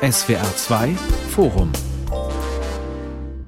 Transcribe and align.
SWR 0.00 0.56
2 0.56 0.94
Forum 1.30 1.72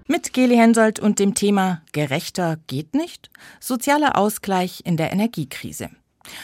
mit 0.09 0.33
Geli 0.33 0.57
Hensoldt 0.57 0.99
und 0.99 1.21
dem 1.21 1.37
Thema 1.37 1.81
Gerechter 1.93 2.59
geht 2.67 2.93
nicht? 2.93 3.31
Sozialer 3.61 4.19
Ausgleich 4.19 4.83
in 4.85 4.97
der 4.97 5.13
Energiekrise. 5.13 5.91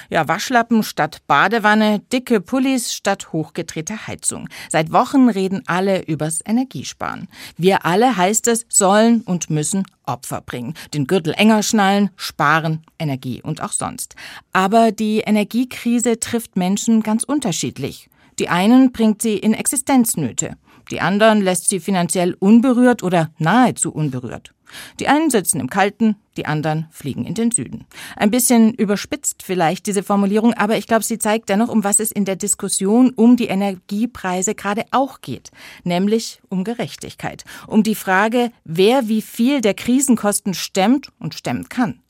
Ja, 0.09 0.29
Waschlappen 0.29 0.85
statt 0.85 1.23
Badewanne, 1.27 1.99
dicke 2.13 2.41
Pullis 2.41 2.95
statt 2.95 3.33
hochgedrehte 3.33 4.07
Heizung. 4.07 4.49
Seit 4.71 4.93
Wochen 4.93 5.29
reden 5.29 5.65
alle 5.67 6.05
übers 6.05 6.39
Energiesparen. 6.47 7.27
Wir 7.57 7.85
alle, 7.85 8.17
heißt 8.17 8.47
es, 8.47 8.65
sollen 8.69 9.23
und 9.23 9.51
müssen 9.51 9.85
Opfer 10.05 10.41
bringen. 10.41 10.75
Den 10.95 11.09
Gürtel 11.09 11.35
enger 11.37 11.65
schnallen, 11.65 12.11
sparen, 12.15 12.85
Energie 13.01 13.43
und 13.43 13.61
auch 13.61 13.73
sonst. 13.73 14.15
Aber 14.53 14.93
die 14.93 15.19
Energiekrise 15.19 16.21
trifft 16.21 16.55
Menschen 16.55 17.03
ganz 17.03 17.25
unterschiedlich. 17.25 18.09
Die 18.39 18.49
einen 18.49 18.93
bringt 18.93 19.23
sie 19.23 19.37
in 19.37 19.55
Existenznöte. 19.55 20.57
Die 20.91 21.01
anderen 21.01 21.41
lässt 21.41 21.69
sie 21.69 21.81
finanziell 21.81 22.35
unberührt 22.39 23.03
oder 23.03 23.31
nahezu 23.39 23.93
unberührt. 23.93 24.53
Die 24.99 25.09
einen 25.09 25.31
sitzen 25.31 25.61
im 25.61 25.71
Kalten, 25.71 26.17
die 26.37 26.47
anderen 26.47 26.87
fliegen 26.91 27.25
in 27.25 27.35
den 27.35 27.51
Süden. 27.51 27.87
Ein 28.17 28.31
bisschen 28.31 28.75
überspitzt 28.75 29.43
vielleicht 29.43 29.87
diese 29.87 30.03
Formulierung, 30.03 30.55
aber 30.55 30.77
ich 30.77 30.87
glaube, 30.87 31.05
sie 31.05 31.19
zeigt 31.19 31.49
dennoch, 31.49 31.69
um 31.69 31.85
was 31.85 32.01
es 32.01 32.13
in 32.13 32.25
der 32.25 32.37
Diskussion 32.37 33.11
um 33.11 33.37
die 33.37 33.47
Energiepreise 33.47 34.55
gerade 34.55 34.85
auch 34.91 35.21
geht, 35.21 35.51
nämlich 35.85 36.41
um 36.49 36.65
Gerechtigkeit, 36.65 37.45
um 37.67 37.83
die 37.83 37.95
Frage, 37.95 38.51
wer 38.65 39.09
wie 39.09 39.23
viel 39.23 39.61
der 39.61 39.75
Krisenkosten 39.75 40.55
stemmt 40.55 41.11
und 41.19 41.35
stemmen 41.35 41.69
kann. 41.69 42.01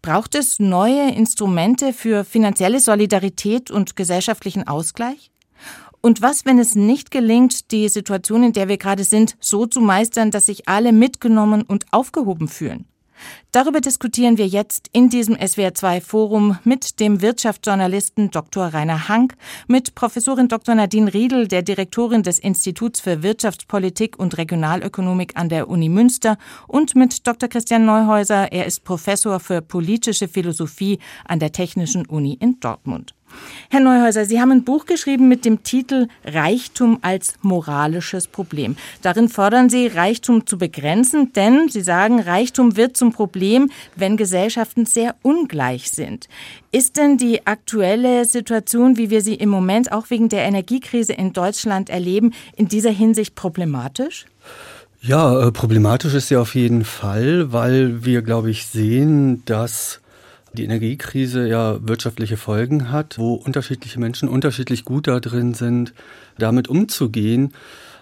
Braucht 0.00 0.34
es 0.34 0.58
neue 0.58 1.10
Instrumente 1.12 1.92
für 1.92 2.24
finanzielle 2.24 2.80
Solidarität 2.80 3.70
und 3.70 3.96
gesellschaftlichen 3.96 4.66
Ausgleich? 4.66 5.30
Und 6.08 6.22
was, 6.22 6.46
wenn 6.46 6.58
es 6.58 6.74
nicht 6.74 7.10
gelingt, 7.10 7.70
die 7.70 7.86
Situation, 7.90 8.42
in 8.42 8.54
der 8.54 8.66
wir 8.66 8.78
gerade 8.78 9.04
sind, 9.04 9.36
so 9.40 9.66
zu 9.66 9.82
meistern, 9.82 10.30
dass 10.30 10.46
sich 10.46 10.66
alle 10.66 10.90
mitgenommen 10.90 11.60
und 11.60 11.84
aufgehoben 11.90 12.48
fühlen? 12.48 12.86
Darüber 13.52 13.82
diskutieren 13.82 14.38
wir 14.38 14.46
jetzt 14.46 14.88
in 14.94 15.10
diesem 15.10 15.34
SWR2 15.34 16.00
Forum 16.00 16.56
mit 16.64 16.98
dem 17.00 17.20
Wirtschaftsjournalisten 17.20 18.30
Dr. 18.30 18.68
Rainer 18.68 19.10
Hank, 19.10 19.34
mit 19.66 19.94
Professorin 19.94 20.48
Dr. 20.48 20.74
Nadine 20.74 21.12
Riedel, 21.12 21.46
der 21.46 21.60
Direktorin 21.60 22.22
des 22.22 22.38
Instituts 22.38 23.00
für 23.00 23.22
Wirtschaftspolitik 23.22 24.18
und 24.18 24.38
Regionalökonomik 24.38 25.32
an 25.36 25.50
der 25.50 25.68
Uni 25.68 25.90
Münster 25.90 26.38
und 26.66 26.96
mit 26.96 27.26
Dr. 27.26 27.50
Christian 27.50 27.84
Neuhäuser. 27.84 28.50
Er 28.50 28.64
ist 28.64 28.82
Professor 28.82 29.40
für 29.40 29.60
politische 29.60 30.26
Philosophie 30.26 31.00
an 31.26 31.38
der 31.38 31.52
Technischen 31.52 32.06
Uni 32.06 32.32
in 32.40 32.60
Dortmund. 32.60 33.14
Herr 33.70 33.80
Neuhäuser, 33.80 34.24
Sie 34.24 34.40
haben 34.40 34.50
ein 34.50 34.64
Buch 34.64 34.86
geschrieben 34.86 35.28
mit 35.28 35.44
dem 35.44 35.62
Titel 35.62 36.08
Reichtum 36.24 36.98
als 37.02 37.34
moralisches 37.42 38.26
Problem. 38.26 38.76
Darin 39.02 39.28
fordern 39.28 39.68
Sie, 39.68 39.86
Reichtum 39.86 40.46
zu 40.46 40.56
begrenzen, 40.56 41.32
denn 41.34 41.68
Sie 41.68 41.82
sagen, 41.82 42.20
Reichtum 42.20 42.76
wird 42.76 42.96
zum 42.96 43.12
Problem, 43.12 43.70
wenn 43.94 44.16
Gesellschaften 44.16 44.86
sehr 44.86 45.16
ungleich 45.22 45.90
sind. 45.90 46.28
Ist 46.72 46.96
denn 46.96 47.18
die 47.18 47.46
aktuelle 47.46 48.24
Situation, 48.24 48.96
wie 48.96 49.10
wir 49.10 49.22
sie 49.22 49.34
im 49.34 49.48
Moment 49.48 49.92
auch 49.92 50.10
wegen 50.10 50.28
der 50.28 50.44
Energiekrise 50.44 51.12
in 51.12 51.32
Deutschland 51.32 51.90
erleben, 51.90 52.32
in 52.56 52.68
dieser 52.68 52.90
Hinsicht 52.90 53.34
problematisch? 53.34 54.26
Ja, 55.00 55.46
äh, 55.46 55.52
problematisch 55.52 56.14
ist 56.14 56.30
ja 56.30 56.40
auf 56.40 56.54
jeden 56.54 56.84
Fall, 56.84 57.52
weil 57.52 58.04
wir, 58.04 58.22
glaube 58.22 58.50
ich, 58.50 58.66
sehen, 58.66 59.42
dass 59.44 60.00
die 60.52 60.64
Energiekrise 60.64 61.46
ja 61.46 61.78
wirtschaftliche 61.86 62.36
Folgen 62.36 62.90
hat, 62.90 63.18
wo 63.18 63.34
unterschiedliche 63.34 64.00
Menschen 64.00 64.28
unterschiedlich 64.28 64.84
gut 64.84 65.06
da 65.06 65.20
drin 65.20 65.54
sind, 65.54 65.92
damit 66.38 66.68
umzugehen. 66.68 67.52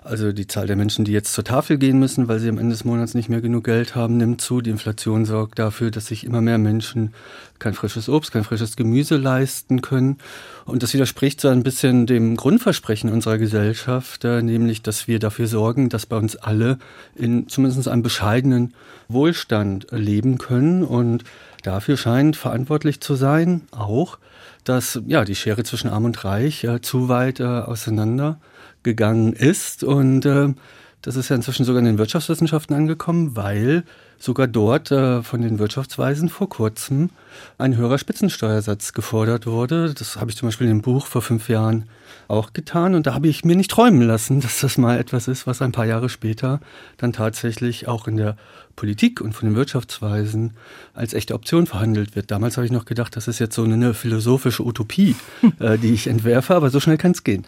Also 0.06 0.30
die 0.32 0.46
Zahl 0.46 0.68
der 0.68 0.76
Menschen, 0.76 1.04
die 1.04 1.10
jetzt 1.10 1.32
zur 1.32 1.42
Tafel 1.42 1.78
gehen 1.78 1.98
müssen, 1.98 2.28
weil 2.28 2.38
sie 2.38 2.48
am 2.48 2.58
Ende 2.58 2.70
des 2.70 2.84
Monats 2.84 3.14
nicht 3.14 3.28
mehr 3.28 3.40
genug 3.40 3.64
Geld 3.64 3.96
haben, 3.96 4.18
nimmt 4.18 4.40
zu. 4.40 4.60
Die 4.60 4.70
Inflation 4.70 5.24
sorgt 5.24 5.58
dafür, 5.58 5.90
dass 5.90 6.06
sich 6.06 6.22
immer 6.22 6.40
mehr 6.40 6.58
Menschen 6.58 7.12
kein 7.58 7.74
frisches 7.74 8.08
Obst, 8.08 8.30
kein 8.30 8.44
frisches 8.44 8.76
Gemüse 8.76 9.16
leisten 9.16 9.82
können. 9.82 10.18
Und 10.64 10.84
das 10.84 10.94
widerspricht 10.94 11.40
so 11.40 11.48
ein 11.48 11.64
bisschen 11.64 12.06
dem 12.06 12.36
Grundversprechen 12.36 13.10
unserer 13.10 13.36
Gesellschaft, 13.36 14.24
äh, 14.24 14.42
nämlich, 14.42 14.80
dass 14.80 15.08
wir 15.08 15.18
dafür 15.18 15.48
sorgen, 15.48 15.88
dass 15.88 16.06
bei 16.06 16.16
uns 16.16 16.36
alle 16.36 16.78
in 17.16 17.48
zumindest 17.48 17.88
einem 17.88 18.04
bescheidenen 18.04 18.74
Wohlstand 19.08 19.88
leben 19.90 20.38
können. 20.38 20.84
Und 20.84 21.24
dafür 21.66 21.96
scheint 21.96 22.36
verantwortlich 22.36 23.00
zu 23.00 23.14
sein, 23.14 23.62
auch, 23.72 24.18
dass 24.64 25.00
ja 25.06 25.24
die 25.24 25.34
Schere 25.34 25.64
zwischen 25.64 25.88
Arm 25.88 26.04
und 26.04 26.24
Reich 26.24 26.64
äh, 26.64 26.80
zu 26.80 27.08
weit 27.08 27.40
äh, 27.40 27.44
auseinandergegangen 27.44 29.32
ist. 29.32 29.84
Und 29.84 30.26
äh, 30.26 30.54
das 31.02 31.16
ist 31.16 31.28
ja 31.28 31.36
inzwischen 31.36 31.64
sogar 31.64 31.80
in 31.80 31.86
den 31.86 31.98
Wirtschaftswissenschaften 31.98 32.74
angekommen, 32.74 33.36
weil 33.36 33.84
sogar 34.18 34.46
dort 34.46 34.90
äh, 34.90 35.22
von 35.22 35.42
den 35.42 35.58
Wirtschaftsweisen 35.58 36.28
vor 36.28 36.48
kurzem 36.48 37.10
ein 37.58 37.76
höherer 37.76 37.98
Spitzensteuersatz 37.98 38.92
gefordert 38.92 39.46
wurde. 39.46 39.94
Das 39.94 40.16
habe 40.16 40.30
ich 40.30 40.36
zum 40.36 40.48
Beispiel 40.48 40.66
in 40.66 40.78
dem 40.78 40.82
Buch 40.82 41.06
vor 41.06 41.22
fünf 41.22 41.48
Jahren 41.48 41.84
auch 42.28 42.52
getan. 42.52 42.94
Und 42.94 43.06
da 43.06 43.14
habe 43.14 43.28
ich 43.28 43.44
mir 43.44 43.56
nicht 43.56 43.70
träumen 43.70 44.02
lassen, 44.02 44.40
dass 44.42 44.60
das 44.60 44.78
mal 44.78 44.98
etwas 44.98 45.28
ist, 45.28 45.46
was 45.46 45.62
ein 45.62 45.72
paar 45.72 45.86
Jahre 45.86 46.08
später 46.08 46.60
dann 46.96 47.12
tatsächlich 47.12 47.88
auch 47.88 48.08
in 48.08 48.16
der 48.16 48.36
Politik 48.74 49.22
und 49.22 49.32
von 49.32 49.48
den 49.48 49.56
Wirtschaftsweisen 49.56 50.52
als 50.92 51.14
echte 51.14 51.34
Option 51.34 51.66
verhandelt 51.66 52.14
wird. 52.14 52.30
Damals 52.30 52.58
habe 52.58 52.66
ich 52.66 52.72
noch 52.72 52.84
gedacht, 52.84 53.16
das 53.16 53.26
ist 53.26 53.38
jetzt 53.38 53.54
so 53.54 53.64
eine 53.64 53.94
philosophische 53.94 54.64
Utopie, 54.64 55.16
äh, 55.60 55.78
die 55.78 55.94
ich 55.94 56.06
entwerfe, 56.08 56.54
aber 56.54 56.68
so 56.70 56.78
schnell 56.78 56.98
kann 56.98 57.12
es 57.12 57.24
gehen. 57.24 57.46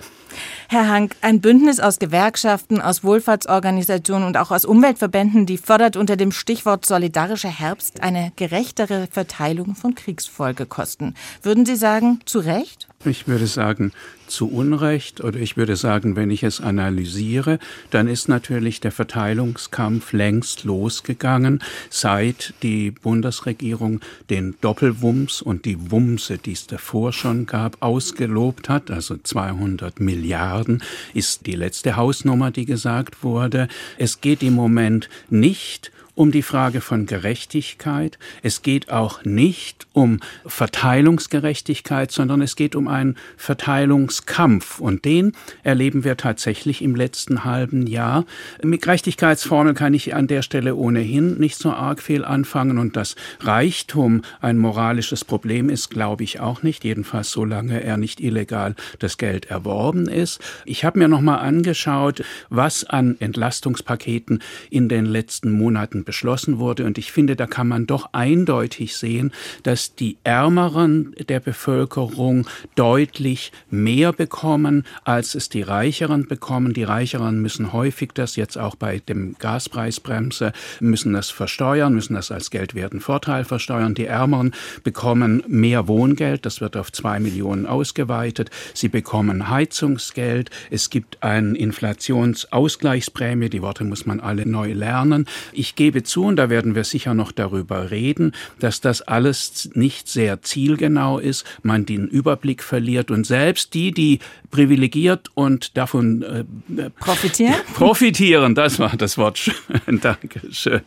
Herr 0.69 0.89
Hank, 0.89 1.17
ein 1.21 1.41
Bündnis 1.41 1.81
aus 1.81 1.99
Gewerkschaften, 1.99 2.81
aus 2.81 3.05
Wohlfahrtsorganisationen 3.05 4.27
und 4.27 4.37
auch 4.37 4.51
aus 4.51 4.65
Umweltverbänden, 4.65 5.47
die 5.47 5.59
fördert 5.59 5.97
unter 5.97 6.17
dem 6.17 6.33
Stichwort 6.59 6.87
solidarischer 6.87 7.57
Herbst 7.57 8.03
eine 8.03 8.33
gerechtere 8.35 9.07
Verteilung 9.13 9.77
von 9.77 9.95
Kriegsfolgekosten. 9.95 11.15
Würden 11.41 11.65
Sie 11.65 11.77
sagen, 11.77 12.19
zu 12.25 12.41
Recht? 12.41 12.89
Ich 13.05 13.29
würde 13.29 13.47
sagen, 13.47 13.93
zu 14.27 14.51
Unrecht 14.51 15.23
oder 15.23 15.39
ich 15.39 15.57
würde 15.57 15.77
sagen, 15.77 16.17
wenn 16.17 16.33
ich 16.33 16.43
es 16.43 16.61
analysiere, 16.61 17.61
dann 17.91 18.09
ist 18.09 18.29
natürlich 18.29 18.81
der 18.81 18.91
Verteilungskampf 18.91 20.13
längst 20.13 20.65
losgegangen, 20.65 21.63
seit 21.91 22.55
die 22.65 22.91
Bundesregierung 22.91 24.01
den 24.29 24.57
Doppelwumms 24.61 25.41
und 25.41 25.65
die 25.65 25.93
Wumse, 25.93 26.39
die 26.39 26.55
es 26.55 26.67
davor 26.67 27.13
schon 27.13 27.47
gab, 27.47 27.81
ausgelobt 27.85 28.69
hat. 28.69 28.91
Also 28.91 29.17
200 29.17 30.01
Milliarden 30.01 30.83
ist 31.15 31.47
die 31.47 31.55
letzte 31.55 31.95
Hausnummer, 31.95 32.51
die 32.51 32.65
gesagt 32.65 33.23
wurde. 33.23 33.69
Es 33.97 34.21
geht 34.21 34.43
im 34.43 34.55
Moment 34.55 35.09
nicht 35.31 35.93
um 36.19 36.33
die 36.33 36.43
Frage 36.43 36.81
von 36.81 37.07
Gerechtigkeit. 37.07 38.19
Es 38.43 38.63
geht 38.63 38.91
auch 38.91 39.25
nicht 39.25 39.87
um 39.93 40.19
Verteilungsgerechtigkeit, 40.47 42.11
sondern 42.11 42.43
es 42.43 42.57
geht 42.57 42.75
um 42.75 42.89
einen 42.89 43.17
Verteilungskampf. 43.37 44.81
Und 44.81 45.05
den 45.05 45.33
erleben 45.63 46.03
wir 46.03 46.17
tatsächlich 46.17 46.83
im 46.83 46.97
letzten 46.97 47.45
halben 47.45 47.87
Jahr. 47.87 48.27
Mit 48.65 48.83
Gerechtigkeitsformel 48.83 49.75
kann 49.75 49.95
ich 49.95 50.17
an 50.17 50.27
der 50.27 50.43
Stelle 50.43 50.75
ohnehin 50.75 51.39
nicht 51.39 51.57
so 51.57 51.71
arg 51.71 52.03
viel 52.03 52.25
anfangen. 52.25 52.79
Und 52.79 52.97
dass 52.97 53.15
Reichtum 53.39 54.23
ein 54.41 54.59
moralisches 54.59 55.25
Problem 55.25 55.71
ist, 55.71 55.89
glaube 55.89 56.25
ich 56.25 56.41
auch 56.41 56.65
nicht. 56.65 56.83
Jedenfalls 56.83 57.31
solange 57.31 57.85
er 57.85 57.97
nicht 57.97 58.21
illegal 58.21 58.75
das 58.99 59.19
Geld 59.19 59.47
erworben 59.47 60.09
ist. 60.09 60.41
Ich 60.65 60.85
habe 60.85 60.99
mir 60.99 61.07
noch 61.07 61.21
mal 61.21 61.37
angeschaut, 61.37 62.25
was 62.51 62.83
an 62.83 63.15
Entlastungspaketen 63.21 64.43
in 64.69 64.89
den 64.89 65.07
letzten 65.07 65.53
Monaten 65.53 66.07
beschlossen 66.09 66.59
wurde. 66.59 66.87
Und 66.87 66.97
ich 66.97 67.13
finde, 67.13 67.37
da 67.37 67.47
kann 67.47 67.69
man 67.69 67.87
doch 67.87 68.09
eindeutig 68.13 68.97
sehen, 68.97 69.31
dass 69.63 69.95
die 69.95 70.17
Ärmeren 70.25 71.15
der 71.29 71.39
Bevölkerung 71.39 72.47
deutlich 72.77 73.53
mehr 73.69 74.15
bekommen, 74.15 74.87
als 75.05 75.35
es 75.35 75.51
die 75.51 75.61
Reicheren 75.61 76.27
bekommen. 76.27 76.73
Die 76.73 76.85
Reicheren 76.85 77.43
müssen 77.43 77.75
häufig 77.75 78.13
das 78.15 78.37
jetzt 78.37 78.57
auch 78.57 78.75
bei 78.75 79.01
dem 79.01 79.37
Gaspreisbremse, 79.39 80.55
müssen 80.81 81.13
das 81.13 81.29
versteuern, 81.29 81.93
müssen 81.93 82.15
das 82.15 82.33
als 82.33 82.49
geldwerten 82.49 83.01
Vorteil 83.01 83.45
versteuern. 83.45 83.95
Die 83.95 84.07
Ärmeren 84.07 84.55
bekommen 84.85 85.43
mehr 85.47 85.89
Wohngeld, 85.89 86.47
das 86.47 86.63
wird 86.63 86.79
auf 86.79 86.91
zwei 86.91 87.21
Millionen 87.21 87.67
ausgeweitet. 87.67 88.49
Sie 88.73 88.89
bekommen 88.89 89.51
Heizungsgeld. 89.51 90.49
Es 90.71 90.89
gibt 90.89 91.23
eine 91.23 91.55
Inflationsausgleichsprämie, 91.59 93.51
die 93.51 93.61
Worte 93.61 93.85
muss 93.85 94.07
man 94.07 94.21
alle 94.21 94.47
neu 94.47 94.73
lernen. 94.73 95.27
Ich 95.53 95.75
gebe 95.75 95.98
gebe 95.99 96.05
zu, 96.05 96.25
und 96.25 96.37
da 96.37 96.51
werden 96.51 96.75
wir 96.75 96.85
sicher 96.85 97.15
noch 97.15 97.33
darüber 97.33 97.91
reden, 97.91 98.33
dass 98.61 98.81
das 98.81 99.03
alles 99.03 99.71
nicht 99.75 100.09
sehr 100.09 100.43
zielgenau 100.43 101.19
ist, 101.19 101.45
man 101.63 101.87
den 101.87 102.07
Überblick 102.09 102.63
verliert 102.63 103.11
und 103.11 103.27
selbst 103.27 103.75
die, 103.75 103.93
die 103.93 104.21
privilegiert 104.51 105.29
und 105.35 105.77
davon 105.77 106.23
äh, 106.23 106.91
profitieren, 106.99 107.55
profitieren, 107.75 108.55
das 108.55 108.79
war 108.79 108.97
das 108.97 109.19
Wort 109.19 109.39
schön, 109.39 110.01
Dankeschön. 110.01 110.81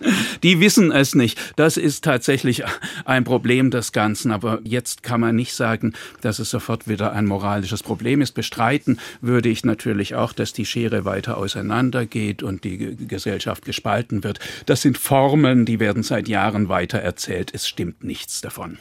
Die 0.44 0.60
wissen 0.60 0.92
es 0.92 1.16
nicht. 1.16 1.40
Das 1.56 1.78
ist 1.78 2.04
tatsächlich 2.04 2.64
ein 3.06 3.24
Problem 3.24 3.72
des 3.72 3.92
Ganzen. 3.92 4.32
Aber 4.32 4.60
jetzt 4.64 5.04
kann 5.04 5.22
man 5.22 5.36
nicht 5.36 5.54
sagen, 5.54 5.94
dass 6.22 6.40
es 6.40 6.50
sofort 6.50 6.88
wieder 6.88 7.12
ein 7.14 7.26
moralisches 7.26 7.84
Problem 7.84 8.22
ist. 8.22 8.32
Bestreiten 8.32 9.00
würde 9.22 9.50
ich 9.50 9.64
natürlich 9.64 10.16
auch, 10.16 10.34
dass 10.34 10.54
die 10.54 10.66
Schere 10.66 11.06
weiter 11.06 11.38
auseinandergeht 11.38 12.44
und 12.44 12.64
die 12.64 12.96
Gesellschaft 13.08 13.66
gespalten 13.66 14.24
wird. 14.24 14.40
Das 14.66 14.82
sind 14.82 14.91
Formeln, 14.96 15.66
die 15.66 15.80
werden 15.80 16.04
seit 16.04 16.28
Jahren 16.28 16.70
weiter 16.70 17.00
erzählt. 17.00 17.52
Es 17.54 17.68
stimmt 17.68 18.04
nichts 18.04 18.42
davon. 18.42 18.78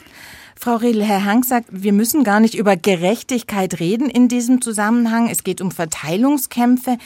Frau 0.56 0.76
Redl, 0.76 1.02
Herr 1.02 1.24
Hank 1.24 1.46
sagt, 1.46 1.68
wir 1.70 1.94
müssen 1.94 2.22
gar 2.22 2.38
nicht 2.38 2.54
über 2.54 2.76
Gerechtigkeit 2.76 3.80
reden 3.80 4.10
in 4.10 4.28
diesem 4.28 4.60
Zusammenhang. 4.60 5.28
Es 5.30 5.42
geht 5.42 5.62
um 5.62 5.70
Verteilungskämpfe. 5.70 6.98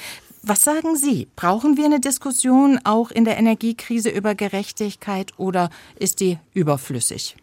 Was 0.42 0.62
sagen 0.62 0.96
Sie? 0.96 1.28
Brauchen 1.36 1.76
wir 1.76 1.84
eine 1.84 2.00
Diskussion 2.00 2.80
auch 2.84 3.10
in 3.10 3.24
der 3.24 3.38
Energiekrise 3.38 4.10
über 4.10 4.34
Gerechtigkeit 4.34 5.30
oder 5.38 5.70
ist 5.96 6.20
die 6.20 6.38
überflüssig? 6.52 7.36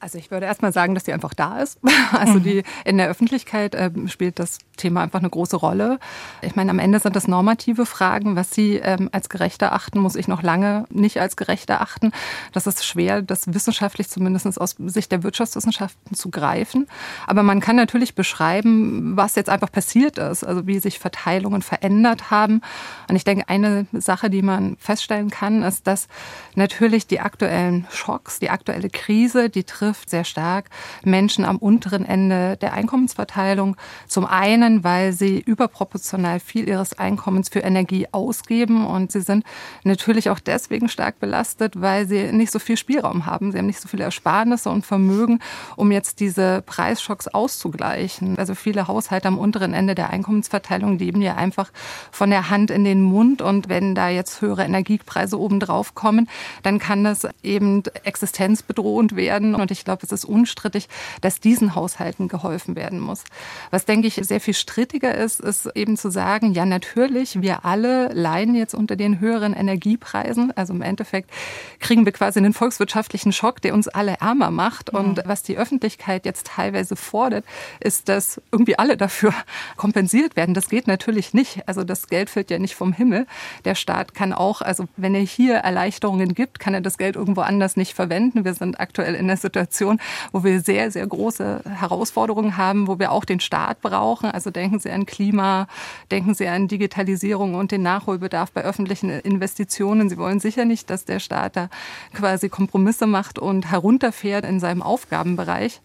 Also 0.00 0.16
ich 0.16 0.30
würde 0.30 0.46
erstmal 0.46 0.72
sagen, 0.72 0.94
dass 0.94 1.04
die 1.04 1.12
einfach 1.12 1.34
da 1.34 1.58
ist. 1.60 1.78
Also 2.12 2.34
mhm. 2.34 2.42
die 2.42 2.62
in 2.84 2.98
der 2.98 3.08
Öffentlichkeit 3.08 3.74
äh, 3.74 3.90
spielt 4.06 4.40
das 4.40 4.58
Thema 4.76 5.02
einfach 5.02 5.20
eine 5.20 5.30
große 5.30 5.56
Rolle. 5.56 5.98
Ich 6.42 6.56
meine, 6.56 6.70
am 6.70 6.78
Ende 6.78 6.98
sind 6.98 7.14
das 7.14 7.28
normative 7.28 7.86
Fragen. 7.86 8.34
Was 8.34 8.50
Sie 8.50 8.76
ähm, 8.76 9.08
als 9.12 9.28
gerecht 9.28 9.62
erachten, 9.62 10.00
muss 10.00 10.16
ich 10.16 10.26
noch 10.26 10.42
lange 10.42 10.86
nicht 10.90 11.20
als 11.20 11.36
gerecht 11.36 11.70
erachten. 11.70 12.10
Das 12.52 12.66
ist 12.66 12.84
schwer, 12.84 13.22
das 13.22 13.54
wissenschaftlich 13.54 14.08
zumindest 14.08 14.60
aus 14.60 14.74
Sicht 14.78 15.12
der 15.12 15.22
Wirtschaftswissenschaften 15.22 16.16
zu 16.16 16.30
greifen. 16.30 16.88
Aber 17.26 17.42
man 17.42 17.60
kann 17.60 17.76
natürlich 17.76 18.14
beschreiben, 18.14 19.16
was 19.16 19.36
jetzt 19.36 19.50
einfach 19.50 19.70
passiert 19.70 20.18
ist, 20.18 20.42
also 20.42 20.66
wie 20.66 20.80
sich 20.80 20.98
Verteilungen 20.98 21.62
verändert 21.62 22.30
haben. 22.30 22.60
Und 23.08 23.16
ich 23.16 23.24
denke, 23.24 23.48
eine 23.48 23.86
Sache, 23.92 24.30
die 24.30 24.42
man 24.42 24.76
feststellen 24.78 25.30
kann, 25.30 25.62
ist, 25.62 25.86
dass 25.86 26.08
natürlich 26.54 27.06
die 27.06 27.20
aktuellen 27.20 27.86
Schocks, 27.90 28.40
die 28.40 28.50
aktuelle 28.50 28.90
Krise, 28.90 29.48
die 29.48 29.64
trifft 29.64 29.89
betrifft 29.90 30.10
sehr 30.10 30.24
stark 30.24 30.66
Menschen 31.02 31.44
am 31.44 31.56
unteren 31.56 32.04
Ende 32.04 32.56
der 32.56 32.74
Einkommensverteilung. 32.74 33.76
Zum 34.06 34.24
einen, 34.24 34.84
weil 34.84 35.12
sie 35.12 35.40
überproportional 35.40 36.38
viel 36.38 36.68
ihres 36.68 36.96
Einkommens 36.96 37.48
für 37.48 37.58
Energie 37.58 38.06
ausgeben 38.12 38.86
und 38.86 39.10
sie 39.10 39.20
sind 39.20 39.44
natürlich 39.82 40.30
auch 40.30 40.38
deswegen 40.38 40.88
stark 40.88 41.18
belastet, 41.18 41.80
weil 41.80 42.06
sie 42.06 42.30
nicht 42.32 42.52
so 42.52 42.60
viel 42.60 42.76
Spielraum 42.76 43.26
haben. 43.26 43.50
Sie 43.50 43.58
haben 43.58 43.66
nicht 43.66 43.80
so 43.80 43.88
viele 43.88 44.04
Ersparnisse 44.04 44.70
und 44.70 44.86
Vermögen, 44.86 45.40
um 45.74 45.90
jetzt 45.90 46.20
diese 46.20 46.62
Preisschocks 46.64 47.26
auszugleichen. 47.26 48.38
Also 48.38 48.54
viele 48.54 48.86
Haushalte 48.86 49.26
am 49.26 49.38
unteren 49.38 49.74
Ende 49.74 49.96
der 49.96 50.10
Einkommensverteilung 50.10 50.98
leben 50.98 51.20
ja 51.20 51.34
einfach 51.34 51.72
von 52.12 52.30
der 52.30 52.48
Hand 52.48 52.70
in 52.70 52.84
den 52.84 53.02
Mund 53.02 53.42
und 53.42 53.68
wenn 53.68 53.96
da 53.96 54.08
jetzt 54.08 54.40
höhere 54.40 54.62
Energiepreise 54.64 55.38
obendrauf 55.38 55.96
kommen, 55.96 56.28
dann 56.62 56.78
kann 56.78 57.02
das 57.02 57.26
eben 57.42 57.82
existenzbedrohend 58.04 59.16
werden 59.16 59.56
und 59.56 59.70
ich 59.70 59.79
ich 59.80 59.84
glaube, 59.86 60.02
es 60.04 60.12
ist 60.12 60.26
unstrittig, 60.26 60.88
dass 61.22 61.40
diesen 61.40 61.74
Haushalten 61.74 62.28
geholfen 62.28 62.76
werden 62.76 63.00
muss. 63.00 63.24
Was, 63.70 63.86
denke 63.86 64.08
ich, 64.08 64.16
sehr 64.16 64.40
viel 64.40 64.52
strittiger 64.52 65.14
ist, 65.14 65.40
ist 65.40 65.70
eben 65.74 65.96
zu 65.96 66.10
sagen, 66.10 66.52
ja, 66.52 66.66
natürlich, 66.66 67.40
wir 67.40 67.64
alle 67.64 68.12
leiden 68.12 68.54
jetzt 68.54 68.74
unter 68.74 68.94
den 68.94 69.20
höheren 69.20 69.54
Energiepreisen. 69.54 70.54
Also 70.54 70.74
im 70.74 70.82
Endeffekt 70.82 71.30
kriegen 71.78 72.04
wir 72.04 72.12
quasi 72.12 72.38
einen 72.38 72.52
volkswirtschaftlichen 72.52 73.32
Schock, 73.32 73.62
der 73.62 73.72
uns 73.72 73.88
alle 73.88 74.16
ärmer 74.20 74.50
macht. 74.50 74.90
Und 74.90 75.22
was 75.24 75.42
die 75.42 75.56
Öffentlichkeit 75.56 76.26
jetzt 76.26 76.48
teilweise 76.48 76.94
fordert, 76.94 77.46
ist, 77.80 78.10
dass 78.10 78.40
irgendwie 78.52 78.78
alle 78.78 78.98
dafür 78.98 79.32
kompensiert 79.76 80.36
werden. 80.36 80.54
Das 80.54 80.68
geht 80.68 80.88
natürlich 80.88 81.32
nicht. 81.32 81.66
Also 81.66 81.84
das 81.84 82.08
Geld 82.08 82.28
fällt 82.28 82.50
ja 82.50 82.58
nicht 82.58 82.74
vom 82.74 82.92
Himmel. 82.92 83.26
Der 83.64 83.74
Staat 83.74 84.12
kann 84.12 84.34
auch, 84.34 84.60
also 84.60 84.84
wenn 84.98 85.14
er 85.14 85.22
hier 85.22 85.54
Erleichterungen 85.54 86.34
gibt, 86.34 86.60
kann 86.60 86.74
er 86.74 86.82
das 86.82 86.98
Geld 86.98 87.16
irgendwo 87.16 87.40
anders 87.40 87.76
nicht 87.76 87.94
verwenden. 87.94 88.44
Wir 88.44 88.52
sind 88.52 88.78
aktuell 88.78 89.14
in 89.14 89.26
der 89.26 89.38
Situation, 89.38 89.69
Situation, 89.70 90.00
wo 90.32 90.42
wir 90.42 90.60
sehr, 90.60 90.90
sehr 90.90 91.06
große 91.06 91.62
Herausforderungen 91.64 92.56
haben, 92.56 92.88
wo 92.88 92.98
wir 92.98 93.12
auch 93.12 93.24
den 93.24 93.40
Staat 93.40 93.80
brauchen. 93.80 94.30
Also 94.30 94.50
denken 94.50 94.80
Sie 94.80 94.90
an 94.90 95.06
Klima, 95.06 95.68
denken 96.10 96.34
Sie 96.34 96.48
an 96.48 96.66
Digitalisierung 96.66 97.54
und 97.54 97.70
den 97.70 97.82
Nachholbedarf 97.82 98.50
bei 98.50 98.62
öffentlichen 98.62 99.10
Investitionen. 99.10 100.10
Sie 100.10 100.18
wollen 100.18 100.40
sicher 100.40 100.64
nicht, 100.64 100.90
dass 100.90 101.04
der 101.04 101.20
Staat 101.20 101.56
da 101.56 101.68
quasi 102.12 102.48
Kompromisse 102.48 103.06
macht 103.06 103.38
und 103.38 103.70
herunterfährt 103.70 104.44
in 104.44 104.58
seinem 104.58 104.82
Aufgabenbereich. 104.82 105.80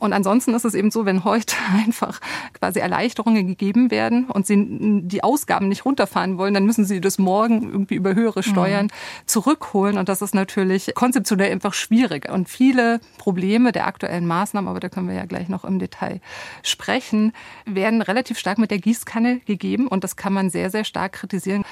Und 0.00 0.12
ansonsten 0.12 0.54
ist 0.54 0.64
es 0.64 0.74
eben 0.74 0.90
so, 0.90 1.04
wenn 1.06 1.24
heute 1.24 1.54
einfach 1.72 2.20
quasi 2.58 2.80
Erleichterungen 2.80 3.46
gegeben 3.46 3.90
werden 3.90 4.24
und 4.24 4.46
sie 4.46 4.66
die 5.02 5.22
Ausgaben 5.22 5.68
nicht 5.68 5.84
runterfahren 5.84 6.38
wollen, 6.38 6.54
dann 6.54 6.66
müssen 6.66 6.84
sie 6.84 7.00
das 7.00 7.18
morgen 7.18 7.70
irgendwie 7.70 7.94
über 7.94 8.14
höhere 8.14 8.42
Steuern 8.42 8.86
mhm. 8.86 9.26
zurückholen. 9.26 9.98
Und 9.98 10.08
das 10.08 10.22
ist 10.22 10.34
natürlich 10.34 10.92
konzeptionell 10.94 11.52
einfach 11.52 11.74
schwierig. 11.74 12.28
Und 12.28 12.48
viele 12.48 13.00
Probleme 13.18 13.72
der 13.72 13.86
aktuellen 13.86 14.26
Maßnahmen, 14.26 14.68
aber 14.68 14.80
da 14.80 14.88
können 14.88 15.08
wir 15.08 15.14
ja 15.14 15.26
gleich 15.26 15.48
noch 15.48 15.64
im 15.64 15.78
Detail 15.78 16.20
sprechen, 16.62 17.32
werden 17.66 18.02
relativ 18.02 18.38
stark 18.38 18.58
mit 18.58 18.70
der 18.70 18.78
Gießkanne 18.78 19.40
gegeben. 19.40 19.86
Und 19.86 20.02
das 20.02 20.16
kann 20.16 20.32
man 20.32 20.50
sehr, 20.50 20.70
sehr 20.70 20.84
stark 20.84 21.12
kritisieren. 21.12 21.64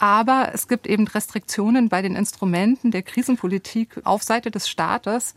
Aber 0.00 0.50
es 0.54 0.66
gibt 0.66 0.86
eben 0.86 1.06
Restriktionen 1.06 1.90
bei 1.90 2.00
den 2.00 2.16
Instrumenten 2.16 2.90
der 2.90 3.02
Krisenpolitik 3.02 4.00
auf 4.04 4.22
Seite 4.22 4.50
des 4.50 4.66
Staates 4.66 5.34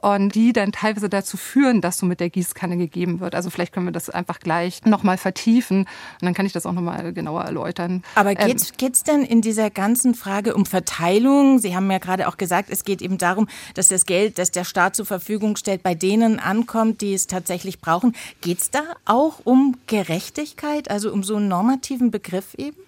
und 0.00 0.34
die 0.34 0.52
dann 0.52 0.70
teilweise 0.70 1.08
dazu 1.08 1.36
führen, 1.36 1.80
dass 1.80 1.98
so 1.98 2.06
mit 2.06 2.20
der 2.20 2.30
Gießkanne 2.30 2.76
gegeben 2.76 3.18
wird. 3.18 3.34
Also 3.34 3.50
vielleicht 3.50 3.72
können 3.72 3.86
wir 3.86 3.92
das 3.92 4.10
einfach 4.10 4.38
gleich 4.38 4.84
nochmal 4.84 5.16
vertiefen 5.18 5.80
und 5.80 5.88
dann 6.22 6.32
kann 6.32 6.46
ich 6.46 6.52
das 6.52 6.64
auch 6.64 6.72
nochmal 6.72 7.12
genauer 7.12 7.42
erläutern. 7.42 8.04
Aber 8.14 8.36
geht 8.36 8.60
es 8.60 8.72
ähm, 8.80 8.92
denn 9.06 9.24
in 9.24 9.40
dieser 9.40 9.70
ganzen 9.70 10.14
Frage 10.14 10.54
um 10.54 10.64
Verteilung? 10.64 11.58
Sie 11.58 11.74
haben 11.74 11.90
ja 11.90 11.98
gerade 11.98 12.28
auch 12.28 12.36
gesagt, 12.36 12.70
es 12.70 12.84
geht 12.84 13.02
eben 13.02 13.18
darum, 13.18 13.48
dass 13.74 13.88
das 13.88 14.06
Geld, 14.06 14.38
das 14.38 14.52
der 14.52 14.64
Staat 14.64 14.94
zur 14.94 15.06
Verfügung 15.06 15.56
stellt, 15.56 15.82
bei 15.82 15.96
denen 15.96 16.38
ankommt, 16.38 17.00
die 17.00 17.14
es 17.14 17.26
tatsächlich 17.26 17.80
brauchen. 17.80 18.14
Geht 18.42 18.60
es 18.60 18.70
da 18.70 18.82
auch 19.06 19.40
um 19.42 19.76
Gerechtigkeit, 19.88 20.88
also 20.88 21.12
um 21.12 21.24
so 21.24 21.36
einen 21.36 21.48
normativen 21.48 22.12
Begriff 22.12 22.54
eben? 22.54 22.83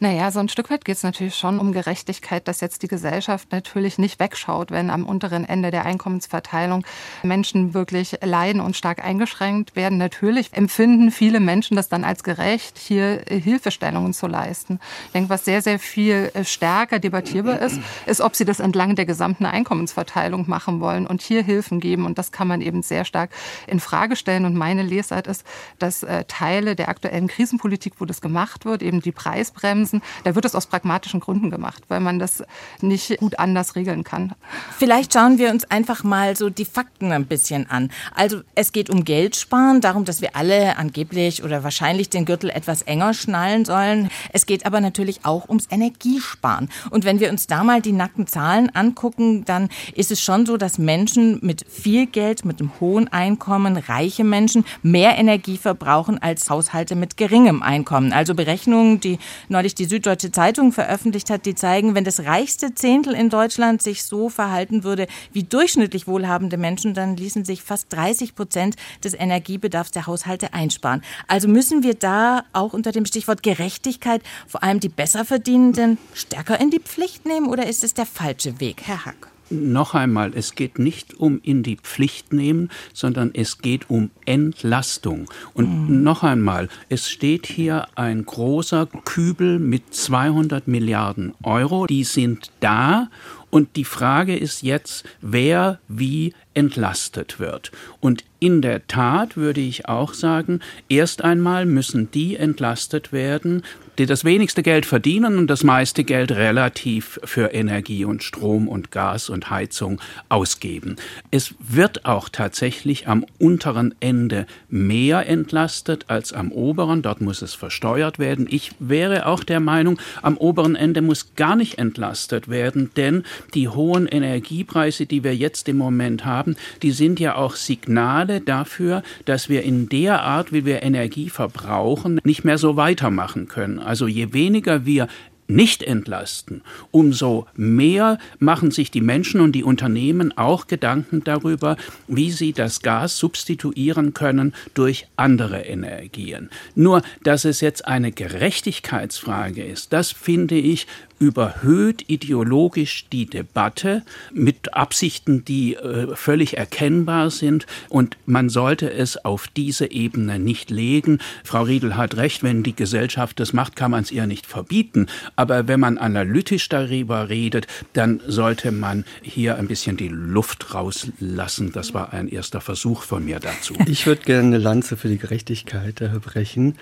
Naja, 0.00 0.30
so 0.30 0.40
ein 0.40 0.48
Stück 0.48 0.70
weit 0.70 0.84
geht 0.84 0.96
es 0.96 1.02
natürlich 1.02 1.36
schon 1.36 1.58
um 1.58 1.72
Gerechtigkeit, 1.72 2.48
dass 2.48 2.60
jetzt 2.60 2.82
die 2.82 2.88
Gesellschaft 2.88 3.52
natürlich 3.52 3.98
nicht 3.98 4.18
wegschaut, 4.18 4.70
wenn 4.70 4.90
am 4.90 5.06
unteren 5.06 5.44
Ende 5.44 5.70
der 5.70 5.84
Einkommensverteilung 5.84 6.84
Menschen 7.22 7.74
wirklich 7.74 8.18
leiden 8.22 8.60
und 8.60 8.76
stark 8.76 9.04
eingeschränkt 9.04 9.76
werden. 9.76 9.98
Natürlich 9.98 10.52
empfinden 10.52 11.10
viele 11.10 11.40
Menschen 11.40 11.76
das 11.76 11.88
dann 11.88 12.04
als 12.04 12.24
gerecht, 12.24 12.78
hier 12.78 13.24
Hilfestellungen 13.28 14.12
zu 14.12 14.26
leisten. 14.26 14.80
Ich 15.06 15.12
denke, 15.12 15.30
was 15.30 15.44
sehr, 15.44 15.62
sehr 15.62 15.78
viel 15.78 16.32
stärker 16.44 16.98
debattierbar 16.98 17.60
ist, 17.60 17.78
ist, 18.06 18.20
ob 18.20 18.34
sie 18.34 18.44
das 18.44 18.60
entlang 18.60 18.96
der 18.96 19.06
gesamten 19.06 19.46
Einkommensverteilung 19.46 20.48
machen 20.48 20.80
wollen 20.80 21.06
und 21.06 21.22
hier 21.22 21.42
Hilfen 21.42 21.80
geben. 21.80 22.04
Und 22.04 22.18
das 22.18 22.32
kann 22.32 22.48
man 22.48 22.60
eben 22.60 22.82
sehr 22.82 23.04
stark 23.04 23.30
in 23.66 23.80
Frage 23.80 24.16
stellen. 24.16 24.44
Und 24.44 24.54
meine 24.56 24.82
Lesart 24.82 25.26
ist, 25.26 25.44
dass 25.78 26.02
äh, 26.02 26.24
Teile 26.24 26.74
der 26.74 26.88
aktuellen 26.88 27.28
Krisenpolitik, 27.28 27.94
wo 27.98 28.04
das 28.04 28.20
gemacht 28.20 28.64
wird, 28.64 28.82
eben 28.82 29.00
die 29.00 29.12
Preisbremse, 29.12 29.83
Bremsen, 29.84 30.02
da 30.24 30.34
wird 30.34 30.44
es 30.44 30.54
aus 30.54 30.66
pragmatischen 30.66 31.20
Gründen 31.20 31.50
gemacht, 31.50 31.82
weil 31.88 32.00
man 32.00 32.18
das 32.18 32.42
nicht 32.80 33.18
gut 33.18 33.38
anders 33.38 33.76
regeln 33.76 34.02
kann. 34.04 34.32
Vielleicht 34.78 35.12
schauen 35.12 35.38
wir 35.38 35.50
uns 35.50 35.64
einfach 35.70 36.04
mal 36.04 36.36
so 36.36 36.48
die 36.48 36.64
Fakten 36.64 37.12
ein 37.12 37.26
bisschen 37.26 37.68
an. 37.68 37.90
Also 38.14 38.40
es 38.54 38.72
geht 38.72 38.88
um 38.88 39.04
Geld 39.04 39.36
sparen, 39.36 39.80
darum, 39.80 40.04
dass 40.04 40.20
wir 40.20 40.36
alle 40.36 40.76
angeblich 40.78 41.42
oder 41.44 41.62
wahrscheinlich 41.64 42.08
den 42.08 42.24
Gürtel 42.24 42.50
etwas 42.50 42.82
enger 42.82 43.12
schnallen 43.14 43.64
sollen. 43.64 44.08
Es 44.32 44.46
geht 44.46 44.64
aber 44.64 44.80
natürlich 44.80 45.24
auch 45.24 45.48
ums 45.48 45.66
Energiesparen. 45.70 46.70
Und 46.90 47.04
wenn 47.04 47.20
wir 47.20 47.30
uns 47.30 47.46
da 47.46 47.62
mal 47.62 47.82
die 47.82 47.92
nackten 47.92 48.26
Zahlen 48.26 48.74
angucken, 48.74 49.44
dann 49.44 49.68
ist 49.94 50.10
es 50.10 50.22
schon 50.22 50.46
so, 50.46 50.56
dass 50.56 50.78
Menschen 50.78 51.38
mit 51.42 51.64
viel 51.68 52.06
Geld, 52.06 52.44
mit 52.44 52.60
einem 52.60 52.72
hohen 52.80 53.08
Einkommen, 53.08 53.76
reiche 53.76 54.24
Menschen 54.24 54.64
mehr 54.82 55.18
Energie 55.18 55.58
verbrauchen 55.58 56.18
als 56.18 56.48
Haushalte 56.48 56.94
mit 56.94 57.16
geringem 57.16 57.62
Einkommen. 57.62 58.12
Also 58.12 58.34
Berechnungen, 58.34 59.00
die 59.00 59.18
neulich 59.48 59.73
neulich 59.74 59.88
die 59.88 59.94
Süddeutsche 59.94 60.30
Zeitung 60.30 60.72
veröffentlicht 60.72 61.30
hat, 61.30 61.46
die 61.46 61.54
zeigen, 61.54 61.94
wenn 61.94 62.04
das 62.04 62.20
reichste 62.20 62.74
Zehntel 62.74 63.14
in 63.14 63.28
Deutschland 63.28 63.82
sich 63.82 64.04
so 64.04 64.28
verhalten 64.28 64.84
würde 64.84 65.06
wie 65.32 65.42
durchschnittlich 65.42 66.06
wohlhabende 66.06 66.56
Menschen, 66.56 66.94
dann 66.94 67.16
ließen 67.16 67.44
sich 67.44 67.62
fast 67.62 67.92
30 67.92 68.34
Prozent 68.34 68.76
des 69.02 69.14
Energiebedarfs 69.14 69.90
der 69.90 70.06
Haushalte 70.06 70.54
einsparen. 70.54 71.02
Also 71.28 71.48
müssen 71.48 71.82
wir 71.82 71.94
da 71.94 72.44
auch 72.52 72.72
unter 72.72 72.92
dem 72.92 73.06
Stichwort 73.06 73.42
Gerechtigkeit 73.42 74.22
vor 74.46 74.62
allem 74.62 74.80
die 74.80 74.88
Besserverdienenden 74.88 75.98
stärker 76.14 76.60
in 76.60 76.70
die 76.70 76.80
Pflicht 76.80 77.26
nehmen 77.26 77.48
oder 77.48 77.66
ist 77.66 77.84
es 77.84 77.94
der 77.94 78.06
falsche 78.06 78.60
Weg, 78.60 78.82
Herr 78.84 79.04
Hack? 79.04 79.33
Noch 79.54 79.94
einmal, 79.94 80.32
es 80.34 80.54
geht 80.54 80.78
nicht 80.78 81.14
um 81.14 81.40
in 81.42 81.62
die 81.62 81.76
Pflicht 81.76 82.32
nehmen, 82.32 82.70
sondern 82.92 83.30
es 83.34 83.58
geht 83.58 83.88
um 83.88 84.10
Entlastung. 84.26 85.30
Und 85.54 85.88
mhm. 85.88 86.02
noch 86.02 86.22
einmal, 86.22 86.68
es 86.88 87.08
steht 87.08 87.46
hier 87.46 87.86
ein 87.94 88.24
großer 88.24 88.86
Kübel 89.04 89.58
mit 89.58 89.94
200 89.94 90.68
Milliarden 90.68 91.34
Euro, 91.42 91.86
die 91.86 92.04
sind 92.04 92.50
da 92.60 93.08
und 93.54 93.76
die 93.76 93.84
Frage 93.84 94.36
ist 94.36 94.62
jetzt, 94.62 95.04
wer 95.20 95.78
wie 95.86 96.34
entlastet 96.54 97.38
wird. 97.38 97.70
Und 98.00 98.24
in 98.44 98.60
der 98.60 98.86
Tat 98.86 99.38
würde 99.38 99.62
ich 99.62 99.88
auch 99.88 100.12
sagen, 100.12 100.60
erst 100.90 101.24
einmal 101.24 101.64
müssen 101.64 102.10
die 102.10 102.36
entlastet 102.36 103.10
werden, 103.10 103.62
die 103.96 104.06
das 104.06 104.24
wenigste 104.24 104.62
Geld 104.62 104.86
verdienen 104.86 105.38
und 105.38 105.46
das 105.46 105.62
meiste 105.64 106.04
Geld 106.04 106.32
relativ 106.32 107.20
für 107.24 107.54
Energie 107.54 108.04
und 108.04 108.22
Strom 108.22 108.68
und 108.68 108.90
Gas 108.90 109.30
und 109.30 109.50
Heizung 109.50 110.00
ausgeben. 110.28 110.96
Es 111.30 111.54
wird 111.58 112.04
auch 112.04 112.28
tatsächlich 112.28 113.08
am 113.08 113.24
unteren 113.38 113.94
Ende 114.00 114.46
mehr 114.68 115.26
entlastet 115.26 116.06
als 116.08 116.32
am 116.32 116.52
oberen. 116.52 117.02
Dort 117.02 117.20
muss 117.20 117.40
es 117.40 117.54
versteuert 117.54 118.18
werden. 118.18 118.46
Ich 118.50 118.72
wäre 118.78 119.26
auch 119.26 119.44
der 119.44 119.60
Meinung, 119.60 119.98
am 120.22 120.36
oberen 120.36 120.76
Ende 120.76 121.00
muss 121.00 121.34
gar 121.36 121.56
nicht 121.56 121.78
entlastet 121.78 122.48
werden, 122.48 122.90
denn 122.96 123.22
die 123.54 123.68
hohen 123.68 124.06
Energiepreise, 124.06 125.06
die 125.06 125.24
wir 125.24 125.34
jetzt 125.34 125.68
im 125.68 125.76
Moment 125.78 126.24
haben, 126.24 126.43
die 126.82 126.92
sind 126.92 127.20
ja 127.20 127.36
auch 127.36 127.56
Signale 127.56 128.40
dafür, 128.40 129.02
dass 129.24 129.48
wir 129.48 129.62
in 129.62 129.88
der 129.88 130.22
Art, 130.22 130.52
wie 130.52 130.64
wir 130.64 130.82
Energie 130.82 131.30
verbrauchen, 131.30 132.20
nicht 132.24 132.44
mehr 132.44 132.58
so 132.58 132.76
weitermachen 132.76 133.48
können. 133.48 133.78
Also 133.78 134.06
je 134.06 134.32
weniger 134.32 134.86
wir 134.86 135.08
nicht 135.46 135.82
entlasten, 135.82 136.62
umso 136.90 137.46
mehr 137.54 138.18
machen 138.38 138.70
sich 138.70 138.90
die 138.90 139.00
Menschen 139.00 139.40
und 139.40 139.52
die 139.52 139.64
Unternehmen 139.64 140.36
auch 140.36 140.66
Gedanken 140.66 141.22
darüber, 141.22 141.76
wie 142.08 142.30
sie 142.30 142.52
das 142.52 142.80
Gas 142.80 143.18
substituieren 143.18 144.14
können 144.14 144.54
durch 144.72 145.06
andere 145.16 145.60
Energien. 145.60 146.48
Nur, 146.74 147.02
dass 147.22 147.44
es 147.44 147.60
jetzt 147.60 147.86
eine 147.86 148.12
Gerechtigkeitsfrage 148.12 149.62
ist, 149.62 149.92
das 149.92 150.12
finde 150.12 150.56
ich 150.56 150.86
überhöht 151.18 152.04
ideologisch 152.08 153.06
die 153.12 153.26
Debatte 153.26 154.02
mit 154.32 154.74
Absichten, 154.74 155.44
die 155.44 155.74
äh, 155.74 156.14
völlig 156.14 156.56
erkennbar 156.56 157.30
sind. 157.30 157.66
Und 157.88 158.16
man 158.26 158.48
sollte 158.48 158.92
es 158.92 159.24
auf 159.24 159.48
diese 159.48 159.90
Ebene 159.90 160.38
nicht 160.38 160.70
legen. 160.70 161.18
Frau 161.44 161.62
Riedel 161.62 161.96
hat 161.96 162.16
recht, 162.16 162.42
wenn 162.42 162.62
die 162.62 162.76
Gesellschaft 162.76 163.40
das 163.40 163.52
macht, 163.52 163.76
kann 163.76 163.90
man 163.90 164.02
es 164.02 164.10
ihr 164.10 164.26
nicht 164.26 164.46
verbieten. 164.46 165.06
Aber 165.36 165.68
wenn 165.68 165.80
man 165.80 165.98
analytisch 165.98 166.68
darüber 166.68 167.28
redet, 167.28 167.66
dann 167.92 168.20
sollte 168.26 168.72
man 168.72 169.04
hier 169.22 169.56
ein 169.56 169.68
bisschen 169.68 169.96
die 169.96 170.08
Luft 170.08 170.74
rauslassen. 170.74 171.72
Das 171.72 171.94
war 171.94 172.12
ein 172.12 172.28
erster 172.28 172.60
Versuch 172.60 173.02
von 173.02 173.24
mir 173.24 173.40
dazu. 173.40 173.74
Ich 173.86 174.06
würde 174.06 174.22
gerne 174.22 174.48
eine 174.48 174.58
Lanze 174.58 174.96
für 174.96 175.08
die 175.08 175.18
Gerechtigkeit 175.18 176.00
äh, 176.00 176.08
brechen 176.18 176.76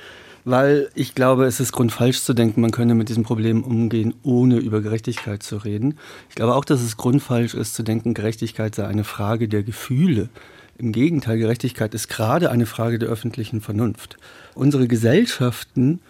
weil 0.45 0.91
ich 0.95 1.15
glaube, 1.15 1.45
es 1.45 1.61
ist 1.61 1.73
grundfalsch 1.73 2.21
zu 2.21 2.35
denken, 2.35 2.61
man 2.61 2.71
könne 2.71 2.95
mit 2.95 3.09
diesem 3.09 3.23
Problem 3.23 3.63
umgehen, 3.63 4.15
ohne 4.23 4.57
über 4.57 4.81
Gerechtigkeit 4.81 5.43
zu 5.43 5.57
reden. 5.59 5.99
Ich 6.29 6.35
glaube 6.35 6.55
auch, 6.55 6.65
dass 6.65 6.83
es 6.83 6.97
grundfalsch 6.97 7.55
ist 7.55 7.75
zu 7.75 7.83
denken, 7.83 8.15
Gerechtigkeit 8.15 8.75
sei 8.75 8.87
eine 8.87 9.05
Frage 9.05 9.49
der 9.49 9.63
Gefühle. 9.63 10.29
Im 10.79 10.93
Gegenteil, 10.93 11.39
Gerechtigkeit 11.39 11.95
ist 11.95 12.09
gerade 12.09 12.51
eine 12.51 12.67
Frage 12.67 12.99
der 12.99 13.09
öffentlichen 13.09 13.61
Vernunft. 13.61 14.17
Unsere 14.55 14.89
Gesellschaften 14.89 16.01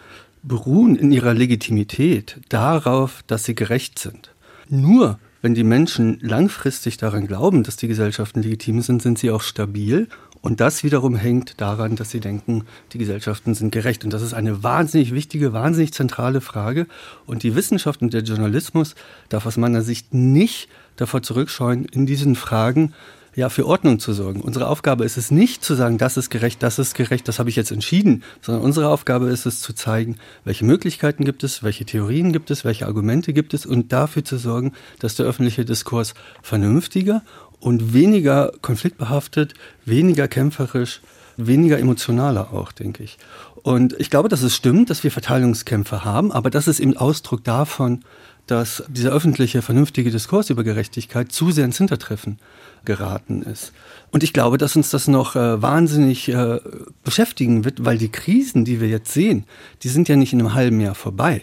beruhen 0.42 0.96
in 0.96 1.12
ihrer 1.12 1.34
Legitimität 1.34 2.40
darauf, 2.48 3.22
dass 3.26 3.44
sie 3.44 3.54
gerecht 3.54 3.98
sind. 3.98 4.32
Nur 4.68 5.18
wenn 5.42 5.54
die 5.54 5.64
Menschen 5.64 6.18
langfristig 6.20 6.96
daran 6.96 7.26
glauben, 7.26 7.64
dass 7.64 7.76
die 7.76 7.88
Gesellschaften 7.88 8.42
legitim 8.42 8.80
sind, 8.80 9.02
sind 9.02 9.18
sie 9.18 9.30
auch 9.30 9.42
stabil 9.42 10.08
und 10.42 10.60
das 10.60 10.82
wiederum 10.82 11.14
hängt 11.14 11.60
daran, 11.60 11.94
dass 11.94 12.10
sie 12.10 12.18
denken, 12.18 12.64
die 12.92 12.98
Gesellschaften 12.98 13.54
sind 13.54 13.70
gerecht. 13.70 14.04
Und 14.04 14.12
das 14.12 14.22
ist 14.22 14.34
eine 14.34 14.64
wahnsinnig 14.64 15.14
wichtige, 15.14 15.52
wahnsinnig 15.52 15.94
zentrale 15.94 16.40
Frage. 16.40 16.88
Und 17.26 17.44
die 17.44 17.54
Wissenschaft 17.54 18.02
und 18.02 18.12
der 18.12 18.22
Journalismus 18.22 18.96
darf 19.28 19.46
aus 19.46 19.56
meiner 19.56 19.82
Sicht 19.82 20.12
nicht 20.12 20.68
davor 20.96 21.22
zurückscheuen, 21.22 21.84
in 21.84 22.06
diesen 22.06 22.34
Fragen 22.34 22.92
ja, 23.34 23.48
für 23.48 23.66
Ordnung 23.66 23.98
zu 23.98 24.12
sorgen. 24.12 24.40
Unsere 24.40 24.66
Aufgabe 24.66 25.04
ist 25.04 25.16
es 25.16 25.30
nicht 25.30 25.64
zu 25.64 25.74
sagen, 25.74 25.96
das 25.96 26.16
ist 26.16 26.28
gerecht, 26.28 26.62
das 26.62 26.78
ist 26.78 26.94
gerecht, 26.94 27.28
das 27.28 27.38
habe 27.38 27.48
ich 27.48 27.56
jetzt 27.56 27.70
entschieden, 27.70 28.22
sondern 28.42 28.62
unsere 28.62 28.88
Aufgabe 28.88 29.28
ist 29.28 29.46
es 29.46 29.60
zu 29.60 29.72
zeigen, 29.72 30.16
welche 30.44 30.66
Möglichkeiten 30.66 31.24
gibt 31.24 31.42
es, 31.42 31.62
welche 31.62 31.86
Theorien 31.86 32.32
gibt 32.32 32.50
es, 32.50 32.64
welche 32.64 32.86
Argumente 32.86 33.32
gibt 33.32 33.54
es 33.54 33.64
und 33.64 33.92
dafür 33.92 34.24
zu 34.24 34.36
sorgen, 34.36 34.72
dass 34.98 35.14
der 35.14 35.24
öffentliche 35.24 35.64
Diskurs 35.64 36.14
vernünftiger 36.42 37.22
und 37.62 37.94
weniger 37.94 38.52
konfliktbehaftet, 38.60 39.54
weniger 39.84 40.26
kämpferisch, 40.26 41.00
weniger 41.36 41.78
emotionaler 41.78 42.52
auch, 42.52 42.72
denke 42.72 43.04
ich. 43.04 43.18
Und 43.62 43.94
ich 44.00 44.10
glaube, 44.10 44.28
dass 44.28 44.42
es 44.42 44.56
stimmt, 44.56 44.90
dass 44.90 45.04
wir 45.04 45.12
Verteilungskämpfe 45.12 46.04
haben, 46.04 46.32
aber 46.32 46.50
das 46.50 46.66
ist 46.66 46.80
eben 46.80 46.96
Ausdruck 46.96 47.44
davon, 47.44 48.00
dass 48.48 48.82
dieser 48.88 49.12
öffentliche, 49.12 49.62
vernünftige 49.62 50.10
Diskurs 50.10 50.50
über 50.50 50.64
Gerechtigkeit 50.64 51.30
zu 51.30 51.52
sehr 51.52 51.64
ins 51.64 51.78
Hintertreffen 51.78 52.40
geraten 52.84 53.42
ist. 53.42 53.72
Und 54.10 54.24
ich 54.24 54.32
glaube, 54.32 54.58
dass 54.58 54.74
uns 54.74 54.90
das 54.90 55.06
noch 55.06 55.36
äh, 55.36 55.62
wahnsinnig 55.62 56.28
äh, 56.28 56.58
beschäftigen 57.04 57.64
wird, 57.64 57.84
weil 57.84 57.98
die 57.98 58.10
Krisen, 58.10 58.64
die 58.64 58.80
wir 58.80 58.88
jetzt 58.88 59.12
sehen, 59.12 59.44
die 59.84 59.88
sind 59.88 60.08
ja 60.08 60.16
nicht 60.16 60.32
in 60.32 60.40
einem 60.40 60.54
halben 60.54 60.80
Jahr 60.80 60.96
vorbei. 60.96 61.42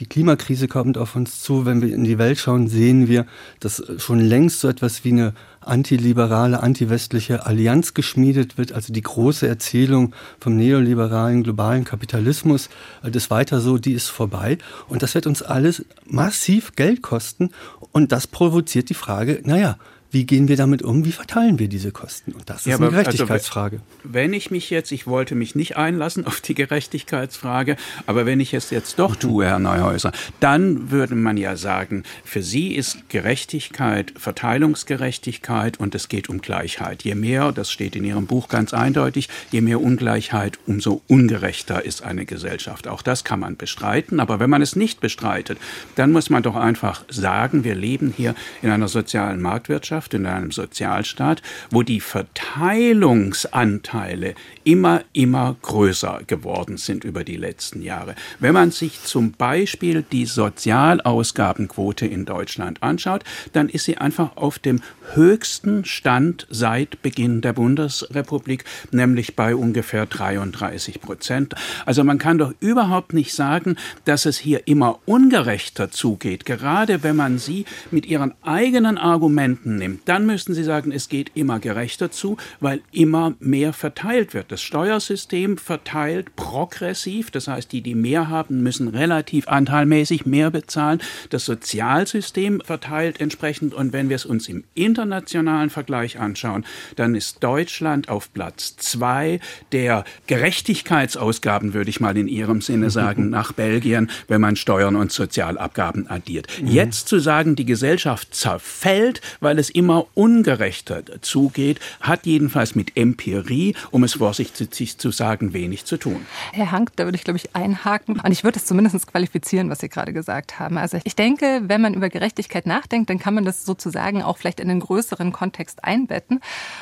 Die 0.00 0.06
Klimakrise 0.06 0.66
kommt 0.66 0.98
auf 0.98 1.14
uns 1.14 1.40
zu. 1.40 1.64
Wenn 1.64 1.80
wir 1.80 1.94
in 1.94 2.02
die 2.02 2.18
Welt 2.18 2.38
schauen, 2.38 2.66
sehen 2.66 3.06
wir, 3.06 3.26
dass 3.60 3.82
schon 3.98 4.18
längst 4.18 4.58
so 4.58 4.68
etwas 4.68 5.04
wie 5.04 5.12
eine 5.12 5.34
antiliberale, 5.60 6.62
antiwestliche 6.62 7.46
Allianz 7.46 7.94
geschmiedet 7.94 8.58
wird, 8.58 8.72
also 8.72 8.92
die 8.92 9.02
große 9.02 9.46
Erzählung 9.46 10.14
vom 10.38 10.56
neoliberalen 10.56 11.42
globalen 11.42 11.84
Kapitalismus, 11.84 12.68
äh, 13.02 13.10
das 13.10 13.30
weiter 13.30 13.60
so, 13.60 13.78
die 13.78 13.92
ist 13.92 14.08
vorbei. 14.08 14.58
Und 14.88 15.02
das 15.02 15.14
wird 15.14 15.26
uns 15.26 15.42
alles 15.42 15.84
massiv 16.06 16.74
Geld 16.76 17.02
kosten. 17.02 17.50
Und 17.92 18.12
das 18.12 18.26
provoziert 18.26 18.88
die 18.88 18.94
Frage, 18.94 19.40
naja, 19.44 19.76
wie 20.10 20.24
gehen 20.24 20.48
wir 20.48 20.56
damit 20.56 20.82
um? 20.82 21.04
Wie 21.04 21.12
verteilen 21.12 21.58
wir 21.60 21.68
diese 21.68 21.92
Kosten? 21.92 22.32
Und 22.32 22.50
das 22.50 22.60
ist 22.60 22.66
ja, 22.66 22.76
eine 22.76 22.86
also 22.86 22.96
Gerechtigkeitsfrage. 22.96 23.76
Also, 23.76 24.12
wenn 24.12 24.32
ich 24.32 24.50
mich 24.50 24.68
jetzt, 24.70 24.90
ich 24.90 25.06
wollte 25.06 25.36
mich 25.36 25.54
nicht 25.54 25.76
einlassen 25.76 26.26
auf 26.26 26.40
die 26.40 26.54
Gerechtigkeitsfrage, 26.54 27.76
aber 28.06 28.26
wenn 28.26 28.40
ich 28.40 28.52
es 28.52 28.70
jetzt 28.70 28.98
doch 28.98 29.14
tue, 29.14 29.46
Herr 29.46 29.60
Neuhäuser, 29.60 30.10
dann 30.40 30.90
würde 30.90 31.14
man 31.14 31.36
ja 31.36 31.56
sagen, 31.56 32.02
für 32.24 32.42
Sie 32.42 32.74
ist 32.74 33.08
Gerechtigkeit 33.08 34.12
Verteilungsgerechtigkeit 34.16 35.78
und 35.78 35.94
es 35.94 36.08
geht 36.08 36.28
um 36.28 36.40
Gleichheit. 36.40 37.04
Je 37.04 37.14
mehr, 37.14 37.52
das 37.52 37.70
steht 37.70 37.94
in 37.94 38.04
Ihrem 38.04 38.26
Buch 38.26 38.48
ganz 38.48 38.74
eindeutig, 38.74 39.28
je 39.52 39.60
mehr 39.60 39.80
Ungleichheit, 39.80 40.58
umso 40.66 41.02
ungerechter 41.06 41.84
ist 41.84 42.02
eine 42.02 42.26
Gesellschaft. 42.26 42.88
Auch 42.88 43.02
das 43.02 43.22
kann 43.22 43.38
man 43.38 43.56
bestreiten, 43.56 44.18
aber 44.18 44.40
wenn 44.40 44.50
man 44.50 44.62
es 44.62 44.74
nicht 44.74 45.00
bestreitet, 45.00 45.58
dann 45.94 46.10
muss 46.10 46.30
man 46.30 46.42
doch 46.42 46.56
einfach 46.56 47.04
sagen, 47.08 47.62
wir 47.62 47.76
leben 47.76 48.12
hier 48.16 48.34
in 48.60 48.70
einer 48.70 48.88
sozialen 48.88 49.40
Marktwirtschaft 49.40 49.99
Gesellschaft, 50.00 50.14
in 50.14 50.24
einem 50.26 50.50
Sozialstaat, 50.50 51.42
wo 51.70 51.82
die 51.82 52.00
Verteilungsanteile 52.00 54.34
immer, 54.64 55.02
immer 55.12 55.56
größer 55.62 56.22
geworden 56.26 56.78
sind 56.78 57.04
über 57.04 57.22
die 57.24 57.36
letzten 57.36 57.82
Jahre. 57.82 58.14
Wenn 58.38 58.54
man 58.54 58.70
sich 58.70 59.02
zum 59.02 59.32
Beispiel 59.32 60.02
die 60.10 60.24
Sozialausgabenquote 60.26 62.06
in 62.06 62.24
Deutschland 62.24 62.82
anschaut, 62.82 63.24
dann 63.52 63.68
ist 63.68 63.84
sie 63.84 63.98
einfach 63.98 64.36
auf 64.36 64.58
dem 64.58 64.80
höchsten 65.14 65.84
Stand 65.84 66.46
seit 66.50 67.02
Beginn 67.02 67.42
der 67.42 67.52
Bundesrepublik, 67.52 68.64
nämlich 68.90 69.36
bei 69.36 69.54
ungefähr 69.54 70.06
33 70.06 71.00
Prozent. 71.00 71.54
Also 71.84 72.02
man 72.04 72.18
kann 72.18 72.38
doch 72.38 72.54
überhaupt 72.60 73.12
nicht 73.12 73.34
sagen, 73.34 73.76
dass 74.04 74.24
es 74.26 74.38
hier 74.38 74.66
immer 74.66 75.00
ungerechter 75.06 75.90
zugeht, 75.90 76.46
gerade 76.46 77.02
wenn 77.02 77.16
man 77.16 77.38
sie 77.38 77.64
mit 77.90 78.06
ihren 78.06 78.34
eigenen 78.42 78.98
Argumenten 78.98 79.76
nimmt 79.76 79.89
nehmen, 79.90 80.02
dann 80.04 80.26
müssten 80.26 80.54
Sie 80.54 80.64
sagen, 80.64 80.92
es 80.92 81.08
geht 81.08 81.32
immer 81.34 81.58
gerechter 81.58 82.10
zu, 82.10 82.36
weil 82.60 82.80
immer 82.92 83.34
mehr 83.40 83.72
verteilt 83.72 84.34
wird. 84.34 84.52
Das 84.52 84.62
Steuersystem 84.62 85.58
verteilt 85.58 86.36
progressiv, 86.36 87.30
das 87.30 87.48
heißt, 87.48 87.70
die, 87.72 87.82
die 87.82 87.94
mehr 87.94 88.28
haben, 88.28 88.62
müssen 88.62 88.88
relativ 88.88 89.48
anteilmäßig 89.48 90.26
mehr 90.26 90.50
bezahlen. 90.50 91.00
Das 91.30 91.44
Sozialsystem 91.44 92.60
verteilt 92.64 93.20
entsprechend 93.20 93.74
und 93.74 93.92
wenn 93.92 94.08
wir 94.08 94.16
es 94.16 94.26
uns 94.26 94.48
im 94.48 94.64
internationalen 94.74 95.70
Vergleich 95.70 96.18
anschauen, 96.18 96.64
dann 96.96 97.14
ist 97.14 97.42
Deutschland 97.42 98.08
auf 98.08 98.32
Platz 98.32 98.76
zwei 98.76 99.40
der 99.72 100.04
Gerechtigkeitsausgaben, 100.26 101.74
würde 101.74 101.90
ich 101.90 102.00
mal 102.00 102.16
in 102.16 102.28
Ihrem 102.28 102.60
Sinne 102.60 102.90
sagen, 103.00 103.30
nach 103.30 103.52
Belgien, 103.52 104.10
wenn 104.28 104.40
man 104.40 104.56
Steuern 104.56 104.96
und 104.96 105.12
Sozialabgaben 105.12 106.08
addiert. 106.08 106.46
Mhm. 106.60 106.68
Jetzt 106.68 107.08
zu 107.08 107.18
sagen, 107.18 107.56
die 107.56 107.64
Gesellschaft 107.64 108.34
zerfällt, 108.34 109.20
weil 109.40 109.58
es 109.58 109.70
immer 109.80 110.04
ungerechter 110.12 111.02
zugeht, 111.22 111.80
hat 112.02 112.26
jedenfalls 112.26 112.74
mit 112.74 112.98
Empirie, 112.98 113.74
um 113.90 114.04
es 114.04 114.12
vorsichtig 114.12 114.98
zu 114.98 115.10
sagen, 115.10 115.54
wenig 115.54 115.86
zu 115.86 115.96
tun. 115.96 116.26
Herr 116.52 116.70
Hank, 116.70 116.90
da 116.96 117.06
würde 117.06 117.16
ich, 117.16 117.24
glaube 117.24 117.38
ich, 117.38 117.56
einhaken. 117.56 118.20
Und 118.20 118.30
ich 118.30 118.44
würde 118.44 118.58
es 118.58 118.66
zumindest 118.66 119.06
qualifizieren, 119.06 119.70
was 119.70 119.78
Sie 119.78 119.88
gerade 119.88 120.12
gesagt 120.12 120.58
haben. 120.58 120.76
Also 120.76 120.98
ich 121.04 121.16
denke, 121.16 121.62
wenn 121.64 121.80
man 121.80 121.94
über 121.94 122.10
Gerechtigkeit 122.10 122.66
nachdenkt, 122.66 123.08
dann 123.08 123.18
kann 123.18 123.32
man 123.32 123.46
das 123.46 123.64
sozusagen 123.64 124.22
auch 124.22 124.36
vielleicht 124.36 124.60
in 124.60 124.68
einen 124.68 124.80
größeren 124.80 125.32
Kontext 125.32 125.82
einbetten. 125.82 126.40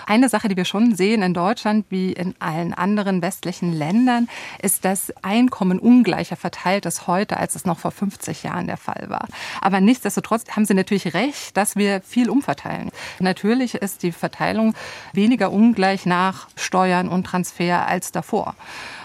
Eine 0.09 0.29
Sache, 0.29 0.49
die 0.49 0.57
wir 0.57 0.65
schon 0.65 0.97
sehen 0.97 1.23
in 1.23 1.35
Deutschland 1.35 1.87
wie 1.91 2.13
in 2.13 2.35
allen 2.41 2.75
anderen 2.75 3.23
westlichen 3.23 3.73
Ländern, 3.73 4.27
ist, 4.61 4.85
dass 4.85 5.13
Einkommen 5.23 5.79
ungleicher 5.79 6.35
verteilt 6.35 6.85
ist 6.85 7.07
heute, 7.07 7.37
als 7.37 7.55
es 7.55 7.65
noch 7.65 7.79
vor 7.79 7.93
50 7.93 8.43
Jahren 8.43 8.67
der 8.67 8.77
Fall 8.77 9.05
war. 9.07 9.29
Aber 9.61 9.81
nichtsdestotrotz 9.81 10.51
haben 10.51 10.65
Sie 10.65 10.75
natürlich 10.75 11.15
recht, 11.15 11.57
dass 11.57 11.77
wir 11.77 12.01
viel 12.01 12.29
umverteilen. 12.29 12.88
Natürlich 13.19 13.75
ist 13.75 14.03
die 14.03 14.13
Verteilung 14.13 14.75
weniger 15.13 15.53
ungleich 15.53 16.07
nach 16.07 16.49
Steuern 16.57 17.09
und 17.09 17.25
Transfer 17.25 17.87
als 17.87 18.13
davor. 18.13 18.55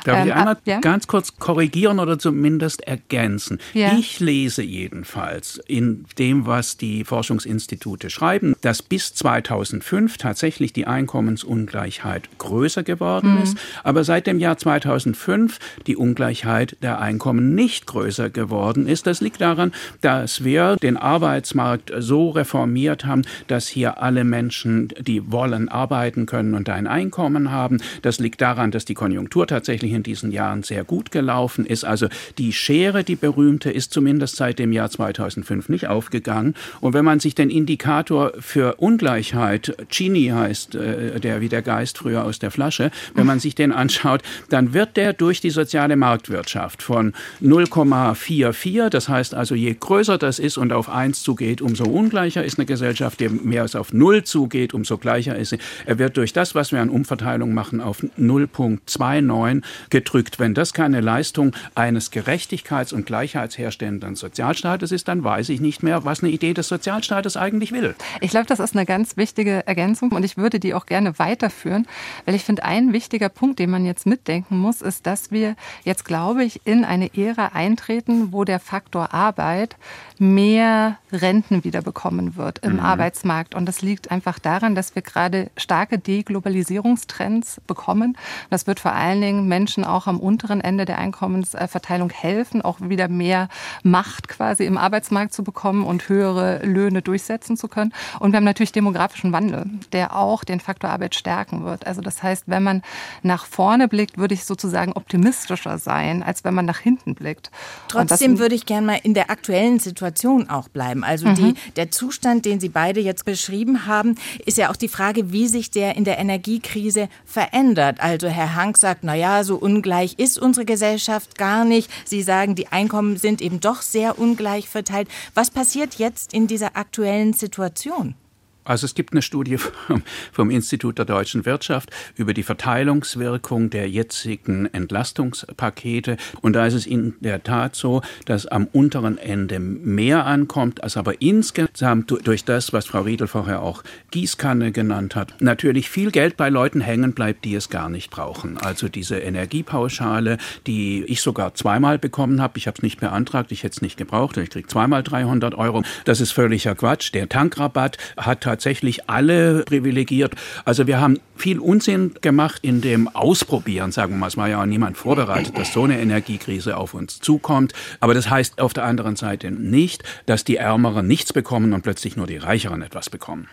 Darf 0.03 0.19
ähm, 0.19 0.27
ich 0.27 0.33
einmal 0.33 0.57
ja? 0.65 0.79
ganz 0.79 1.07
kurz 1.07 1.37
korrigieren 1.37 1.99
oder 1.99 2.19
zumindest 2.19 2.81
ergänzen? 2.81 3.59
Ja. 3.73 3.97
Ich 3.97 4.19
lese 4.19 4.63
jedenfalls 4.63 5.61
in 5.67 6.05
dem, 6.17 6.45
was 6.45 6.77
die 6.77 7.03
Forschungsinstitute 7.03 8.09
schreiben, 8.09 8.55
dass 8.61 8.81
bis 8.81 9.13
2005 9.13 10.17
tatsächlich 10.17 10.73
die 10.73 10.87
Einkommensungleichheit 10.87 12.29
größer 12.37 12.83
geworden 12.83 13.35
mhm. 13.35 13.43
ist, 13.43 13.57
aber 13.83 14.03
seit 14.03 14.27
dem 14.27 14.39
Jahr 14.39 14.57
2005 14.57 15.59
die 15.87 15.95
Ungleichheit 15.95 16.77
der 16.81 16.99
Einkommen 16.99 17.55
nicht 17.55 17.87
größer 17.87 18.29
geworden 18.29 18.87
ist. 18.87 19.07
Das 19.07 19.21
liegt 19.21 19.41
daran, 19.41 19.71
dass 20.01 20.43
wir 20.43 20.75
den 20.77 20.97
Arbeitsmarkt 20.97 21.91
so 21.97 22.29
reformiert 22.29 23.05
haben, 23.05 23.23
dass 23.47 23.67
hier 23.67 24.01
alle 24.01 24.23
Menschen, 24.23 24.89
die 24.99 25.31
wollen, 25.31 25.69
arbeiten 25.69 26.25
können 26.25 26.53
und 26.53 26.69
ein 26.69 26.87
Einkommen 26.87 27.51
haben. 27.51 27.79
Das 28.01 28.19
liegt 28.19 28.41
daran, 28.41 28.71
dass 28.71 28.85
die 28.85 28.93
Konjunktur 28.93 29.47
tatsächlich 29.47 29.92
in 29.93 30.03
diesen 30.03 30.31
Jahren 30.31 30.63
sehr 30.63 30.83
gut 30.83 31.11
gelaufen 31.11 31.65
ist. 31.65 31.85
Also 31.85 32.07
die 32.37 32.53
Schere, 32.53 33.03
die 33.03 33.15
berühmte, 33.15 33.71
ist 33.71 33.93
zumindest 33.93 34.35
seit 34.35 34.59
dem 34.59 34.71
Jahr 34.71 34.89
2005 34.89 35.69
nicht 35.69 35.87
aufgegangen. 35.87 36.55
Und 36.81 36.93
wenn 36.93 37.05
man 37.05 37.19
sich 37.19 37.35
den 37.35 37.49
Indikator 37.49 38.33
für 38.39 38.75
Ungleichheit, 38.75 39.75
Gini 39.89 40.27
heißt 40.27 40.75
äh, 40.75 41.19
der 41.19 41.41
wie 41.41 41.49
der 41.49 41.61
Geist 41.61 41.97
früher 41.97 42.23
aus 42.23 42.39
der 42.39 42.51
Flasche, 42.51 42.91
wenn 43.15 43.25
man 43.25 43.39
sich 43.39 43.55
den 43.55 43.71
anschaut, 43.71 44.21
dann 44.49 44.73
wird 44.73 44.97
der 44.97 45.13
durch 45.13 45.41
die 45.41 45.49
soziale 45.49 45.95
Marktwirtschaft 45.95 46.83
von 46.83 47.13
0,44, 47.41 48.89
das 48.89 49.09
heißt 49.09 49.33
also 49.33 49.55
je 49.55 49.75
größer 49.79 50.17
das 50.17 50.39
ist 50.39 50.57
und 50.57 50.73
auf 50.73 50.89
1 50.89 51.23
zugeht, 51.23 51.61
umso 51.61 51.85
ungleicher 51.85 52.43
ist 52.43 52.57
eine 52.57 52.65
Gesellschaft, 52.65 53.21
je 53.21 53.29
mehr 53.29 53.63
es 53.63 53.75
auf 53.75 53.93
0 53.93 54.23
zugeht, 54.23 54.73
umso 54.73 54.97
gleicher 54.97 55.35
ist 55.35 55.49
sie. 55.49 55.57
Er 55.85 55.99
wird 55.99 56.17
durch 56.17 56.33
das, 56.33 56.55
was 56.55 56.71
wir 56.71 56.81
an 56.81 56.89
Umverteilung 56.89 57.53
machen, 57.53 57.81
auf 57.81 58.03
0,29 58.19 59.61
gedrückt. 59.89 60.39
Wenn 60.39 60.53
das 60.53 60.73
keine 60.73 61.01
Leistung 61.01 61.55
eines 61.75 62.11
gerechtigkeits- 62.11 62.93
und 62.93 63.05
gleichheitsherstellenden 63.05 64.15
Sozialstaates 64.15 64.91
ist, 64.91 65.07
dann 65.07 65.23
weiß 65.23 65.49
ich 65.49 65.61
nicht 65.61 65.83
mehr, 65.83 66.05
was 66.05 66.23
eine 66.23 66.31
Idee 66.31 66.53
des 66.53 66.67
Sozialstaates 66.67 67.37
eigentlich 67.37 67.71
will. 67.71 67.95
Ich 68.21 68.31
glaube, 68.31 68.45
das 68.47 68.59
ist 68.59 68.75
eine 68.75 68.85
ganz 68.85 69.17
wichtige 69.17 69.65
Ergänzung 69.67 70.11
und 70.11 70.23
ich 70.23 70.37
würde 70.37 70.59
die 70.59 70.73
auch 70.73 70.85
gerne 70.85 71.17
weiterführen, 71.19 71.87
weil 72.25 72.35
ich 72.35 72.43
finde, 72.43 72.63
ein 72.63 72.93
wichtiger 72.93 73.29
Punkt, 73.29 73.59
den 73.59 73.69
man 73.69 73.85
jetzt 73.85 74.05
mitdenken 74.05 74.57
muss, 74.57 74.81
ist, 74.81 75.05
dass 75.05 75.31
wir 75.31 75.55
jetzt, 75.83 76.05
glaube 76.05 76.43
ich, 76.43 76.61
in 76.65 76.85
eine 76.85 77.09
Ära 77.15 77.47
eintreten, 77.53 78.31
wo 78.31 78.43
der 78.43 78.59
Faktor 78.59 79.13
Arbeit 79.13 79.75
mehr 80.23 80.97
Renten 81.11 81.65
wieder 81.65 81.81
bekommen 81.81 82.37
wird 82.37 82.59
im 82.59 82.73
mhm. 82.73 82.79
Arbeitsmarkt. 82.79 83.55
Und 83.55 83.65
das 83.65 83.81
liegt 83.81 84.09
einfach 84.09 84.39
daran, 84.39 84.73
dass 84.73 84.95
wir 84.95 85.01
gerade 85.01 85.51
starke 85.57 85.99
Deglobalisierungstrends 85.99 87.61
bekommen. 87.67 88.17
Das 88.49 88.65
wird 88.65 88.79
vor 88.79 88.93
allen 88.93 89.19
Dingen 89.19 89.47
Menschen 89.49 89.83
auch 89.83 90.07
am 90.07 90.19
unteren 90.19 90.61
Ende 90.61 90.85
der 90.85 90.97
Einkommensverteilung 90.97 92.09
helfen, 92.09 92.61
auch 92.61 92.77
wieder 92.79 93.09
mehr 93.09 93.49
Macht 93.83 94.29
quasi 94.29 94.65
im 94.65 94.77
Arbeitsmarkt 94.77 95.33
zu 95.33 95.43
bekommen 95.43 95.83
und 95.83 96.07
höhere 96.07 96.65
Löhne 96.65 97.01
durchsetzen 97.01 97.57
zu 97.57 97.67
können. 97.67 97.93
Und 98.19 98.31
wir 98.31 98.37
haben 98.37 98.45
natürlich 98.45 98.71
demografischen 98.71 99.33
Wandel, 99.33 99.65
der 99.91 100.15
auch 100.15 100.45
den 100.45 100.61
Faktor 100.61 100.89
Arbeit 100.89 101.15
stärken 101.15 101.65
wird. 101.65 101.85
Also 101.85 102.01
das 102.01 102.23
heißt, 102.23 102.45
wenn 102.47 102.63
man 102.63 102.81
nach 103.23 103.45
vorne 103.45 103.89
blickt, 103.89 104.17
würde 104.17 104.33
ich 104.33 104.45
sozusagen 104.45 104.93
optimistischer 104.93 105.77
sein, 105.77 106.23
als 106.23 106.45
wenn 106.45 106.53
man 106.53 106.65
nach 106.65 106.79
hinten 106.79 107.13
blickt. 107.13 107.51
Trotzdem 107.89 108.39
würde 108.39 108.55
ich 108.55 108.65
gerne 108.65 108.87
mal 108.87 108.99
in 109.03 109.13
der 109.13 109.29
aktuellen 109.29 109.79
Situation 109.79 110.12
Situation 110.13 110.49
auch 110.49 110.69
bleiben. 110.69 111.03
Also 111.03 111.27
mhm. 111.27 111.35
die, 111.35 111.53
der 111.75 111.89
Zustand, 111.91 112.45
den 112.45 112.59
Sie 112.59 112.69
beide 112.69 112.99
jetzt 112.99 113.25
beschrieben 113.25 113.87
haben, 113.87 114.15
ist 114.45 114.57
ja 114.57 114.69
auch 114.69 114.75
die 114.75 114.87
Frage, 114.87 115.31
wie 115.31 115.47
sich 115.47 115.71
der 115.71 115.95
in 115.95 116.03
der 116.03 116.19
Energiekrise 116.19 117.09
verändert. 117.25 117.99
Also 117.99 118.27
Herr 118.27 118.55
Hank 118.55 118.77
sagt, 118.77 119.03
na 119.03 119.15
ja, 119.15 119.43
so 119.43 119.55
ungleich 119.55 120.15
ist 120.19 120.37
unsere 120.37 120.65
Gesellschaft 120.65 121.37
gar 121.37 121.65
nicht. 121.65 121.89
Sie 122.05 122.21
sagen, 122.21 122.55
die 122.55 122.67
Einkommen 122.67 123.17
sind 123.17 123.41
eben 123.41 123.59
doch 123.59 123.81
sehr 123.81 124.19
ungleich 124.19 124.69
verteilt. 124.69 125.07
Was 125.33 125.49
passiert 125.49 125.95
jetzt 125.95 126.33
in 126.33 126.47
dieser 126.47 126.77
aktuellen 126.77 127.33
Situation? 127.33 128.15
Also 128.63 128.85
es 128.85 128.95
gibt 128.95 129.13
eine 129.13 129.21
Studie 129.21 129.57
vom, 129.57 130.03
vom, 130.31 130.49
Institut 130.49 130.97
der 130.97 131.05
deutschen 131.05 131.45
Wirtschaft 131.45 131.89
über 132.15 132.33
die 132.33 132.43
Verteilungswirkung 132.43 133.69
der 133.69 133.89
jetzigen 133.89 134.65
Entlastungspakete. 134.73 136.17
Und 136.41 136.53
da 136.53 136.65
ist 136.65 136.73
es 136.73 136.85
in 136.85 137.15
der 137.19 137.43
Tat 137.43 137.75
so, 137.75 138.01
dass 138.25 138.45
am 138.45 138.67
unteren 138.67 139.17
Ende 139.17 139.59
mehr 139.59 140.25
ankommt, 140.25 140.83
als 140.83 140.97
aber 140.97 141.21
insgesamt 141.21 142.13
durch 142.23 142.45
das, 142.45 142.73
was 142.73 142.85
Frau 142.85 143.01
Riedel 143.01 143.27
vorher 143.27 143.61
auch 143.61 143.83
Gießkanne 144.11 144.71
genannt 144.71 145.15
hat, 145.15 145.41
natürlich 145.41 145.89
viel 145.89 146.11
Geld 146.11 146.37
bei 146.37 146.49
Leuten 146.49 146.81
hängen 146.81 147.13
bleibt, 147.13 147.45
die 147.45 147.55
es 147.55 147.69
gar 147.69 147.89
nicht 147.89 148.11
brauchen. 148.11 148.57
Also 148.57 148.87
diese 148.87 149.17
Energiepauschale, 149.17 150.37
die 150.67 151.03
ich 151.05 151.21
sogar 151.21 151.55
zweimal 151.55 151.97
bekommen 151.97 152.41
habe. 152.41 152.57
Ich 152.57 152.67
habe 152.67 152.77
es 152.77 152.83
nicht 152.83 152.99
beantragt, 152.99 153.51
ich 153.51 153.63
hätte 153.63 153.75
es 153.75 153.81
nicht 153.81 153.97
gebraucht. 153.97 154.37
Ich 154.37 154.49
kriege 154.49 154.67
zweimal 154.67 155.03
300 155.03 155.55
Euro. 155.55 155.83
Das 156.05 156.21
ist 156.21 156.31
völliger 156.31 156.75
Quatsch. 156.75 157.13
Der 157.13 157.29
Tankrabatt 157.29 157.97
hat 158.17 158.45
tatsächlich 158.53 159.09
alle 159.09 159.63
privilegiert. 159.63 160.35
Also 160.63 160.85
wir 160.85 161.01
haben 161.01 161.19
viel 161.35 161.59
Unsinn 161.59 162.13
gemacht 162.21 162.59
in 162.61 162.81
dem 162.81 163.07
Ausprobieren, 163.07 163.91
sagen 163.91 164.13
wir 164.13 164.17
mal. 164.19 164.27
Es 164.27 164.37
war 164.37 164.47
ja 164.47 164.61
auch 164.61 164.65
niemand 164.65 164.95
vorbereitet, 164.95 165.57
dass 165.57 165.73
so 165.73 165.83
eine 165.83 165.99
Energiekrise 165.99 166.77
auf 166.77 166.93
uns 166.93 167.19
zukommt. 167.19 167.73
Aber 167.99 168.13
das 168.13 168.29
heißt 168.29 168.61
auf 168.61 168.73
der 168.73 168.85
anderen 168.85 169.15
Seite 169.15 169.49
nicht, 169.49 170.03
dass 170.27 170.43
die 170.43 170.57
Ärmeren 170.57 171.07
nichts 171.07 171.33
bekommen 171.33 171.73
und 171.73 171.81
plötzlich 171.81 172.15
nur 172.15 172.27
die 172.27 172.37
Reicheren 172.37 172.83
etwas 172.83 173.09
bekommen. 173.09 173.47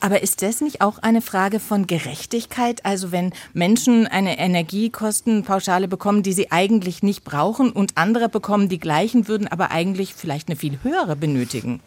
Aber 0.00 0.22
ist 0.22 0.40
das 0.40 0.62
nicht 0.62 0.80
auch 0.80 0.98
eine 0.98 1.20
Frage 1.20 1.60
von 1.60 1.86
Gerechtigkeit? 1.86 2.86
Also 2.86 3.12
wenn 3.12 3.34
Menschen 3.52 4.06
eine 4.06 4.38
Energiekostenpauschale 4.38 5.88
bekommen, 5.88 6.22
die 6.22 6.32
sie 6.32 6.50
eigentlich 6.50 7.02
nicht 7.02 7.22
brauchen 7.22 7.70
und 7.70 7.92
andere 7.96 8.30
bekommen 8.30 8.70
die 8.70 8.80
gleichen, 8.80 9.28
würden 9.28 9.46
aber 9.46 9.70
eigentlich 9.70 10.14
vielleicht 10.14 10.48
eine 10.48 10.56
viel 10.56 10.78
höhere 10.82 11.16
benötigen? 11.16 11.80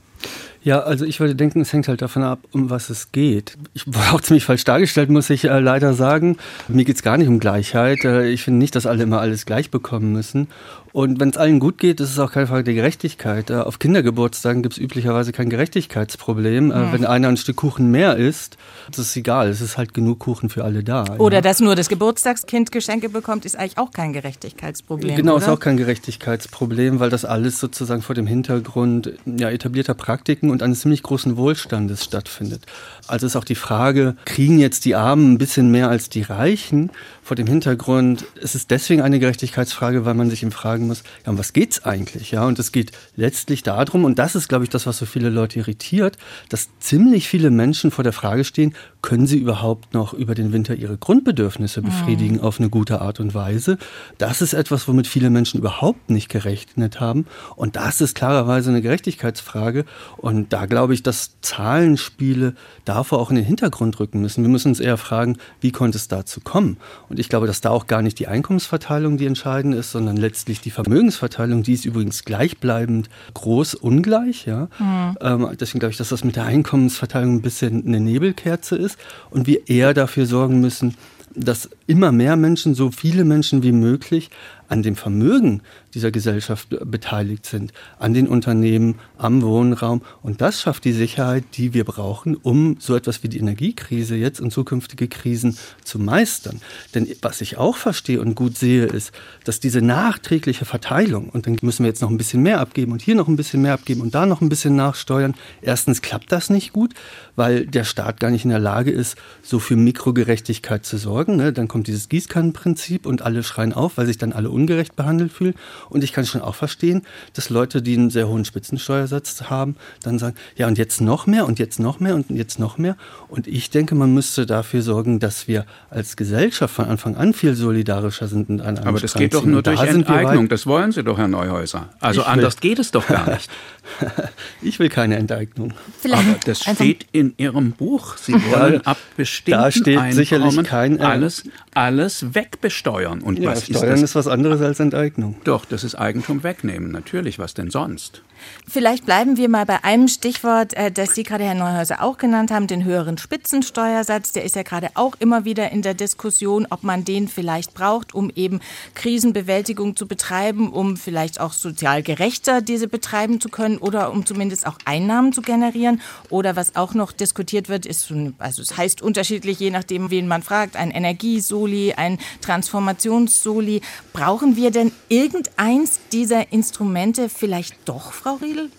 Ja, 0.63 0.79
also 0.81 1.05
ich 1.05 1.19
würde 1.19 1.35
denken, 1.35 1.61
es 1.61 1.73
hängt 1.73 1.87
halt 1.87 2.01
davon 2.01 2.21
ab, 2.21 2.39
um 2.51 2.69
was 2.69 2.89
es 2.89 3.11
geht. 3.11 3.57
Ich 3.73 3.87
wurde 3.87 4.13
auch 4.13 4.21
ziemlich 4.21 4.45
falsch 4.45 4.63
dargestellt, 4.63 5.09
muss 5.09 5.29
ich 5.29 5.45
äh, 5.45 5.59
leider 5.59 5.93
sagen. 5.93 6.37
Mir 6.67 6.85
geht's 6.85 7.01
gar 7.01 7.17
nicht 7.17 7.27
um 7.27 7.39
Gleichheit. 7.39 8.05
Äh, 8.05 8.29
ich 8.29 8.43
finde 8.43 8.59
nicht, 8.59 8.75
dass 8.75 8.85
alle 8.85 9.03
immer 9.03 9.19
alles 9.19 9.45
gleich 9.45 9.71
bekommen 9.71 10.11
müssen. 10.11 10.47
Und 10.93 11.19
wenn 11.19 11.29
es 11.29 11.37
allen 11.37 11.59
gut 11.59 11.77
geht, 11.77 12.01
ist 12.01 12.11
es 12.11 12.19
auch 12.19 12.31
keine 12.31 12.47
Frage 12.47 12.63
der 12.63 12.73
Gerechtigkeit. 12.73 13.49
Äh, 13.49 13.55
auf 13.55 13.79
Kindergeburtstagen 13.79 14.61
gibt 14.61 14.73
es 14.73 14.79
üblicherweise 14.79 15.31
kein 15.31 15.49
Gerechtigkeitsproblem. 15.49 16.67
Mhm. 16.67 16.91
Wenn 16.91 17.05
einer 17.05 17.29
ein 17.29 17.37
Stück 17.37 17.55
Kuchen 17.55 17.91
mehr 17.91 18.17
isst, 18.17 18.57
ist 18.89 18.97
es 18.99 19.15
egal. 19.15 19.49
Es 19.49 19.61
ist 19.61 19.77
halt 19.77 19.93
genug 19.93 20.19
Kuchen 20.19 20.49
für 20.49 20.63
alle 20.63 20.83
da. 20.83 21.05
Oder 21.17 21.37
ja. 21.37 21.41
dass 21.41 21.59
nur 21.59 21.75
das 21.75 21.87
Geburtstagskind 21.87 22.71
Geschenke 22.71 23.09
bekommt, 23.09 23.45
ist 23.45 23.57
eigentlich 23.57 23.77
auch 23.77 23.91
kein 23.91 24.13
Gerechtigkeitsproblem. 24.13 25.15
Genau, 25.15 25.35
oder? 25.35 25.43
ist 25.43 25.49
auch 25.49 25.59
kein 25.59 25.77
Gerechtigkeitsproblem, 25.77 26.99
weil 26.99 27.09
das 27.09 27.25
alles 27.25 27.59
sozusagen 27.59 28.01
vor 28.01 28.15
dem 28.15 28.27
Hintergrund 28.27 29.13
ja, 29.25 29.49
etablierter 29.49 29.93
Praktiken 29.93 30.50
und 30.51 30.63
eines 30.63 30.81
ziemlich 30.81 31.03
großen 31.03 31.37
Wohlstandes 31.37 32.03
stattfindet. 32.03 32.65
Also 33.07 33.27
ist 33.27 33.35
auch 33.35 33.43
die 33.43 33.55
Frage, 33.55 34.15
kriegen 34.25 34.59
jetzt 34.59 34.85
die 34.85 34.95
Armen 34.95 35.33
ein 35.33 35.37
bisschen 35.37 35.71
mehr 35.71 35.89
als 35.89 36.09
die 36.09 36.21
Reichen? 36.21 36.91
Vor 37.23 37.35
dem 37.35 37.47
Hintergrund, 37.47 38.25
es 38.41 38.55
ist 38.55 38.71
deswegen 38.71 39.01
eine 39.01 39.19
Gerechtigkeitsfrage, 39.19 40.05
weil 40.05 40.13
man 40.13 40.29
sich 40.29 40.43
Fragen 40.51 40.51
fragen 40.51 40.87
muss, 40.87 41.03
ja, 41.25 41.31
um 41.31 41.37
was 41.37 41.53
geht's 41.53 41.83
eigentlich? 41.85 42.31
Ja, 42.31 42.45
und 42.45 42.57
es 42.59 42.71
geht 42.71 42.91
letztlich 43.15 43.63
darum, 43.63 44.05
und 44.05 44.19
das 44.19 44.35
ist, 44.35 44.47
glaube 44.47 44.63
ich, 44.63 44.69
das, 44.69 44.85
was 44.85 44.97
so 44.97 45.05
viele 45.05 45.29
Leute 45.29 45.59
irritiert, 45.59 46.17
dass 46.49 46.69
ziemlich 46.79 47.27
viele 47.27 47.51
Menschen 47.51 47.91
vor 47.91 48.03
der 48.03 48.13
Frage 48.13 48.43
stehen, 48.43 48.73
können 49.01 49.25
sie 49.25 49.39
überhaupt 49.39 49.93
noch 49.93 50.13
über 50.13 50.35
den 50.35 50.53
Winter 50.53 50.75
ihre 50.75 50.97
Grundbedürfnisse 50.97 51.81
befriedigen 51.81 52.35
mhm. 52.35 52.41
auf 52.41 52.59
eine 52.59 52.69
gute 52.69 53.01
Art 53.01 53.19
und 53.19 53.33
Weise? 53.33 53.77
Das 54.17 54.41
ist 54.41 54.53
etwas, 54.53 54.87
womit 54.87 55.07
viele 55.07 55.29
Menschen 55.29 55.59
überhaupt 55.59 56.09
nicht 56.09 56.29
gerechnet 56.29 56.99
haben. 56.99 57.25
Und 57.55 57.75
das 57.75 57.99
ist 58.01 58.15
klarerweise 58.15 58.69
eine 58.69 58.81
Gerechtigkeitsfrage. 58.81 59.85
Und 60.17 60.53
da 60.53 60.67
glaube 60.67 60.93
ich, 60.93 61.01
dass 61.01 61.31
Zahlenspiele 61.41 62.53
davor 62.85 63.19
auch 63.19 63.31
in 63.31 63.37
den 63.37 63.45
Hintergrund 63.45 63.99
rücken 63.99 64.21
müssen. 64.21 64.43
Wir 64.43 64.49
müssen 64.49 64.69
uns 64.69 64.79
eher 64.79 64.97
fragen, 64.97 65.37
wie 65.61 65.71
konnte 65.71 65.97
es 65.97 66.07
dazu 66.07 66.39
kommen? 66.39 66.77
Und 67.09 67.19
ich 67.19 67.27
glaube, 67.27 67.47
dass 67.47 67.61
da 67.61 67.71
auch 67.71 67.87
gar 67.87 68.03
nicht 68.03 68.19
die 68.19 68.27
Einkommensverteilung 68.27 69.17
die 69.17 69.25
entscheidend 69.25 69.73
ist, 69.73 69.91
sondern 69.91 70.17
letztlich 70.17 70.61
die 70.61 70.71
Vermögensverteilung. 70.71 71.63
Die 71.63 71.73
ist 71.73 71.85
übrigens 71.85 72.23
gleichbleibend 72.23 73.09
groß 73.33 73.75
ungleich. 73.75 74.45
Ja? 74.45 74.69
Mhm. 74.77 75.17
Ähm, 75.21 75.49
deswegen 75.59 75.79
glaube 75.79 75.91
ich, 75.91 75.97
dass 75.97 76.09
das 76.09 76.23
mit 76.23 76.35
der 76.35 76.45
Einkommensverteilung 76.45 77.35
ein 77.35 77.41
bisschen 77.41 77.87
eine 77.87 77.99
Nebelkerze 77.99 78.75
ist 78.75 78.90
und 79.29 79.47
wir 79.47 79.69
eher 79.69 79.93
dafür 79.93 80.25
sorgen 80.25 80.61
müssen, 80.61 80.95
dass 81.35 81.69
immer 81.87 82.11
mehr 82.11 82.35
Menschen, 82.35 82.75
so 82.75 82.91
viele 82.91 83.23
Menschen 83.23 83.63
wie 83.63 83.71
möglich 83.71 84.29
an 84.71 84.83
dem 84.83 84.95
Vermögen 84.95 85.61
dieser 85.93 86.11
Gesellschaft 86.11 86.69
beteiligt 86.89 87.45
sind, 87.45 87.73
an 87.99 88.13
den 88.13 88.27
Unternehmen, 88.27 88.95
am 89.17 89.41
Wohnraum. 89.41 90.01
Und 90.23 90.39
das 90.39 90.61
schafft 90.61 90.85
die 90.85 90.93
Sicherheit, 90.93 91.43
die 91.55 91.73
wir 91.73 91.83
brauchen, 91.83 92.35
um 92.35 92.77
so 92.79 92.95
etwas 92.95 93.21
wie 93.21 93.27
die 93.27 93.39
Energiekrise 93.39 94.15
jetzt 94.15 94.39
und 94.39 94.51
zukünftige 94.51 95.09
Krisen 95.09 95.57
zu 95.83 95.99
meistern. 95.99 96.61
Denn 96.95 97.05
was 97.21 97.41
ich 97.41 97.57
auch 97.57 97.75
verstehe 97.75 98.21
und 98.21 98.35
gut 98.35 98.57
sehe, 98.57 98.85
ist, 98.85 99.11
dass 99.43 99.59
diese 99.59 99.81
nachträgliche 99.81 100.63
Verteilung, 100.63 101.27
und 101.27 101.47
dann 101.47 101.57
müssen 101.61 101.83
wir 101.83 101.89
jetzt 101.89 102.01
noch 102.01 102.09
ein 102.09 102.17
bisschen 102.17 102.41
mehr 102.41 102.61
abgeben 102.61 102.93
und 102.93 103.01
hier 103.01 103.15
noch 103.15 103.27
ein 103.27 103.35
bisschen 103.35 103.61
mehr 103.61 103.73
abgeben 103.73 103.99
und 103.99 104.15
da 104.15 104.25
noch 104.25 104.39
ein 104.39 104.47
bisschen 104.47 104.77
nachsteuern. 104.77 105.35
Erstens 105.61 106.01
klappt 106.01 106.31
das 106.31 106.49
nicht 106.49 106.71
gut, 106.71 106.93
weil 107.35 107.67
der 107.67 107.83
Staat 107.83 108.21
gar 108.21 108.31
nicht 108.31 108.45
in 108.45 108.51
der 108.51 108.59
Lage 108.59 108.91
ist, 108.91 109.17
so 109.41 109.59
für 109.59 109.75
Mikrogerechtigkeit 109.75 110.85
zu 110.85 110.97
sorgen. 110.97 111.35
Ne? 111.35 111.51
Dann 111.51 111.67
kommt 111.67 111.87
dieses 111.87 112.07
Gießkannenprinzip 112.07 113.05
und 113.05 113.21
alle 113.21 113.43
schreien 113.43 113.73
auf, 113.73 113.97
weil 113.97 114.05
sich 114.05 114.17
dann 114.17 114.31
alle 114.31 114.49
ungerecht 114.61 114.95
behandelt 114.95 115.31
fühlen. 115.31 115.55
Und 115.89 116.03
ich 116.03 116.13
kann 116.13 116.25
schon 116.25 116.41
auch 116.41 116.55
verstehen, 116.55 117.01
dass 117.33 117.49
Leute, 117.49 117.81
die 117.81 117.95
einen 117.95 118.09
sehr 118.09 118.27
hohen 118.27 118.45
Spitzensteuersatz 118.45 119.43
haben, 119.49 119.75
dann 120.03 120.19
sagen, 120.19 120.35
ja 120.55 120.67
und 120.67 120.77
jetzt 120.77 121.01
noch 121.01 121.27
mehr 121.27 121.45
und 121.45 121.59
jetzt 121.59 121.79
noch 121.79 121.99
mehr 121.99 122.15
und 122.15 122.29
jetzt 122.29 122.59
noch 122.59 122.77
mehr. 122.77 122.95
Und 123.27 123.47
ich 123.47 123.69
denke, 123.69 123.95
man 123.95 124.13
müsste 124.13 124.45
dafür 124.45 124.81
sorgen, 124.81 125.19
dass 125.19 125.47
wir 125.47 125.65
als 125.89 126.15
Gesellschaft 126.15 126.73
von 126.73 126.85
Anfang 126.85 127.15
an 127.15 127.33
viel 127.33 127.55
solidarischer 127.55 128.27
sind 128.27 128.49
und 128.49 128.61
an 128.61 128.77
Aber 128.79 128.99
das 128.99 129.13
geht 129.13 129.33
doch 129.33 129.45
nur 129.45 129.61
durch 129.61 129.81
Enteignung. 129.81 130.47
Das 130.47 130.65
wollen 130.65 130.91
Sie 130.91 131.03
doch, 131.03 131.17
Herr 131.17 131.27
Neuhäuser. 131.27 131.89
Also 131.99 132.23
anders 132.23 132.57
geht 132.57 132.79
es 132.79 132.91
doch 132.91 133.07
gar 133.07 133.29
nicht. 133.33 133.49
ich 134.61 134.79
will 134.79 134.89
keine 134.89 135.15
Enteignung. 135.15 135.73
Vielleicht 135.99 136.29
Aber 136.29 136.39
das 136.45 136.61
steht 136.61 137.07
in 137.11 137.33
Ihrem 137.37 137.71
Buch. 137.71 138.17
Sie 138.17 138.33
wollen 138.33 138.85
ab 138.85 138.97
bestimmten 139.17 139.61
da 139.61 139.71
steht 139.71 139.97
Einkommen 139.97 140.13
sicherlich 140.13 140.63
kein, 140.63 140.99
äh, 140.99 141.03
alles, 141.03 141.43
alles 141.73 142.33
wegbesteuern. 142.33 143.21
Und 143.21 143.39
ja, 143.39 143.51
was 143.51 143.65
Steuern 143.65 143.95
ist, 143.95 144.03
ist 144.03 144.15
was 144.15 144.27
anderes 144.27 144.61
als 144.61 144.79
Enteignung. 144.79 145.35
Doch, 145.43 145.65
das 145.65 145.83
ist 145.83 145.95
Eigentum 145.95 146.43
wegnehmen, 146.43 146.91
natürlich. 146.91 147.39
Was 147.39 147.53
denn 147.53 147.71
sonst? 147.71 148.21
Vielleicht 148.67 149.05
bleiben 149.05 149.37
wir 149.37 149.49
mal 149.49 149.65
bei 149.65 149.83
einem 149.83 150.07
Stichwort, 150.07 150.73
äh, 150.73 150.91
das 150.91 151.15
Sie 151.15 151.23
gerade, 151.23 151.43
Herr 151.43 151.55
Neuhäuser, 151.55 152.01
auch 152.01 152.17
genannt 152.17 152.51
haben, 152.51 152.67
den 152.67 152.83
höheren 152.83 153.17
Spitzensteuersatz. 153.17 154.31
Der 154.31 154.43
ist 154.43 154.55
ja 154.55 154.63
gerade 154.63 154.89
auch 154.95 155.15
immer 155.19 155.45
wieder 155.45 155.71
in 155.71 155.81
der 155.81 155.93
Diskussion, 155.93 156.67
ob 156.69 156.83
man 156.83 157.05
den 157.05 157.27
vielleicht 157.27 157.73
braucht, 157.73 158.13
um 158.13 158.31
eben 158.35 158.59
Krisenbewältigung 158.95 159.95
zu 159.95 160.07
betreiben, 160.07 160.71
um 160.71 160.97
vielleicht 160.97 161.39
auch 161.39 161.53
sozial 161.53 162.03
gerechter 162.03 162.61
diese 162.61 162.87
betreiben 162.87 163.39
zu 163.39 163.49
können 163.49 163.70
oder 163.77 164.11
um 164.11 164.25
zumindest 164.25 164.65
auch 164.67 164.77
Einnahmen 164.85 165.33
zu 165.33 165.41
generieren. 165.41 166.01
Oder 166.29 166.55
was 166.55 166.75
auch 166.75 166.93
noch 166.93 167.11
diskutiert 167.11 167.69
wird, 167.69 167.85
ist, 167.85 168.11
also 168.37 168.61
es 168.61 168.77
heißt 168.77 169.01
unterschiedlich, 169.01 169.59
je 169.59 169.71
nachdem, 169.71 170.09
wen 170.09 170.27
man 170.27 170.43
fragt, 170.43 170.75
ein 170.75 170.91
Energiesoli, 170.91 171.93
ein 171.93 172.19
Transformationssoli. 172.41 173.81
Brauchen 174.13 174.55
wir 174.55 174.71
denn 174.71 174.91
irgendeins 175.09 175.99
dieser 176.11 176.51
Instrumente 176.51 177.29
vielleicht 177.29 177.75
doch, 177.85 178.13
Frau 178.13 178.35
Riedel? 178.35 178.69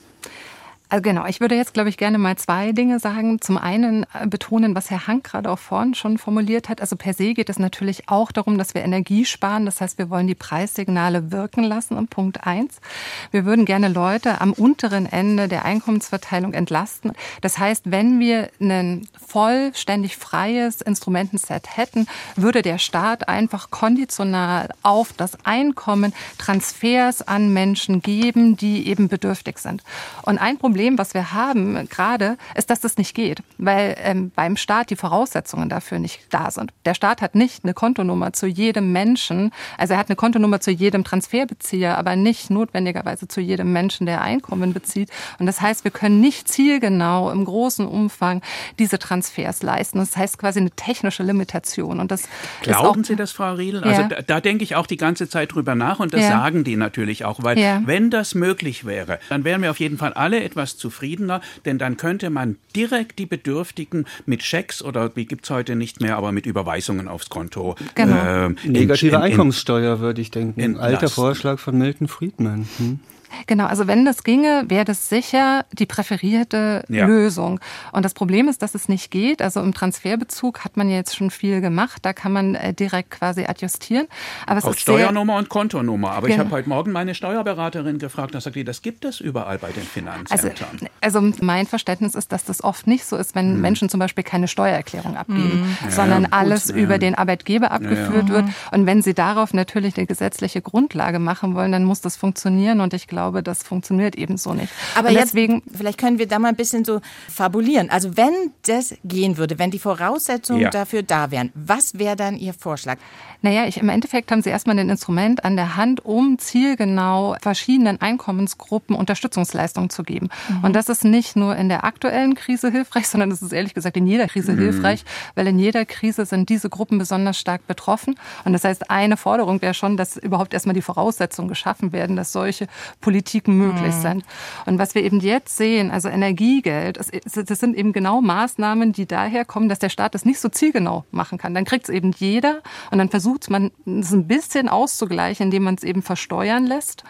Also 0.93 1.01
genau, 1.01 1.25
ich 1.25 1.41
würde 1.41 1.55
jetzt, 1.55 1.73
glaube 1.73 1.89
ich, 1.89 1.97
gerne 1.97 2.19
mal 2.19 2.37
zwei 2.37 2.73
Dinge 2.73 2.99
sagen. 2.99 3.41
Zum 3.41 3.57
einen 3.57 4.05
äh, 4.13 4.27
betonen, 4.27 4.75
was 4.75 4.91
Herr 4.91 5.07
Hank 5.07 5.25
gerade 5.25 5.51
auch 5.51 5.59
vorhin 5.59 5.95
schon 5.95 6.19
formuliert 6.19 6.69
hat. 6.69 6.83
Also 6.83 6.97
per 6.97 7.15
se 7.15 7.33
geht 7.33 7.49
es 7.49 7.59
natürlich 7.59 8.11
auch 8.11 8.31
darum, 8.31 8.59
dass 8.59 8.75
wir 8.75 8.83
Energie 8.83 9.25
sparen. 9.25 9.65
Das 9.65 9.81
heißt, 9.81 9.97
wir 9.97 10.11
wollen 10.11 10.27
die 10.27 10.35
Preissignale 10.35 11.33
wirken 11.33 11.65
lassen. 11.65 11.97
Und 11.97 12.11
Punkt 12.11 12.47
eins, 12.47 12.83
wir 13.31 13.47
würden 13.47 13.65
gerne 13.65 13.89
Leute 13.89 14.43
am 14.43 14.53
unteren 14.53 15.11
Ende 15.11 15.49
der 15.49 15.65
Einkommensverteilung 15.65 16.53
entlasten. 16.53 17.13
Das 17.41 17.57
heißt, 17.57 17.91
wenn 17.91 18.21
wir 18.21 18.51
ein 18.61 19.09
vollständig 19.19 20.19
freies 20.19 20.83
Instrumentenset 20.83 21.75
hätten, 21.75 22.07
würde 22.37 22.61
der 22.61 22.77
Staat 22.77 23.31
einfach 23.31 23.71
konditional 23.71 24.69
auf 24.83 25.15
das 25.15 25.43
Einkommen 25.47 26.13
Transfers 26.37 27.27
an 27.27 27.51
Menschen 27.51 28.03
geben, 28.03 28.59
die 28.59 28.87
eben 28.89 29.09
bedürftig 29.09 29.57
sind. 29.57 29.83
Und 30.21 30.37
ein 30.37 30.59
Problem 30.59 30.82
Problem, 30.83 30.99
was 30.99 31.15
wir 31.15 31.33
haben 31.33 31.89
gerade, 31.89 32.37
ist, 32.57 32.69
dass 32.69 32.81
das 32.81 32.97
nicht 32.97 33.15
geht, 33.15 33.39
weil 33.57 33.95
ähm, 34.03 34.33
beim 34.35 34.57
Staat 34.57 34.91
die 34.91 34.97
Voraussetzungen 34.97 35.69
dafür 35.69 36.01
nicht 36.01 36.23
da 36.31 36.51
sind. 36.51 36.73
Der 36.87 36.95
Staat 36.95 37.23
hat 37.23 37.37
nicht 37.37 37.63
eine 37.63 37.73
Kontonummer 37.73 38.33
zu 38.33 38.49
jedem 38.49 38.91
Menschen, 38.91 39.53
also 39.79 39.95
er 39.95 40.01
hat 40.01 40.09
eine 40.09 40.17
Kontonummer 40.17 40.59
zu 40.59 40.73
jedem 40.73 41.05
Transferbezieher, 41.05 41.97
aber 41.97 42.17
nicht 42.17 42.51
notwendigerweise 42.51 43.29
zu 43.29 43.41
jedem 43.41 43.73
Menschen, 43.73 44.07
der 44.07 44.23
Einkommen 44.23 44.73
bezieht. 44.73 45.09
Und 45.39 45.47
das 45.47 45.61
heißt, 45.61 45.85
wir 45.85 45.93
können 45.93 46.21
nicht 46.21 46.49
zielgenau 46.49 47.31
im 47.31 47.45
großen 47.45 47.87
Umfang 47.87 48.43
diese 48.81 48.99
Transfers 48.99 49.63
leisten. 49.63 50.01
Das 50.01 50.17
heißt 50.17 50.37
quasi 50.37 50.59
eine 50.59 50.73
technische 50.73 51.23
Limitation. 51.23 52.01
Und 52.01 52.11
das 52.11 52.25
Glauben 52.63 53.05
Sie 53.05 53.15
das, 53.15 53.31
Frau 53.31 53.55
Riedel? 53.55 53.85
Also 53.85 54.03
ja. 54.03 54.09
da, 54.09 54.23
da, 54.23 54.41
denke 54.41 54.65
ich 54.65 54.75
auch 54.75 54.89
die 54.89 54.97
ganze 54.97 55.29
Zeit 55.29 55.55
drüber 55.55 55.77
nach 55.77 56.01
und 56.01 56.13
das 56.13 56.23
ja. 56.23 56.31
sagen 56.31 56.65
die 56.65 56.75
natürlich 56.75 57.25
auch, 57.25 57.45
weil 57.45 57.57
ja. 57.57 57.83
wenn 57.85 58.11
das 58.11 58.35
möglich 58.35 58.85
wäre, 58.85 59.21
dann 59.29 59.45
wären 59.45 59.63
wir 59.63 59.71
auf 59.71 59.79
jeden 59.79 59.97
Fall 59.97 60.13
alle 60.15 60.43
etwas 60.43 60.72
etwas 60.73 60.77
zufriedener, 60.77 61.41
denn 61.65 61.79
dann 61.79 61.97
könnte 61.97 62.31
man 62.31 62.57
direkt 62.75 63.19
die 63.19 63.27
Bedürftigen 63.27 64.07
mit 64.27 64.43
Schecks 64.43 64.83
oder 64.83 65.15
wie 65.17 65.27
gibt 65.27 65.45
es 65.45 65.51
heute 65.51 65.77
nicht 65.77 66.01
mehr, 66.01 66.17
aber 66.17 66.33
mit 66.33 66.47
Überweisungen 66.47 67.09
aufs 67.09 67.29
Konto. 67.29 67.77
Genau. 67.95 68.47
Äh, 68.47 68.49
Negative 68.67 69.17
in, 69.17 69.23
in, 69.23 69.23
Einkommenssteuer, 69.23 70.01
würde 70.01 70.21
ich 70.21 70.31
denken. 70.31 70.77
Alter 70.77 71.09
Vorschlag 71.09 71.59
von 71.59 71.79
Milton 71.79 72.09
Friedman. 72.09 72.69
Hm? 72.79 73.01
Genau, 73.47 73.67
also 73.67 73.87
wenn 73.87 74.05
das 74.05 74.25
ginge, 74.25 74.65
wäre 74.69 74.85
das 74.85 75.09
sicher 75.09 75.65
die 75.73 75.87
präferierte 75.87 76.85
ja. 76.89 77.07
Lösung. 77.07 77.61
Und 77.93 78.05
das 78.05 78.15
Problem 78.15 78.49
ist, 78.49 78.63
dass 78.63 78.75
es 78.75 78.89
nicht 78.89 79.11
geht. 79.11 79.43
Also 79.43 79.61
im 79.61 79.75
Transferbezug 79.75 80.65
hat 80.65 80.77
man 80.77 80.89
ja 80.89 80.97
jetzt 80.97 81.17
schon 81.17 81.31
viel 81.31 81.61
gemacht. 81.61 82.01
Da 82.03 82.13
kann 82.13 82.33
man 82.33 82.55
äh, 82.55 82.75
direkt 82.75 83.11
quasi 83.11 83.45
adjustieren. 83.45 84.07
Aber 84.47 84.59
es 84.59 84.65
Auf 84.65 84.75
ist 84.75 84.81
Steuernummer 84.81 85.37
und 85.37 85.49
Kontonummer. 85.49 86.13
Aber 86.13 86.27
genau. 86.27 86.35
ich 86.35 86.39
habe 86.41 86.51
heute 86.51 86.69
Morgen 86.69 86.93
meine 86.93 87.15
Steuerberaterin 87.15 87.99
gefragt, 87.99 88.35
da 88.35 88.41
sagt 88.41 88.57
die, 88.57 88.65
das 88.65 88.83
gibt 88.83 89.05
es 89.05 89.21
überall 89.21 89.59
bei 89.59 89.71
den 89.71 89.83
Finanzämtern. 89.83 90.89
Also, 91.01 91.19
also 91.19 91.33
mein 91.41 91.67
Verständnis 91.67 92.15
ist, 92.15 92.33
dass 92.33 92.45
das 92.45 92.63
oft 92.63 92.87
nicht 92.87 93.05
so 93.05 93.17
ist, 93.17 93.35
wenn 93.35 93.55
hm. 93.55 93.61
Menschen 93.61 93.89
zum 93.89 94.01
Beispiel 94.01 94.25
keine 94.25 94.49
Steuererklärung 94.49 95.17
abgeben, 95.17 95.77
hm. 95.81 95.91
sondern 95.91 96.23
ja, 96.25 96.29
alles 96.33 96.69
gut, 96.69 96.77
über 96.77 96.99
den 96.99 97.15
Arbeitgeber 97.15 97.71
abgeführt 97.71 98.29
ja. 98.29 98.35
wird. 98.35 98.45
Und 98.73 98.87
wenn 98.87 99.03
sie 99.03 99.15
darauf 99.15 99.55
natürlich 99.55 99.97
eine 99.97 100.07
gesetzliche 100.07 100.63
Grundlage 100.63 101.19
machen 101.19 101.55
wollen, 101.55 101.73
dann 101.73 101.85
muss 101.85 102.01
das 102.01 102.17
funktionieren. 102.17 102.81
Und 102.81 102.95
ich 102.95 103.07
glaube, 103.07 103.22
glaube, 103.23 103.43
das 103.43 103.63
funktioniert 103.63 104.17
eben 104.17 104.37
so 104.37 104.53
nicht. 104.53 104.73
Aber 104.97 105.09
und 105.09 105.15
deswegen, 105.15 105.63
vielleicht 105.77 105.99
können 105.99 106.19
wir 106.19 106.27
da 106.27 106.39
mal 106.39 106.49
ein 106.49 106.57
bisschen 106.57 106.85
so 106.85 107.01
fabulieren. 107.29 107.89
Also 107.91 108.17
wenn 108.17 108.35
das 108.67 108.95
gehen 109.05 109.37
würde, 109.37 109.59
wenn 109.59 109.71
die 109.71 109.79
Voraussetzungen 109.79 110.61
ja. 110.61 110.71
dafür 110.71 111.03
da 111.03 111.31
wären, 111.31 111.53
was 111.55 111.99
wäre 111.99 112.17
dann 112.17 112.37
Ihr 112.37 112.55
Vorschlag? 112.55 112.99
Naja, 113.43 113.67
ich, 113.67 113.77
im 113.79 113.89
Endeffekt 113.89 114.31
haben 114.31 114.41
Sie 114.41 114.51
erstmal 114.51 114.79
ein 114.79 114.89
Instrument 114.89 115.45
an 115.45 115.57
der 115.57 115.77
Hand, 115.77 116.05
um 116.05 116.39
zielgenau 116.39 117.37
verschiedenen 117.41 118.01
Einkommensgruppen 118.01 118.95
Unterstützungsleistungen 118.95 119.91
zu 119.91 120.05
geben. 120.05 120.29
Mhm. 120.49 120.65
Und 120.65 120.77
das 120.77 120.89
ist 120.89 121.05
nicht 121.05 121.35
nur 121.35 121.57
in 121.57 121.69
der 121.69 121.85
aktuellen 121.85 122.35
Krise 122.35 122.71
hilfreich, 122.71 123.09
sondern 123.09 123.31
das 123.31 123.43
ist 123.43 123.53
ehrlich 123.53 123.75
gesagt 123.75 123.97
in 123.97 124.07
jeder 124.07 124.29
Krise 124.29 124.53
mhm. 124.53 124.59
hilfreich, 124.59 125.05
weil 125.35 125.47
in 125.49 125.59
jeder 125.59 125.85
Krise 125.85 126.25
sind 126.25 126.49
diese 126.49 126.71
Gruppen 126.71 126.99
besonders 126.99 127.39
stark 127.39 127.67
betroffen. 127.67 128.15
Und 128.45 128.53
das 128.53 128.65
heißt, 128.65 128.91
eine 128.91 129.17
Forderung 129.17 129.61
wäre 129.61 129.75
schon, 129.75 129.97
dass 129.97 130.17
überhaupt 130.17 130.55
erstmal 130.55 130.75
die 130.75 130.83
Voraussetzungen 130.83 131.49
geschaffen 131.49 131.93
werden, 131.93 132.15
dass 132.15 132.33
solche 132.33 132.69
Politiken 133.01 133.57
möglich 133.57 133.95
mhm. 133.97 134.01
sind. 134.01 134.25
Und 134.67 134.79
was 134.79 134.95
wir 134.95 135.03
eben 135.03 135.19
jetzt 135.21 135.57
sehen, 135.57 135.91
also 135.91 136.09
Energiegeld, 136.09 136.99
das 136.99 137.59
sind 137.61 137.77
eben 137.77 137.93
genau 137.93 138.21
Maßnahmen, 138.21 138.93
die 138.93 139.07
daher 139.07 139.45
kommen, 139.45 139.69
dass 139.69 139.81
der 139.81 139.89
Staat 139.89 140.15
das 140.15 140.25
nicht 140.25 140.39
so 140.39 140.49
zielgenau 140.49 141.05
machen 141.11 141.39
kann. 141.39 141.55
Dann 141.55 141.65
kriegt 141.65 141.89
es 141.89 141.95
eben 141.95 142.13
jeder 142.13 142.61
und 142.91 142.99
dann 142.99 143.09
versucht 143.09 143.32
versucht 143.33 143.51
man 143.51 143.71
es 143.87 144.13
ein 144.13 144.27
bisschen 144.27 144.69
auszugleichen, 144.69 145.47
indem 145.47 145.65
man 145.65 145.75
es 145.77 145.85
eben 145.85 146.03
versteuern 146.03 146.67
lässt. 146.67 147.05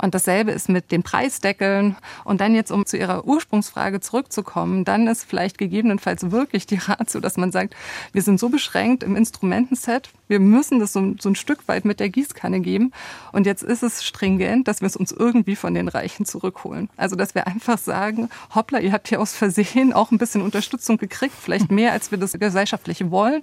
Und 0.00 0.14
dasselbe 0.14 0.52
ist 0.52 0.68
mit 0.68 0.92
den 0.92 1.02
Preisdeckeln. 1.02 1.96
Und 2.24 2.40
dann 2.40 2.54
jetzt, 2.54 2.70
um 2.70 2.86
zu 2.86 2.96
Ihrer 2.96 3.26
Ursprungsfrage 3.26 4.00
zurückzukommen, 4.00 4.84
dann 4.84 5.06
ist 5.06 5.24
vielleicht 5.24 5.58
gegebenenfalls 5.58 6.30
wirklich 6.30 6.66
die 6.66 6.76
Ratio, 6.76 7.20
dass 7.20 7.36
man 7.36 7.52
sagt, 7.52 7.74
wir 8.12 8.22
sind 8.22 8.38
so 8.40 8.48
beschränkt 8.48 9.02
im 9.02 9.16
Instrumentenset, 9.16 10.10
Wir 10.28 10.40
müssen 10.40 10.80
das 10.80 10.92
so, 10.92 11.14
so, 11.20 11.28
ein 11.28 11.36
Stück 11.36 11.68
weit 11.68 11.84
mit 11.84 12.00
der 12.00 12.08
Gießkanne 12.08 12.60
geben. 12.60 12.92
Und 13.30 13.46
jetzt 13.46 13.62
ist 13.62 13.84
es 13.84 14.04
stringent, 14.04 14.66
dass 14.66 14.80
wir 14.80 14.86
es 14.86 14.96
uns 14.96 15.12
irgendwie 15.12 15.54
von 15.54 15.72
den 15.72 15.86
Reichen 15.86 16.26
zurückholen. 16.26 16.90
Also, 16.96 17.14
dass 17.14 17.36
wir 17.36 17.46
einfach 17.46 17.78
sagen, 17.78 18.28
hoppla, 18.52 18.80
ihr 18.80 18.92
habt 18.92 19.08
hier 19.08 19.20
aus 19.20 19.36
Versehen 19.36 19.92
auch 19.92 20.10
ein 20.10 20.18
bisschen 20.18 20.42
Unterstützung 20.42 20.96
gekriegt, 20.96 21.34
vielleicht 21.40 21.70
mehr, 21.70 21.92
als 21.92 22.10
wir 22.10 22.18
das 22.18 22.32
gesellschaftlich 22.32 23.10
wollen. 23.10 23.42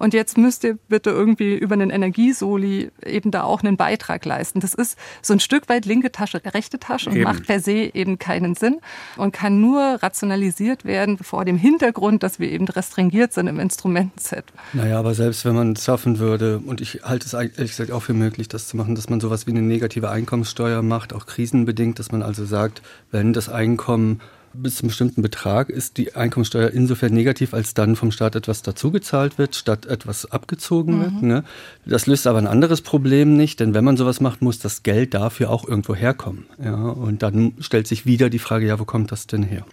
Und 0.00 0.12
jetzt 0.12 0.36
müsst 0.36 0.64
ihr 0.64 0.76
bitte 0.88 1.10
irgendwie 1.10 1.54
über 1.54 1.74
einen 1.74 1.90
Energiesoli 1.90 2.90
eben 3.04 3.30
da 3.30 3.44
auch 3.44 3.62
einen 3.62 3.76
Beitrag 3.76 4.24
leisten. 4.24 4.60
Das 4.60 4.74
ist 4.74 4.98
so 5.22 5.34
ein 5.34 5.40
Stück 5.40 5.68
weit 5.68 5.86
linke 5.94 6.10
Tasche, 6.10 6.40
rechte 6.44 6.80
Tasche 6.80 7.10
und 7.10 7.16
eben. 7.16 7.24
macht 7.24 7.46
per 7.46 7.60
se 7.60 7.90
eben 7.94 8.18
keinen 8.18 8.56
Sinn 8.56 8.80
und 9.16 9.32
kann 9.32 9.60
nur 9.60 9.98
rationalisiert 10.02 10.84
werden 10.84 11.18
vor 11.18 11.44
dem 11.44 11.56
Hintergrund, 11.56 12.24
dass 12.24 12.40
wir 12.40 12.50
eben 12.50 12.66
restringiert 12.66 13.32
sind 13.32 13.46
im 13.46 13.60
Instrumentenset. 13.60 14.44
Naja, 14.72 14.98
aber 14.98 15.14
selbst 15.14 15.44
wenn 15.44 15.54
man 15.54 15.72
es 15.74 15.84
schaffen 15.84 16.18
würde, 16.18 16.58
und 16.58 16.80
ich 16.80 17.02
halte 17.04 17.26
es 17.26 17.32
ehrlich 17.34 17.70
gesagt 17.70 17.92
auch 17.92 18.02
für 18.02 18.12
möglich, 18.12 18.48
das 18.48 18.66
zu 18.66 18.76
machen, 18.76 18.96
dass 18.96 19.08
man 19.08 19.20
sowas 19.20 19.46
wie 19.46 19.52
eine 19.52 19.62
negative 19.62 20.10
Einkommenssteuer 20.10 20.82
macht, 20.82 21.12
auch 21.12 21.26
krisenbedingt, 21.26 22.00
dass 22.00 22.10
man 22.10 22.22
also 22.22 22.44
sagt, 22.44 22.82
wenn 23.12 23.32
das 23.32 23.48
Einkommen 23.48 24.20
bis 24.54 24.76
zu 24.76 24.82
einem 24.82 24.88
bestimmten 24.88 25.22
Betrag 25.22 25.68
ist 25.68 25.96
die 25.96 26.14
Einkommensteuer 26.14 26.70
insofern 26.70 27.12
negativ, 27.12 27.54
als 27.54 27.74
dann 27.74 27.96
vom 27.96 28.10
Staat 28.10 28.36
etwas 28.36 28.62
dazugezahlt 28.62 29.38
wird, 29.38 29.56
statt 29.56 29.86
etwas 29.86 30.30
abgezogen 30.30 30.98
mhm. 30.98 31.02
wird. 31.02 31.22
Ne? 31.22 31.44
Das 31.84 32.06
löst 32.06 32.26
aber 32.26 32.38
ein 32.38 32.46
anderes 32.46 32.80
Problem 32.80 33.36
nicht, 33.36 33.60
denn 33.60 33.74
wenn 33.74 33.84
man 33.84 33.96
sowas 33.96 34.20
macht, 34.20 34.42
muss 34.42 34.58
das 34.58 34.82
Geld 34.82 35.14
dafür 35.14 35.50
auch 35.50 35.66
irgendwo 35.66 35.94
herkommen. 35.94 36.46
Ja? 36.62 36.74
Und 36.74 37.22
dann 37.22 37.52
stellt 37.58 37.86
sich 37.86 38.06
wieder 38.06 38.30
die 38.30 38.38
Frage, 38.38 38.66
ja, 38.66 38.78
wo 38.78 38.84
kommt 38.84 39.12
das 39.12 39.26
denn 39.26 39.42
her? 39.42 39.64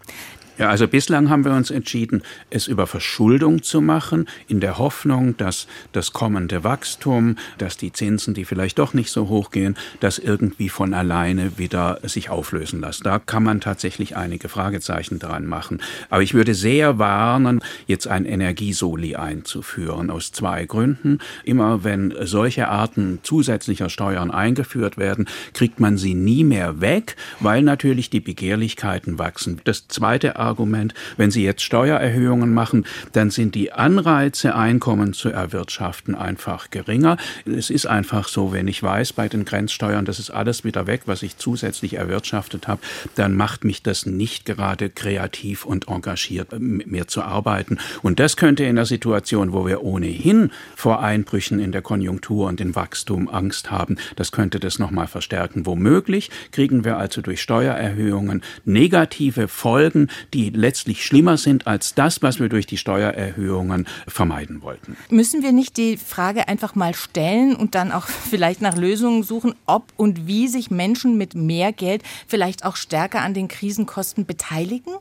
Ja, 0.62 0.70
also 0.70 0.88
bislang 0.88 1.32
haben 1.32 1.44
wir 1.44 1.54
uns 1.54 1.72
entschieden, 1.72 2.22
es 2.52 2.68
über 2.68 2.86
Verschuldung 2.86 3.64
zu 3.64 3.82
machen, 3.82 4.28
in 4.48 4.60
der 4.60 4.78
Hoffnung, 4.78 5.36
dass 5.38 5.66
das 5.92 6.14
kommende 6.14 6.64
Wachstum, 6.64 7.38
dass 7.58 7.78
die 7.78 7.92
Zinsen, 7.92 8.36
die 8.36 8.46
vielleicht 8.46 8.78
doch 8.78 8.94
nicht 8.94 9.10
so 9.10 9.28
hoch 9.28 9.50
gehen, 9.50 9.76
das 10.02 10.20
irgendwie 10.20 10.70
von 10.70 10.94
alleine 10.94 11.58
wieder 11.58 12.00
sich 12.04 12.30
auflösen 12.30 12.80
lassen. 12.80 13.06
Da 13.06 13.18
kann 13.18 13.42
man 13.42 13.60
tatsächlich 13.60 14.16
einige 14.16 14.50
Fragezeichen 14.50 15.18
dran 15.18 15.48
machen. 15.48 15.82
Aber 16.12 16.22
ich 16.22 16.36
würde 16.36 16.54
sehr 16.54 17.00
warnen, 17.00 17.62
jetzt 17.88 18.08
ein 18.08 18.26
Energiesoli 18.26 19.16
einzuführen, 19.16 20.12
aus 20.12 20.32
zwei 20.32 20.66
Gründen. 20.66 21.18
Immer 21.44 21.84
wenn 21.84 22.14
solche 22.22 22.68
Arten 22.68 23.18
zusätzlicher 23.24 23.90
Steuern 23.90 24.30
eingeführt 24.30 25.00
werden, 25.00 25.28
kriegt 25.54 25.80
man 25.80 25.98
sie 25.98 26.14
nie 26.14 26.44
mehr 26.44 26.82
weg, 26.82 27.16
weil 27.40 27.64
natürlich 27.64 28.12
die 28.12 28.20
Begehrlichkeiten 28.20 29.18
wachsen. 29.18 29.60
Das 29.64 29.88
zweite 29.88 30.36
Argument. 30.52 30.94
Wenn 31.16 31.32
Sie 31.32 31.44
jetzt 31.44 31.64
Steuererhöhungen 31.64 32.54
machen, 32.54 32.86
dann 33.14 33.30
sind 33.30 33.56
die 33.56 33.72
Anreize, 33.72 34.54
Einkommen 34.54 35.14
zu 35.14 35.30
erwirtschaften, 35.30 36.14
einfach 36.14 36.70
geringer. 36.70 37.16
Es 37.46 37.70
ist 37.70 37.86
einfach 37.86 38.28
so, 38.28 38.52
wenn 38.52 38.68
ich 38.68 38.84
weiß, 38.84 39.14
bei 39.14 39.30
den 39.30 39.46
Grenzsteuern, 39.46 40.04
das 40.04 40.20
ist 40.20 40.30
alles 40.30 40.66
wieder 40.66 40.88
weg, 40.88 41.04
was 41.06 41.24
ich 41.24 41.38
zusätzlich 41.38 41.94
erwirtschaftet 41.94 42.68
habe, 42.68 42.82
dann 43.16 43.36
macht 43.36 43.64
mich 43.64 43.82
das 43.82 44.06
nicht 44.06 44.46
gerade 44.46 44.90
kreativ 44.90 45.66
und 45.66 45.88
engagiert, 45.88 46.52
mit 46.60 46.88
mir 46.92 47.08
zu 47.08 47.22
arbeiten. 47.22 47.78
Und 48.02 48.20
das 48.20 48.36
könnte 48.36 48.66
in 48.66 48.76
der 48.76 48.86
Situation, 48.86 49.54
wo 49.54 49.66
wir 49.66 49.84
ohnehin 49.84 50.52
vor 50.76 51.02
Einbrüchen 51.02 51.60
in 51.60 51.72
der 51.72 51.82
Konjunktur 51.82 52.50
und 52.50 52.60
dem 52.60 52.76
Wachstum 52.76 53.30
Angst 53.30 53.72
haben, 53.72 53.96
das 54.18 54.34
könnte 54.34 54.60
das 54.60 54.80
nochmal 54.80 55.08
verstärken. 55.08 55.66
Womöglich 55.66 56.30
kriegen 56.52 56.84
wir 56.84 56.98
also 56.98 57.22
durch 57.22 57.42
Steuererhöhungen 57.42 58.42
negative 58.66 59.48
Folgen, 59.48 60.10
die 60.34 60.50
letztlich 60.50 61.06
schlimmer 61.06 61.38
sind 61.38 61.68
als 61.68 61.94
das, 61.96 62.22
was 62.22 62.40
wir 62.40 62.50
durch 62.50 62.66
die 62.66 62.78
Steuererhöhungen 62.78 63.88
vermeiden 64.08 64.62
wollten. 64.62 64.98
Müssen 65.10 65.44
wir 65.44 65.52
nicht 65.52 65.78
die 65.78 65.98
Frage 65.98 66.48
einfach 66.48 66.76
mal 66.76 66.96
stellen 66.96 67.56
und 67.56 67.76
dann 67.76 67.92
auch 67.92 68.06
vielleicht 68.30 68.62
nach 68.62 68.78
Lösungen 68.78 69.24
suchen, 69.24 69.56
ob 69.66 69.92
und 69.98 70.28
wie 70.28 70.48
sich 70.48 70.72
Menschen 70.72 71.18
mit 71.18 71.36
mehr 71.36 71.72
Geld 71.72 72.04
vielleicht 72.28 72.66
auch 72.66 72.76
stärker 72.76 73.22
an 73.22 73.34
den 73.34 73.48
Krisenkosten 73.48 74.26
beteiligen? 74.26 74.94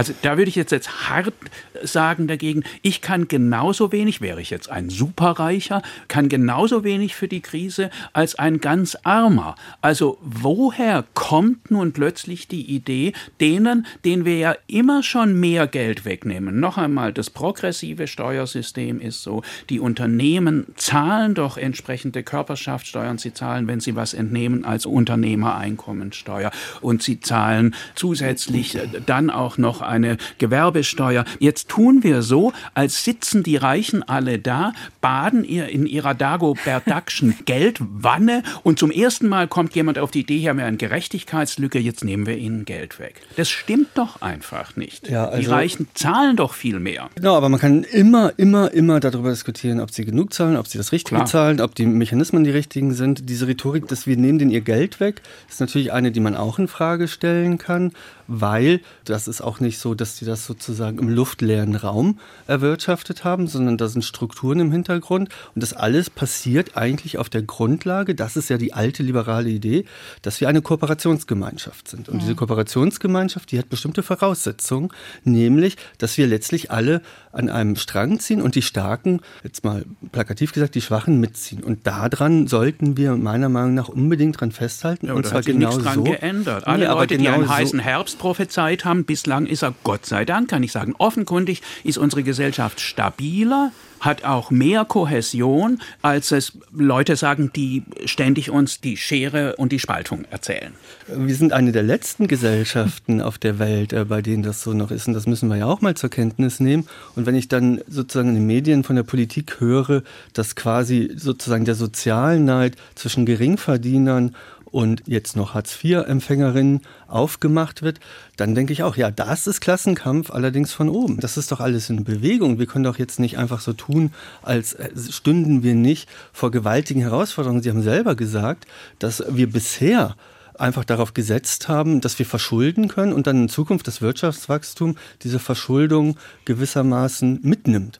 Also 0.00 0.14
da 0.22 0.38
würde 0.38 0.48
ich 0.48 0.56
jetzt, 0.56 0.72
jetzt 0.72 1.10
hart 1.10 1.34
sagen 1.82 2.26
dagegen, 2.26 2.64
ich 2.80 3.02
kann 3.02 3.28
genauso 3.28 3.92
wenig, 3.92 4.22
wäre 4.22 4.40
ich 4.40 4.48
jetzt 4.48 4.70
ein 4.70 4.88
Superreicher, 4.88 5.82
kann 6.08 6.30
genauso 6.30 6.84
wenig 6.84 7.14
für 7.14 7.28
die 7.28 7.42
Krise 7.42 7.90
als 8.14 8.34
ein 8.34 8.62
ganz 8.62 8.96
armer. 9.02 9.56
Also 9.82 10.16
woher 10.22 11.04
kommt 11.12 11.70
nun 11.70 11.92
plötzlich 11.92 12.48
die 12.48 12.74
Idee, 12.74 13.12
denen, 13.42 13.86
denen 14.02 14.24
wir 14.24 14.38
ja 14.38 14.56
immer 14.68 15.02
schon 15.02 15.38
mehr 15.38 15.66
Geld 15.66 16.06
wegnehmen? 16.06 16.60
Noch 16.60 16.78
einmal, 16.78 17.12
das 17.12 17.28
progressive 17.28 18.06
Steuersystem 18.06 19.02
ist 19.02 19.22
so, 19.22 19.42
die 19.68 19.80
Unternehmen 19.80 20.68
zahlen 20.76 21.34
doch 21.34 21.58
entsprechende 21.58 22.22
Körperschaftssteuern, 22.22 23.18
sie 23.18 23.34
zahlen, 23.34 23.66
wenn 23.66 23.80
sie 23.80 23.96
was 23.96 24.14
entnehmen, 24.14 24.64
als 24.64 24.86
Unternehmereinkommensteuer 24.86 26.52
und 26.80 27.02
sie 27.02 27.20
zahlen 27.20 27.74
zusätzlich 27.94 28.78
dann 29.04 29.28
auch 29.28 29.58
noch 29.58 29.89
eine 29.90 30.16
Gewerbesteuer. 30.38 31.24
Jetzt 31.38 31.68
tun 31.68 32.02
wir 32.02 32.22
so, 32.22 32.52
als 32.74 33.04
sitzen 33.04 33.42
die 33.42 33.56
Reichen 33.56 34.02
alle 34.02 34.38
da, 34.38 34.72
baden 35.00 35.44
ihr 35.44 35.68
in 35.68 35.86
ihrer 35.86 36.14
Dagobert-Duckschen 36.14 37.34
Geldwanne 37.44 38.42
und 38.62 38.78
zum 38.78 38.90
ersten 38.90 39.28
Mal 39.28 39.48
kommt 39.48 39.74
jemand 39.74 39.98
auf 39.98 40.10
die 40.10 40.20
Idee, 40.20 40.38
hier 40.38 40.50
haben 40.50 40.58
wir 40.58 40.64
eine 40.64 40.76
Gerechtigkeitslücke, 40.76 41.78
jetzt 41.78 42.04
nehmen 42.04 42.26
wir 42.26 42.36
ihnen 42.36 42.64
Geld 42.64 42.98
weg. 42.98 43.20
Das 43.36 43.50
stimmt 43.50 43.88
doch 43.94 44.22
einfach 44.22 44.76
nicht. 44.76 45.08
Ja, 45.08 45.26
also, 45.26 45.40
die 45.40 45.46
Reichen 45.46 45.88
zahlen 45.94 46.36
doch 46.36 46.54
viel 46.54 46.80
mehr. 46.80 47.10
Genau, 47.16 47.36
aber 47.36 47.48
man 47.48 47.60
kann 47.60 47.82
immer, 47.84 48.32
immer, 48.36 48.72
immer 48.72 49.00
darüber 49.00 49.30
diskutieren, 49.30 49.80
ob 49.80 49.90
sie 49.90 50.04
genug 50.04 50.32
zahlen, 50.32 50.56
ob 50.56 50.66
sie 50.66 50.78
das 50.78 50.92
Richtige 50.92 51.16
Klar. 51.16 51.26
zahlen, 51.26 51.60
ob 51.60 51.74
die 51.74 51.86
Mechanismen 51.86 52.44
die 52.44 52.50
richtigen 52.50 52.94
sind. 52.94 53.28
Diese 53.28 53.46
Rhetorik, 53.46 53.88
dass 53.88 54.06
wir 54.06 54.16
nehmen 54.16 54.38
denen 54.38 54.50
ihr 54.50 54.60
Geld 54.60 55.00
weg, 55.00 55.22
ist 55.48 55.60
natürlich 55.60 55.92
eine, 55.92 56.12
die 56.12 56.20
man 56.20 56.36
auch 56.36 56.58
in 56.58 56.68
Frage 56.68 57.08
stellen 57.08 57.58
kann, 57.58 57.92
weil 58.30 58.80
das 59.04 59.26
ist 59.26 59.40
auch 59.40 59.58
nicht 59.58 59.78
so, 59.78 59.94
dass 59.94 60.16
die 60.16 60.24
das 60.24 60.46
sozusagen 60.46 60.98
im 60.98 61.08
luftleeren 61.08 61.74
Raum 61.74 62.20
erwirtschaftet 62.46 63.24
haben, 63.24 63.48
sondern 63.48 63.76
da 63.76 63.88
sind 63.88 64.04
Strukturen 64.04 64.60
im 64.60 64.70
Hintergrund. 64.70 65.28
Und 65.54 65.62
das 65.62 65.72
alles 65.72 66.08
passiert 66.10 66.76
eigentlich 66.76 67.18
auf 67.18 67.28
der 67.28 67.42
Grundlage, 67.42 68.14
das 68.14 68.36
ist 68.36 68.48
ja 68.48 68.56
die 68.56 68.72
alte 68.72 69.02
liberale 69.02 69.50
Idee, 69.50 69.84
dass 70.22 70.40
wir 70.40 70.48
eine 70.48 70.62
Kooperationsgemeinschaft 70.62 71.88
sind. 71.88 72.08
Und 72.08 72.22
diese 72.22 72.36
Kooperationsgemeinschaft, 72.36 73.50
die 73.50 73.58
hat 73.58 73.68
bestimmte 73.68 74.04
Voraussetzungen, 74.04 74.90
nämlich, 75.24 75.76
dass 75.98 76.16
wir 76.16 76.28
letztlich 76.28 76.70
alle 76.70 77.02
an 77.32 77.48
einem 77.48 77.76
Strang 77.76 78.18
ziehen 78.18 78.42
und 78.42 78.54
die 78.54 78.62
Starken, 78.62 79.20
jetzt 79.44 79.64
mal 79.64 79.84
plakativ 80.12 80.52
gesagt, 80.52 80.74
die 80.74 80.80
Schwachen 80.80 81.20
mitziehen. 81.20 81.62
Und 81.62 81.86
daran 81.86 82.48
sollten 82.48 82.96
wir 82.96 83.16
meiner 83.16 83.48
Meinung 83.48 83.74
nach 83.74 83.88
unbedingt 83.88 84.40
dran 84.40 84.52
festhalten. 84.52 85.06
Ja, 85.06 85.14
und 85.14 85.26
zwar 85.26 85.42
genau 85.42 85.78
dran 85.78 85.94
so. 85.94 86.04
geändert. 86.04 86.66
Alle 86.66 86.86
nee, 86.86 86.92
Leute, 86.92 87.16
genau 87.16 87.30
die 87.30 87.34
einen 87.34 87.46
so 87.46 87.54
heißen 87.54 87.78
Herbst 87.78 88.18
prophezeit 88.18 88.84
haben, 88.84 89.04
bislang 89.04 89.46
ist 89.46 89.62
er 89.62 89.74
Gott 89.84 90.06
sei 90.06 90.24
Dank, 90.24 90.50
kann 90.50 90.62
ich 90.62 90.72
sagen, 90.72 90.94
offenkundig 90.98 91.62
ist 91.84 91.98
unsere 91.98 92.22
Gesellschaft 92.22 92.80
stabiler, 92.80 93.72
hat 94.00 94.24
auch 94.24 94.50
mehr 94.50 94.84
Kohäsion, 94.84 95.80
als 96.02 96.32
es 96.32 96.52
Leute 96.72 97.16
sagen, 97.16 97.50
die 97.54 97.84
ständig 98.06 98.50
uns 98.50 98.80
die 98.80 98.96
Schere 98.96 99.56
und 99.56 99.72
die 99.72 99.78
Spaltung 99.78 100.24
erzählen. 100.30 100.72
Wir 101.06 101.34
sind 101.34 101.52
eine 101.52 101.72
der 101.72 101.82
letzten 101.82 102.26
Gesellschaften 102.26 103.20
auf 103.20 103.38
der 103.38 103.58
Welt, 103.58 103.92
äh, 103.92 104.04
bei 104.04 104.22
denen 104.22 104.42
das 104.42 104.62
so 104.62 104.72
noch 104.72 104.90
ist. 104.90 105.06
Und 105.06 105.14
das 105.14 105.26
müssen 105.26 105.48
wir 105.48 105.56
ja 105.56 105.66
auch 105.66 105.80
mal 105.80 105.94
zur 105.94 106.10
Kenntnis 106.10 106.60
nehmen. 106.60 106.86
Und 107.14 107.26
wenn 107.26 107.34
ich 107.34 107.48
dann 107.48 107.80
sozusagen 107.88 108.30
in 108.30 108.34
den 108.36 108.46
Medien 108.46 108.84
von 108.84 108.96
der 108.96 109.02
Politik 109.02 109.60
höre, 109.60 110.02
dass 110.32 110.56
quasi 110.56 111.12
sozusagen 111.16 111.64
der 111.64 111.74
Sozialneid 111.74 112.76
zwischen 112.94 113.26
Geringverdienern 113.26 114.34
und 114.70 115.02
jetzt 115.06 115.36
noch 115.36 115.54
Hartz-IV-Empfängerinnen 115.54 116.82
aufgemacht 117.08 117.82
wird, 117.82 118.00
dann 118.36 118.54
denke 118.54 118.72
ich 118.72 118.82
auch, 118.82 118.96
ja, 118.96 119.10
das 119.10 119.46
ist 119.46 119.60
Klassenkampf, 119.60 120.30
allerdings 120.30 120.72
von 120.72 120.88
oben. 120.88 121.18
Das 121.20 121.36
ist 121.36 121.52
doch 121.52 121.60
alles 121.60 121.90
in 121.90 122.04
Bewegung. 122.04 122.58
Wir 122.58 122.66
können 122.66 122.84
doch 122.84 122.98
jetzt 122.98 123.18
nicht 123.18 123.38
einfach 123.38 123.60
so 123.60 123.72
tun, 123.72 124.12
als 124.42 124.76
stünden 125.10 125.62
wir 125.62 125.74
nicht 125.74 126.08
vor 126.32 126.50
gewaltigen 126.50 127.00
Herausforderungen. 127.00 127.62
Sie 127.62 127.70
haben 127.70 127.82
selber 127.82 128.14
gesagt, 128.14 128.66
dass 128.98 129.24
wir 129.28 129.50
bisher 129.50 130.14
einfach 130.60 130.84
darauf 130.84 131.14
gesetzt 131.14 131.68
haben, 131.68 132.00
dass 132.00 132.18
wir 132.18 132.26
verschulden 132.26 132.88
können 132.88 133.12
und 133.12 133.26
dann 133.26 133.42
in 133.42 133.48
Zukunft 133.48 133.86
das 133.86 134.02
Wirtschaftswachstum 134.02 134.96
diese 135.22 135.38
Verschuldung 135.38 136.16
gewissermaßen 136.44 137.40
mitnimmt. 137.42 137.98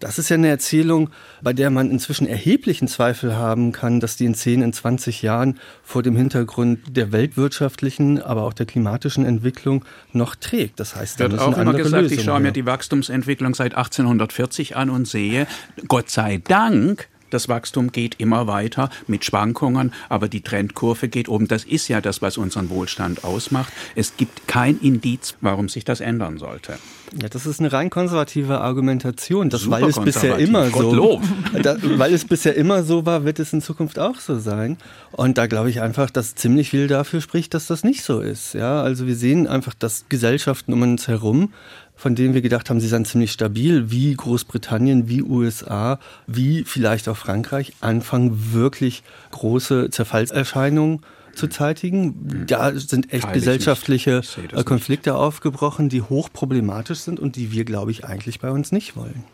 Das 0.00 0.18
ist 0.18 0.30
ja 0.30 0.34
eine 0.34 0.48
Erzählung, 0.48 1.10
bei 1.42 1.52
der 1.52 1.68
man 1.68 1.90
inzwischen 1.90 2.26
erheblichen 2.26 2.88
Zweifel 2.88 3.36
haben 3.36 3.72
kann, 3.72 4.00
dass 4.00 4.16
die 4.16 4.24
in 4.24 4.34
10, 4.34 4.62
in 4.62 4.72
20 4.72 5.20
Jahren 5.20 5.60
vor 5.82 6.02
dem 6.02 6.16
Hintergrund 6.16 6.96
der 6.96 7.12
weltwirtschaftlichen, 7.12 8.22
aber 8.22 8.44
auch 8.44 8.54
der 8.54 8.64
klimatischen 8.64 9.26
Entwicklung 9.26 9.84
noch 10.14 10.36
trägt. 10.36 10.80
Das 10.80 10.96
heißt, 10.96 11.20
da 11.20 11.30
wird 11.30 11.40
auch 11.40 11.56
immer 11.58 11.74
gesagt, 11.74 12.02
Lösungen 12.02 12.18
ich 12.18 12.24
schaue 12.24 12.40
mir 12.40 12.52
die 12.52 12.64
Wachstumsentwicklung 12.64 13.54
seit 13.54 13.74
1840 13.74 14.74
an 14.74 14.88
und 14.88 15.06
sehe, 15.06 15.46
Gott 15.86 16.08
sei 16.08 16.38
Dank 16.38 17.08
Das 17.30 17.48
Wachstum 17.48 17.92
geht 17.92 18.16
immer 18.18 18.46
weiter 18.46 18.90
mit 19.06 19.24
Schwankungen, 19.24 19.92
aber 20.08 20.28
die 20.28 20.42
Trendkurve 20.42 21.08
geht 21.08 21.28
oben. 21.28 21.48
Das 21.48 21.64
ist 21.64 21.88
ja 21.88 22.00
das, 22.00 22.22
was 22.22 22.36
unseren 22.36 22.70
Wohlstand 22.70 23.24
ausmacht. 23.24 23.72
Es 23.94 24.16
gibt 24.16 24.46
kein 24.46 24.78
Indiz, 24.80 25.34
warum 25.40 25.68
sich 25.68 25.84
das 25.84 26.00
ändern 26.00 26.38
sollte. 26.38 26.78
Ja, 27.20 27.28
das 27.28 27.44
ist 27.44 27.58
eine 27.58 27.72
rein 27.72 27.90
konservative 27.90 28.60
Argumentation. 28.60 29.50
Das, 29.50 29.68
weil 29.68 29.84
es 29.84 29.98
bisher 29.98 30.38
immer 30.38 30.70
so, 30.70 31.20
da, 31.62 31.76
weil 31.96 32.14
es 32.14 32.24
bisher 32.24 32.54
immer 32.54 32.84
so 32.84 33.04
war, 33.04 33.24
wird 33.24 33.40
es 33.40 33.52
in 33.52 33.60
Zukunft 33.60 33.98
auch 33.98 34.20
so 34.20 34.38
sein. 34.38 34.76
Und 35.10 35.36
da 35.36 35.46
glaube 35.46 35.70
ich 35.70 35.80
einfach, 35.80 36.10
dass 36.10 36.36
ziemlich 36.36 36.70
viel 36.70 36.86
dafür 36.86 37.20
spricht, 37.20 37.54
dass 37.54 37.66
das 37.66 37.82
nicht 37.82 38.04
so 38.04 38.20
ist. 38.20 38.54
Ja, 38.54 38.82
also 38.82 39.06
wir 39.06 39.16
sehen 39.16 39.48
einfach, 39.48 39.74
dass 39.74 40.04
Gesellschaften 40.08 40.72
um 40.72 40.82
uns 40.82 41.08
herum 41.08 41.52
von 42.00 42.14
denen 42.14 42.32
wir 42.32 42.40
gedacht 42.40 42.70
haben, 42.70 42.80
sie 42.80 42.88
sind 42.88 43.06
ziemlich 43.06 43.30
stabil, 43.30 43.90
wie 43.90 44.14
Großbritannien, 44.14 45.10
wie 45.10 45.22
USA, 45.22 45.98
wie 46.26 46.64
vielleicht 46.64 47.10
auch 47.10 47.16
Frankreich, 47.18 47.74
anfangen 47.80 48.54
wirklich 48.54 49.02
große 49.32 49.90
Zerfallserscheinungen 49.90 51.00
zu 51.34 51.46
zeitigen. 51.46 52.46
Da 52.46 52.72
sind 52.74 53.12
echt 53.12 53.24
Teil 53.24 53.34
gesellschaftliche 53.34 54.22
Konflikte 54.64 55.10
nicht. 55.10 55.18
aufgebrochen, 55.18 55.90
die 55.90 56.00
hochproblematisch 56.00 57.00
sind 57.00 57.20
und 57.20 57.36
die 57.36 57.52
wir, 57.52 57.66
glaube 57.66 57.90
ich, 57.90 58.06
eigentlich 58.06 58.40
bei 58.40 58.50
uns 58.50 58.72
nicht 58.72 58.96
wollen. 58.96 59.24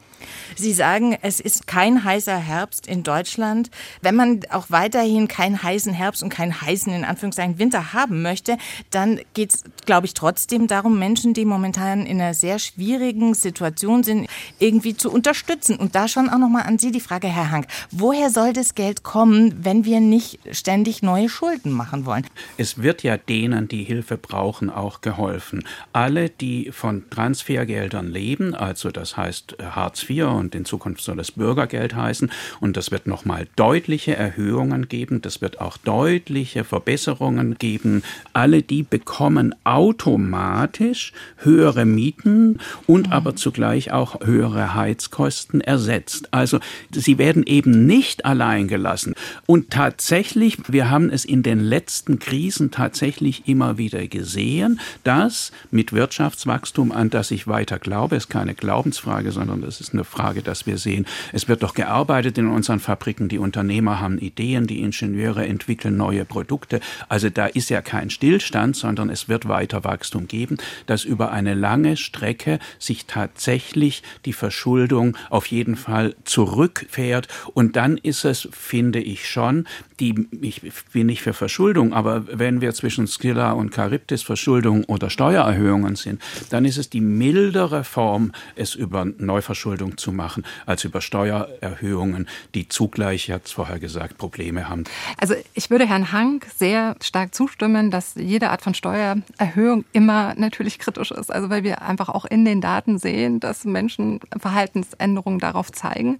Sie 0.54 0.72
sagen, 0.72 1.16
es 1.22 1.40
ist 1.40 1.66
kein 1.66 2.04
heißer 2.04 2.36
Herbst 2.36 2.86
in 2.86 3.02
Deutschland. 3.02 3.70
Wenn 4.00 4.14
man 4.14 4.40
auch 4.50 4.66
weiterhin 4.68 5.28
keinen 5.28 5.62
heißen 5.62 5.92
Herbst 5.92 6.22
und 6.22 6.30
keinen 6.30 6.60
heißen, 6.60 6.92
in 6.92 7.04
Anführungszeichen, 7.04 7.58
Winter 7.58 7.92
haben 7.92 8.22
möchte, 8.22 8.56
dann 8.90 9.20
geht 9.34 9.54
es, 9.54 9.64
glaube 9.84 10.06
ich, 10.06 10.14
trotzdem 10.14 10.66
darum, 10.66 10.98
Menschen, 10.98 11.34
die 11.34 11.44
momentan 11.44 12.06
in 12.06 12.20
einer 12.20 12.34
sehr 12.34 12.58
schwierigen 12.58 13.34
Situation 13.34 14.02
sind, 14.02 14.28
irgendwie 14.58 14.96
zu 14.96 15.10
unterstützen. 15.10 15.76
Und 15.76 15.94
da 15.94 16.08
schon 16.08 16.28
auch 16.28 16.38
nochmal 16.38 16.62
an 16.62 16.78
Sie 16.78 16.90
die 16.90 17.00
Frage, 17.00 17.28
Herr 17.28 17.50
Hank, 17.50 17.66
woher 17.90 18.30
soll 18.30 18.52
das 18.52 18.74
Geld 18.74 19.02
kommen, 19.02 19.64
wenn 19.64 19.84
wir 19.84 20.00
nicht 20.00 20.38
ständig 20.52 21.02
neue 21.02 21.28
Schulden 21.28 21.72
machen 21.72 22.06
wollen? 22.06 22.26
Es 22.56 22.82
wird 22.82 23.02
ja 23.02 23.16
denen, 23.16 23.68
die 23.68 23.84
Hilfe 23.84 24.16
brauchen, 24.16 24.70
auch 24.70 25.00
geholfen. 25.00 25.64
Alle, 25.92 26.30
die 26.30 26.70
von 26.72 27.08
Transfergeldern 27.10 28.08
leben, 28.08 28.54
also 28.54 28.90
das 28.90 29.16
heißt 29.16 29.56
Hartz 29.60 30.05
IV 30.08 30.24
und 30.24 30.54
in 30.54 30.64
Zukunft 30.64 31.02
soll 31.02 31.20
es 31.20 31.32
Bürgergeld 31.32 31.94
heißen. 31.94 32.30
Und 32.60 32.76
das 32.76 32.90
wird 32.90 33.06
nochmal 33.06 33.46
deutliche 33.56 34.16
Erhöhungen 34.16 34.88
geben. 34.88 35.22
Das 35.22 35.40
wird 35.40 35.60
auch 35.60 35.76
deutliche 35.76 36.64
Verbesserungen 36.64 37.56
geben. 37.58 38.02
Alle 38.32 38.62
die 38.62 38.82
bekommen 38.82 39.54
automatisch 39.64 41.12
höhere 41.38 41.84
Mieten 41.84 42.58
und 42.86 43.08
mhm. 43.08 43.12
aber 43.12 43.36
zugleich 43.36 43.92
auch 43.92 44.20
höhere 44.24 44.74
Heizkosten 44.74 45.60
ersetzt. 45.60 46.28
Also 46.32 46.60
sie 46.92 47.18
werden 47.18 47.44
eben 47.44 47.86
nicht 47.86 48.24
allein 48.24 48.68
gelassen. 48.68 49.14
Und 49.46 49.70
tatsächlich, 49.70 50.58
wir 50.68 50.90
haben 50.90 51.10
es 51.10 51.24
in 51.24 51.42
den 51.42 51.60
letzten 51.60 52.18
Krisen 52.18 52.70
tatsächlich 52.70 53.46
immer 53.46 53.78
wieder 53.78 54.06
gesehen, 54.06 54.80
dass 55.04 55.52
mit 55.70 55.92
Wirtschaftswachstum, 55.92 56.92
an 56.92 57.10
das 57.10 57.30
ich 57.30 57.46
weiter 57.46 57.78
glaube, 57.78 58.16
ist 58.16 58.28
keine 58.28 58.54
Glaubensfrage, 58.54 59.32
sondern 59.32 59.62
das 59.62 59.80
ist 59.80 59.94
eine 59.96 60.04
Frage, 60.04 60.42
dass 60.42 60.66
wir 60.66 60.78
sehen, 60.78 61.06
es 61.32 61.48
wird 61.48 61.62
doch 61.62 61.74
gearbeitet 61.74 62.38
in 62.38 62.48
unseren 62.48 62.80
Fabriken, 62.80 63.28
die 63.28 63.38
Unternehmer 63.38 64.00
haben 64.00 64.18
Ideen, 64.18 64.66
die 64.66 64.80
Ingenieure 64.80 65.46
entwickeln 65.46 65.96
neue 65.96 66.24
Produkte. 66.24 66.80
Also 67.08 67.30
da 67.30 67.46
ist 67.46 67.70
ja 67.70 67.82
kein 67.82 68.10
Stillstand, 68.10 68.76
sondern 68.76 69.10
es 69.10 69.28
wird 69.28 69.48
weiter 69.48 69.84
Wachstum 69.84 70.28
geben, 70.28 70.58
dass 70.86 71.04
über 71.04 71.32
eine 71.32 71.54
lange 71.54 71.96
Strecke 71.96 72.58
sich 72.78 73.06
tatsächlich 73.06 74.02
die 74.24 74.32
Verschuldung 74.32 75.16
auf 75.30 75.46
jeden 75.46 75.76
Fall 75.76 76.14
zurückfährt. 76.24 77.28
Und 77.54 77.76
dann 77.76 77.96
ist 77.96 78.24
es, 78.24 78.48
finde 78.52 79.00
ich 79.00 79.28
schon, 79.28 79.66
die, 80.00 80.28
ich 80.42 80.60
bin 80.92 81.06
nicht 81.06 81.22
für 81.22 81.32
Verschuldung, 81.32 81.92
aber 81.92 82.24
wenn 82.30 82.60
wir 82.60 82.74
zwischen 82.74 83.06
Skilla 83.06 83.52
und 83.52 83.74
Charybdis 83.74 84.22
Verschuldung 84.22 84.84
oder 84.84 85.10
Steuererhöhungen 85.10 85.96
sind, 85.96 86.20
dann 86.50 86.64
ist 86.64 86.76
es 86.76 86.90
die 86.90 87.00
mildere 87.00 87.84
Form, 87.84 88.32
es 88.56 88.74
über 88.74 89.04
Neuverschuldung 89.04 89.85
zu 89.94 90.12
machen, 90.12 90.44
als 90.66 90.84
über 90.84 91.00
Steuererhöhungen, 91.00 92.28
die 92.54 92.68
zugleich, 92.68 93.28
jetzt 93.28 93.52
vorher 93.52 93.78
gesagt, 93.78 94.18
Probleme 94.18 94.68
haben. 94.68 94.84
Also 95.18 95.34
ich 95.54 95.70
würde 95.70 95.86
Herrn 95.86 96.12
Hank 96.12 96.46
sehr 96.56 96.96
stark 97.00 97.34
zustimmen, 97.34 97.90
dass 97.90 98.14
jede 98.16 98.50
Art 98.50 98.62
von 98.62 98.74
Steuererhöhung 98.74 99.84
immer 99.92 100.34
natürlich 100.36 100.78
kritisch 100.78 101.10
ist. 101.10 101.30
Also 101.30 101.50
weil 101.50 101.62
wir 101.62 101.82
einfach 101.82 102.08
auch 102.08 102.24
in 102.24 102.44
den 102.44 102.60
Daten 102.60 102.98
sehen, 102.98 103.40
dass 103.40 103.64
Menschen 103.64 104.20
Verhaltensänderungen 104.38 105.38
darauf 105.38 105.70
zeigen, 105.72 106.18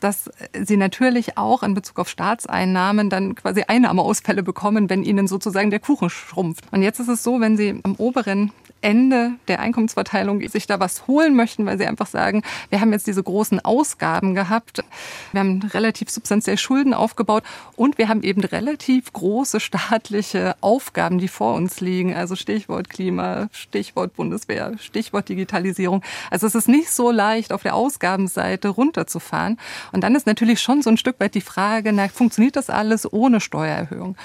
dass 0.00 0.30
sie 0.54 0.76
natürlich 0.76 1.36
auch 1.36 1.62
in 1.62 1.74
Bezug 1.74 1.98
auf 1.98 2.08
Staatseinnahmen 2.08 3.10
dann 3.10 3.34
quasi 3.34 3.64
Einnahmeausfälle 3.66 4.42
bekommen, 4.42 4.88
wenn 4.90 5.02
ihnen 5.02 5.26
sozusagen 5.26 5.70
der 5.70 5.80
Kuchen 5.80 6.10
schrumpft. 6.10 6.64
Und 6.70 6.82
jetzt 6.82 7.00
ist 7.00 7.08
es 7.08 7.22
so, 7.22 7.40
wenn 7.40 7.56
sie 7.56 7.80
am 7.82 7.94
oberen 7.96 8.52
Ende 8.80 9.32
der 9.48 9.60
Einkommensverteilung 9.60 10.46
sich 10.48 10.66
da 10.66 10.80
was 10.80 11.06
holen 11.06 11.34
möchten, 11.34 11.66
weil 11.66 11.78
sie 11.78 11.86
einfach 11.86 12.06
sagen, 12.06 12.42
wir 12.70 12.80
haben 12.80 12.92
jetzt 12.92 13.06
diese 13.06 13.22
großen 13.22 13.60
Ausgaben 13.64 14.34
gehabt, 14.34 14.84
wir 15.32 15.40
haben 15.40 15.62
relativ 15.74 16.10
substanziell 16.10 16.58
Schulden 16.58 16.94
aufgebaut 16.94 17.42
und 17.76 17.98
wir 17.98 18.08
haben 18.08 18.22
eben 18.22 18.42
relativ 18.42 19.12
große 19.12 19.60
staatliche 19.60 20.56
Aufgaben, 20.60 21.18
die 21.18 21.28
vor 21.28 21.54
uns 21.54 21.80
liegen. 21.80 22.14
Also 22.14 22.36
Stichwort 22.36 22.88
Klima, 22.88 23.48
Stichwort 23.52 24.14
Bundeswehr, 24.14 24.72
Stichwort 24.78 25.28
Digitalisierung. 25.28 26.02
Also 26.30 26.46
es 26.46 26.54
ist 26.54 26.68
nicht 26.68 26.90
so 26.90 27.10
leicht, 27.10 27.52
auf 27.52 27.62
der 27.62 27.74
Ausgabenseite 27.74 28.68
runterzufahren. 28.68 29.58
Und 29.92 30.02
dann 30.02 30.14
ist 30.14 30.26
natürlich 30.26 30.60
schon 30.60 30.82
so 30.82 30.90
ein 30.90 30.96
Stück 30.96 31.18
weit 31.20 31.34
die 31.34 31.40
Frage, 31.40 31.92
na, 31.92 32.08
funktioniert 32.08 32.56
das 32.56 32.70
alles 32.70 33.12
ohne 33.12 33.40
Steuererhöhung? 33.40 34.16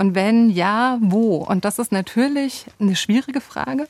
Und 0.00 0.14
wenn 0.14 0.48
ja, 0.48 0.96
wo? 1.02 1.36
Und 1.36 1.66
das 1.66 1.78
ist 1.78 1.92
natürlich 1.92 2.64
eine 2.80 2.96
schwierige 2.96 3.42
Frage. 3.42 3.86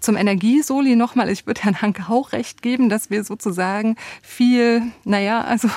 Zum 0.00 0.16
Energiesoli 0.16 0.96
nochmal, 0.96 1.28
ich 1.30 1.46
würde 1.46 1.62
Herrn 1.62 1.82
Hanke 1.82 2.04
auch 2.08 2.32
recht 2.32 2.62
geben, 2.62 2.88
dass 2.88 3.10
wir 3.10 3.24
sozusagen 3.24 3.96
viel, 4.22 4.82
naja, 5.04 5.42
also 5.42 5.68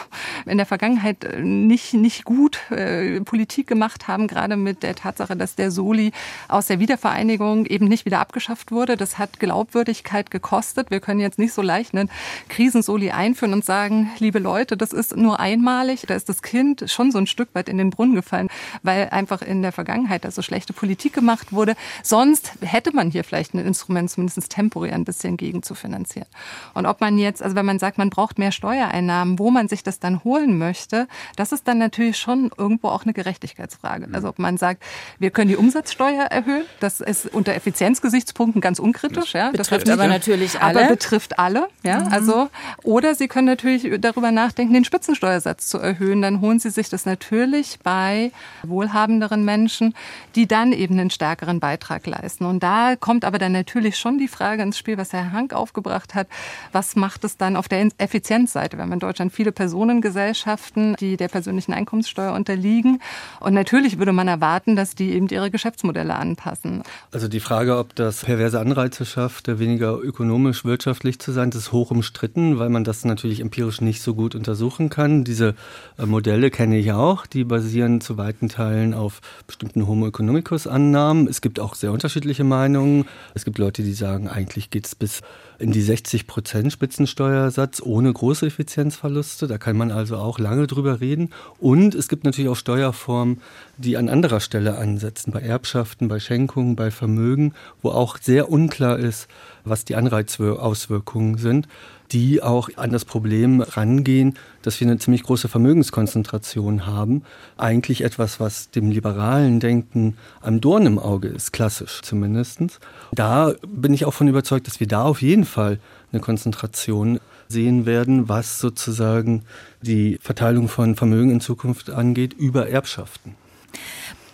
in 0.45 0.57
der 0.57 0.65
Vergangenheit 0.65 1.23
äh, 1.23 1.41
nicht, 1.41 1.93
nicht 1.93 2.25
gut 2.25 2.59
äh, 2.71 3.21
Politik 3.21 3.67
gemacht 3.67 4.07
haben, 4.07 4.27
gerade 4.27 4.55
mit 4.55 4.83
der 4.83 4.95
Tatsache, 4.95 5.35
dass 5.35 5.55
der 5.55 5.71
Soli 5.71 6.11
aus 6.47 6.67
der 6.67 6.79
Wiedervereinigung 6.79 7.65
eben 7.65 7.87
nicht 7.87 8.05
wieder 8.05 8.19
abgeschafft 8.19 8.71
wurde. 8.71 8.97
Das 8.97 9.17
hat 9.17 9.39
Glaubwürdigkeit 9.39 10.31
gekostet. 10.31 10.91
Wir 10.91 10.99
können 10.99 11.19
jetzt 11.19 11.39
nicht 11.39 11.53
so 11.53 11.61
leicht 11.61 11.95
einen 11.95 12.09
Krisensoli 12.49 13.11
einführen 13.11 13.53
und 13.53 13.65
sagen, 13.65 14.11
liebe 14.19 14.39
Leute, 14.39 14.77
das 14.77 14.93
ist 14.93 15.15
nur 15.15 15.39
einmalig. 15.39 16.03
Da 16.07 16.15
ist 16.15 16.29
das 16.29 16.41
Kind 16.41 16.85
schon 16.87 17.11
so 17.11 17.17
ein 17.17 17.27
Stück 17.27 17.49
weit 17.53 17.69
in 17.69 17.77
den 17.77 17.89
Brunnen 17.89 18.15
gefallen, 18.15 18.49
weil 18.83 19.09
einfach 19.09 19.41
in 19.41 19.61
der 19.61 19.71
Vergangenheit 19.71 20.25
also 20.25 20.41
schlechte 20.41 20.73
Politik 20.73 21.13
gemacht 21.13 21.51
wurde. 21.51 21.75
Sonst 22.03 22.53
hätte 22.61 22.95
man 22.95 23.11
hier 23.11 23.23
vielleicht 23.23 23.53
ein 23.53 23.59
Instrument 23.59 24.08
zumindest 24.09 24.49
temporär 24.49 24.93
ein 24.93 25.05
bisschen 25.05 25.37
gegen 25.37 25.63
zu 25.63 25.75
finanzieren. 25.75 26.27
Und 26.73 26.85
ob 26.85 27.01
man 27.01 27.17
jetzt, 27.17 27.41
also 27.41 27.55
wenn 27.55 27.65
man 27.65 27.79
sagt, 27.79 27.97
man 27.97 28.09
braucht 28.09 28.39
mehr 28.39 28.51
Steuereinnahmen, 28.51 29.39
wo 29.39 29.51
man 29.51 29.67
sich 29.67 29.83
das 29.83 29.99
dann 29.99 30.23
holen 30.23 30.57
möchte, 30.57 31.07
das 31.35 31.51
ist 31.51 31.67
dann 31.67 31.77
natürlich 31.77 32.17
schon 32.17 32.51
irgendwo 32.57 32.89
auch 32.89 33.03
eine 33.03 33.13
Gerechtigkeitsfrage. 33.13 34.07
Mhm. 34.07 34.15
Also 34.15 34.29
ob 34.29 34.39
man 34.39 34.57
sagt, 34.57 34.83
wir 35.19 35.31
können 35.31 35.49
die 35.49 35.55
Umsatzsteuer 35.55 36.23
erhöhen, 36.23 36.63
das 36.79 36.99
ist 36.99 37.33
unter 37.33 37.53
Effizienzgesichtspunkten 37.53 38.61
ganz 38.61 38.79
unkritisch. 38.79 39.33
Ja, 39.33 39.51
betrifft 39.51 39.87
das 39.87 39.93
aber 39.93 40.07
natürlich 40.07 40.59
alle. 40.61 40.79
Aber 40.79 40.89
betrifft 40.89 41.39
alle. 41.39 41.67
Ja, 41.83 42.01
mhm. 42.01 42.13
also 42.13 42.49
oder 42.83 43.15
Sie 43.15 43.27
können 43.27 43.47
natürlich 43.47 43.89
darüber 43.99 44.31
nachdenken, 44.31 44.73
den 44.73 44.85
Spitzensteuersatz 44.85 45.67
zu 45.67 45.77
erhöhen. 45.77 46.21
Dann 46.21 46.41
holen 46.41 46.59
Sie 46.59 46.69
sich 46.69 46.89
das 46.89 47.05
natürlich 47.05 47.79
bei 47.83 48.31
wohlhabenderen 48.63 49.45
Menschen, 49.45 49.93
die 50.35 50.47
dann 50.47 50.71
eben 50.71 50.99
einen 50.99 51.09
stärkeren 51.09 51.59
Beitrag 51.59 52.05
leisten. 52.07 52.45
Und 52.45 52.63
da 52.63 52.95
kommt 52.95 53.25
aber 53.25 53.37
dann 53.37 53.51
natürlich 53.51 53.97
schon 53.99 54.17
die 54.17 54.27
Frage 54.27 54.63
ins 54.63 54.77
Spiel, 54.77 54.97
was 54.97 55.13
Herr 55.13 55.31
Hank 55.31 55.53
aufgebracht 55.53 56.15
hat. 56.15 56.27
Was 56.71 56.95
macht 56.95 57.23
es 57.23 57.37
dann 57.37 57.55
auf 57.55 57.67
der 57.67 57.89
Effizienzseite? 57.97 58.77
Wir 58.77 58.83
haben 58.83 58.93
in 58.93 58.99
Deutschland 58.99 59.31
viele 59.31 59.51
Personengesellschaften, 59.51 60.95
die 60.99 61.17
der 61.17 61.27
persönlichen 61.27 61.73
Einkommenssteuer 61.73 62.33
unterliegen. 62.33 63.01
Und 63.39 63.53
natürlich 63.53 63.99
würde 63.99 64.13
man 64.13 64.27
erwarten, 64.27 64.75
dass 64.75 64.95
die 64.95 65.11
eben 65.11 65.27
ihre 65.27 65.51
Geschäftsmodelle 65.51 66.15
anpassen. 66.15 66.83
Also 67.11 67.27
die 67.27 67.39
Frage, 67.39 67.77
ob 67.77 67.95
das 67.95 68.23
perverse 68.23 68.59
Anreize 68.59 69.05
schafft, 69.05 69.47
weniger 69.59 69.99
ökonomisch, 69.99 70.65
wirtschaftlich 70.65 71.19
zu 71.19 71.31
sein, 71.31 71.51
das 71.51 71.63
ist 71.63 71.71
hoch 71.71 71.91
umstritten, 71.91 72.59
weil 72.59 72.69
man 72.69 72.83
das 72.83 73.05
natürlich 73.05 73.41
empirisch 73.41 73.81
nicht 73.81 74.01
so 74.01 74.15
gut 74.15 74.35
untersuchen 74.35 74.89
kann. 74.89 75.23
Diese 75.23 75.55
äh, 75.97 76.05
Modelle 76.05 76.51
kenne 76.51 76.77
ich 76.77 76.91
auch, 76.91 77.25
die 77.25 77.43
basieren 77.43 78.01
zu 78.01 78.17
weiten 78.17 78.49
Teilen 78.49 78.93
auf 78.93 79.21
bestimmten 79.47 79.87
Homo 79.87 80.07
economicus 80.07 80.67
Annahmen. 80.67 81.27
Es 81.27 81.41
gibt 81.41 81.59
auch 81.59 81.75
sehr 81.75 81.91
unterschiedliche 81.91 82.43
Meinungen. 82.43 83.05
Es 83.33 83.45
gibt 83.45 83.57
Leute, 83.57 83.83
die 83.83 83.88
sagen, 83.93 84.27
eigentlich 84.27 84.69
geht 84.69 84.85
es 84.85 84.95
bis 84.95 85.21
in 85.59 85.71
die 85.71 85.81
60 85.81 86.25
Prozent 86.25 86.71
Spitzensteuersatz 86.71 87.81
ohne 87.81 88.11
große 88.11 88.47
Effizienzverluste. 88.47 89.47
Da 89.47 89.57
kann 89.57 89.77
man 89.77 89.91
also 89.91 90.17
auch 90.17 90.39
lange 90.39 90.67
drüber 90.67 91.01
reden. 91.01 91.31
Und 91.59 91.95
es 91.95 92.07
gibt 92.07 92.23
natürlich 92.23 92.49
auch 92.49 92.55
Steuerformen, 92.55 93.41
die 93.77 93.97
an 93.97 94.09
anderer 94.09 94.39
Stelle 94.39 94.77
ansetzen, 94.77 95.31
bei 95.31 95.41
Erbschaften, 95.41 96.07
bei 96.07 96.19
Schenkungen, 96.19 96.75
bei 96.75 96.91
Vermögen, 96.91 97.53
wo 97.81 97.89
auch 97.89 98.17
sehr 98.17 98.49
unklar 98.49 98.97
ist, 98.97 99.27
was 99.65 99.85
die 99.85 99.95
Anreizauswirkungen 99.95 101.37
sind. 101.37 101.67
Die 102.11 102.41
auch 102.41 102.69
an 102.75 102.91
das 102.91 103.05
Problem 103.05 103.61
rangehen, 103.61 104.35
dass 104.61 104.79
wir 104.79 104.87
eine 104.87 104.97
ziemlich 104.97 105.23
große 105.23 105.47
Vermögenskonzentration 105.47 106.85
haben. 106.85 107.23
Eigentlich 107.57 108.01
etwas, 108.01 108.39
was 108.39 108.71
dem 108.71 108.91
liberalen 108.91 109.59
Denken 109.59 110.17
am 110.41 110.61
Dorn 110.61 110.85
im 110.85 110.99
Auge 110.99 111.27
ist, 111.27 111.53
klassisch 111.53 112.01
zumindest. 112.01 112.79
Da 113.11 113.53
bin 113.67 113.93
ich 113.93 114.05
auch 114.05 114.13
von 114.13 114.27
überzeugt, 114.27 114.67
dass 114.67 114.79
wir 114.79 114.87
da 114.87 115.03
auf 115.03 115.21
jeden 115.21 115.45
Fall 115.45 115.79
eine 116.11 116.21
Konzentration 116.21 117.19
sehen 117.47 117.85
werden, 117.85 118.29
was 118.29 118.59
sozusagen 118.59 119.43
die 119.81 120.19
Verteilung 120.21 120.67
von 120.67 120.95
Vermögen 120.95 121.31
in 121.31 121.41
Zukunft 121.41 121.89
angeht 121.89 122.33
über 122.33 122.69
Erbschaften. 122.69 123.35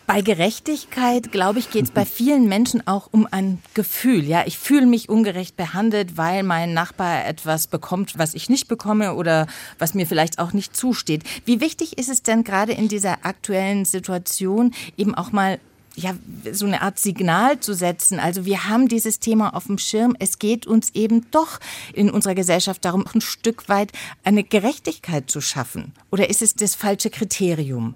Bei 0.08 0.22
Gerechtigkeit, 0.22 1.32
glaube 1.32 1.58
ich, 1.58 1.72
geht 1.72 1.86
es 1.86 1.92
bei 1.92 2.06
vielen 2.06 2.48
Menschen 2.48 2.86
auch 2.88 3.10
um 3.12 3.28
ein 3.30 3.60
Gefühl. 3.74 4.24
Ja, 4.24 4.44
ich 4.46 4.58
fühle 4.58 4.86
mich 4.86 5.10
ungerecht 5.10 5.58
behandelt, 5.58 6.18
weil 6.18 6.44
mein 6.44 6.74
Nachbar 6.74 7.26
etwas 7.26 7.68
bekommt, 7.68 8.18
was 8.18 8.36
ich 8.36 8.50
nicht 8.50 8.68
bekomme 8.68 9.16
oder 9.16 9.48
was 9.80 9.96
mir 9.96 10.06
vielleicht 10.06 10.38
auch 10.38 10.54
nicht 10.54 10.76
zusteht. 10.78 11.24
Wie 11.46 11.60
wichtig 11.60 11.98
ist 11.98 12.10
es 12.10 12.22
denn 12.22 12.44
gerade 12.44 12.74
in 12.74 12.88
dieser 12.88 13.26
aktuellen 13.26 13.86
Situation 13.86 14.74
eben 14.96 15.16
auch 15.16 15.32
mal 15.32 15.60
ja, 15.96 16.14
so 16.52 16.66
eine 16.66 16.82
Art 16.82 17.00
Signal 17.00 17.60
zu 17.60 17.74
setzen. 17.74 18.20
Also 18.20 18.46
wir 18.46 18.66
haben 18.66 18.88
dieses 18.88 19.20
Thema 19.20 19.56
auf 19.56 19.68
dem 19.68 19.78
Schirm. 19.78 20.16
Es 20.20 20.40
geht 20.40 20.68
uns 20.68 20.94
eben 20.94 21.26
doch 21.32 21.60
in 21.94 22.10
unserer 22.10 22.36
Gesellschaft 22.36 22.84
darum, 22.86 23.06
ein 23.14 23.22
Stück 23.22 23.70
weit 23.70 23.92
eine 24.24 24.44
Gerechtigkeit 24.44 25.32
zu 25.32 25.42
schaffen. 25.42 25.94
Oder 26.12 26.30
ist 26.30 26.42
es 26.42 26.54
das 26.56 26.76
falsche 26.76 27.10
Kriterium? 27.10 27.96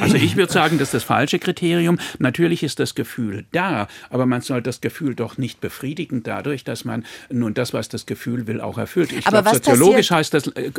Also 0.00 0.16
ich 0.16 0.36
würde 0.36 0.52
sagen, 0.52 0.78
das 0.78 0.88
ist 0.88 0.94
das 0.94 1.04
falsche 1.04 1.38
Kriterium. 1.38 1.98
Natürlich 2.18 2.62
ist 2.62 2.78
das 2.78 2.94
Gefühl 2.94 3.44
da, 3.52 3.88
aber 4.10 4.26
man 4.26 4.40
soll 4.40 4.62
das 4.62 4.80
Gefühl 4.80 5.14
doch 5.14 5.36
nicht 5.36 5.60
befriedigen 5.60 6.22
dadurch, 6.22 6.64
dass 6.64 6.84
man 6.84 7.04
nun 7.30 7.54
das, 7.54 7.74
was 7.74 7.88
das 7.88 8.06
Gefühl 8.06 8.46
will, 8.46 8.60
auch 8.60 8.78
erfüllt. 8.78 9.12
Ich 9.12 9.24
glaube, 9.24 9.50
soziologisch 9.50 10.10
heißt 10.10 10.32
das, 10.32 10.48
äh, 10.48 10.70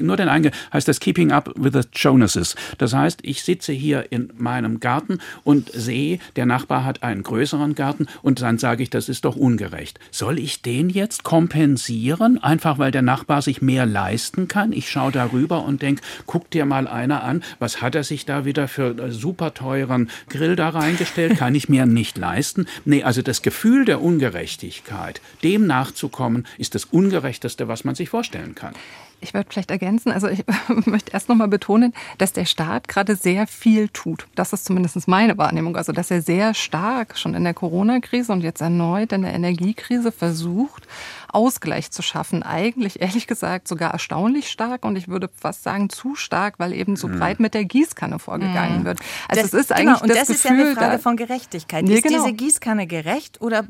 nur 0.00 0.16
den 0.16 0.28
Einge 0.28 0.50
heißt 0.72 0.88
das 0.88 1.00
Keeping 1.00 1.30
Up 1.30 1.52
with 1.56 1.72
the 1.72 1.88
Jonases. 1.92 2.56
Das 2.78 2.94
heißt, 2.94 3.20
ich 3.22 3.42
sitze 3.42 3.72
hier 3.72 4.10
in 4.10 4.32
meinem 4.36 4.80
Garten 4.80 5.18
und 5.44 5.70
sehe, 5.72 6.18
der 6.36 6.46
Nachbar 6.46 6.84
hat 6.84 7.02
einen 7.02 7.22
größeren 7.22 7.74
Garten 7.74 8.06
und 8.22 8.42
dann 8.42 8.58
sage 8.58 8.82
ich, 8.82 8.90
das 8.90 9.08
ist 9.08 9.24
doch 9.24 9.36
ungerecht. 9.36 10.00
Soll 10.10 10.38
ich 10.38 10.62
den 10.62 10.90
jetzt 10.90 11.22
kompensieren, 11.22 12.42
einfach 12.42 12.78
weil 12.78 12.90
der 12.90 13.02
Nachbar 13.02 13.42
sich 13.42 13.62
mehr 13.62 13.86
leisten 13.86 14.48
kann? 14.48 14.72
Ich 14.72 14.90
schaue 14.90 15.12
darüber 15.12 15.64
und 15.64 15.82
denke, 15.82 16.02
guck 16.26 16.50
dir 16.50 16.64
mal 16.64 16.88
einer 16.88 17.22
an, 17.22 17.42
was 17.58 17.80
hat 17.82 17.94
er 17.94 18.04
sich 18.04 18.24
da 18.24 18.44
wieder 18.48 18.66
für 18.66 19.12
super 19.12 19.54
teuren 19.54 20.10
Grill 20.28 20.56
da 20.56 20.70
reingestellt, 20.70 21.38
kann 21.38 21.54
ich 21.54 21.68
mir 21.68 21.86
nicht 21.86 22.18
leisten. 22.18 22.66
Nee, 22.84 23.04
also 23.04 23.22
das 23.22 23.42
Gefühl 23.42 23.84
der 23.84 24.00
Ungerechtigkeit, 24.00 25.20
dem 25.44 25.66
nachzukommen, 25.66 26.46
ist 26.56 26.74
das 26.74 26.86
Ungerechteste, 26.86 27.68
was 27.68 27.84
man 27.84 27.94
sich 27.94 28.08
vorstellen 28.08 28.54
kann. 28.54 28.74
Ich 29.20 29.34
würde 29.34 29.48
vielleicht 29.50 29.70
ergänzen, 29.70 30.12
also 30.12 30.28
ich 30.28 30.44
möchte 30.86 31.12
erst 31.12 31.28
nochmal 31.28 31.48
betonen, 31.48 31.92
dass 32.18 32.32
der 32.32 32.44
Staat 32.44 32.86
gerade 32.86 33.16
sehr 33.16 33.46
viel 33.46 33.88
tut. 33.88 34.26
Das 34.34 34.52
ist 34.52 34.64
zumindest 34.64 35.08
meine 35.08 35.36
Wahrnehmung. 35.36 35.76
Also, 35.76 35.92
dass 35.92 36.10
er 36.10 36.22
sehr 36.22 36.54
stark 36.54 37.18
schon 37.18 37.34
in 37.34 37.44
der 37.44 37.54
Corona-Krise 37.54 38.32
und 38.32 38.42
jetzt 38.42 38.60
erneut 38.60 39.12
in 39.12 39.22
der 39.22 39.34
Energiekrise 39.34 40.12
versucht, 40.12 40.86
Ausgleich 41.32 41.90
zu 41.90 42.02
schaffen. 42.02 42.42
Eigentlich, 42.42 43.00
ehrlich 43.00 43.26
gesagt, 43.26 43.68
sogar 43.68 43.92
erstaunlich 43.92 44.48
stark 44.48 44.84
und 44.84 44.96
ich 44.96 45.08
würde 45.08 45.28
fast 45.34 45.64
sagen 45.64 45.90
zu 45.90 46.14
stark, 46.14 46.54
weil 46.58 46.72
eben 46.72 46.96
so 46.96 47.08
mhm. 47.08 47.18
breit 47.18 47.40
mit 47.40 47.54
der 47.54 47.64
Gießkanne 47.64 48.18
vorgegangen 48.18 48.80
mhm. 48.80 48.84
wird. 48.84 49.00
Also, 49.28 49.42
das, 49.42 49.52
es 49.52 49.60
ist 49.60 49.72
eigentlich 49.72 49.86
genau, 49.86 50.02
und 50.02 50.10
das, 50.10 50.28
das 50.28 50.42
Gefühl, 50.42 50.42
ist 50.42 50.48
ja 50.48 50.64
eine 50.66 50.74
Frage 50.74 50.98
von 51.00 51.16
Gerechtigkeit. 51.16 51.84
Nee, 51.84 51.94
ist 51.94 52.04
genau. 52.04 52.24
diese 52.24 52.36
Gießkanne 52.36 52.86
gerecht 52.86 53.40
oder 53.40 53.64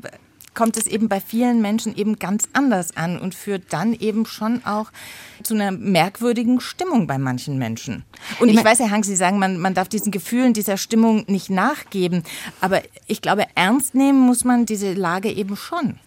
kommt 0.59 0.75
es 0.75 0.87
eben 0.87 1.07
bei 1.07 1.21
vielen 1.21 1.61
Menschen 1.61 1.95
eben 1.95 2.19
ganz 2.19 2.49
anders 2.51 2.97
an 2.97 3.17
und 3.17 3.33
führt 3.33 3.63
dann 3.69 3.93
eben 3.93 4.25
schon 4.25 4.65
auch 4.65 4.91
zu 5.41 5.53
einer 5.53 5.71
merkwürdigen 5.71 6.59
Stimmung 6.59 7.07
bei 7.07 7.17
manchen 7.17 7.57
Menschen. 7.57 8.03
Und 8.41 8.49
ich, 8.49 8.57
ich 8.57 8.65
weiß, 8.65 8.79
Herr 8.79 8.91
Hank, 8.91 9.05
Sie 9.05 9.15
sagen, 9.15 9.39
man, 9.39 9.57
man 9.57 9.73
darf 9.73 9.87
diesen 9.87 10.11
Gefühlen, 10.11 10.53
dieser 10.53 10.75
Stimmung 10.75 11.23
nicht 11.27 11.49
nachgeben. 11.49 12.25
Aber 12.59 12.81
ich 13.07 13.21
glaube, 13.21 13.45
ernst 13.55 13.95
nehmen 13.95 14.19
muss 14.19 14.43
man 14.43 14.65
diese 14.65 14.91
Lage 14.91 15.31
eben 15.31 15.55
schon. 15.55 15.97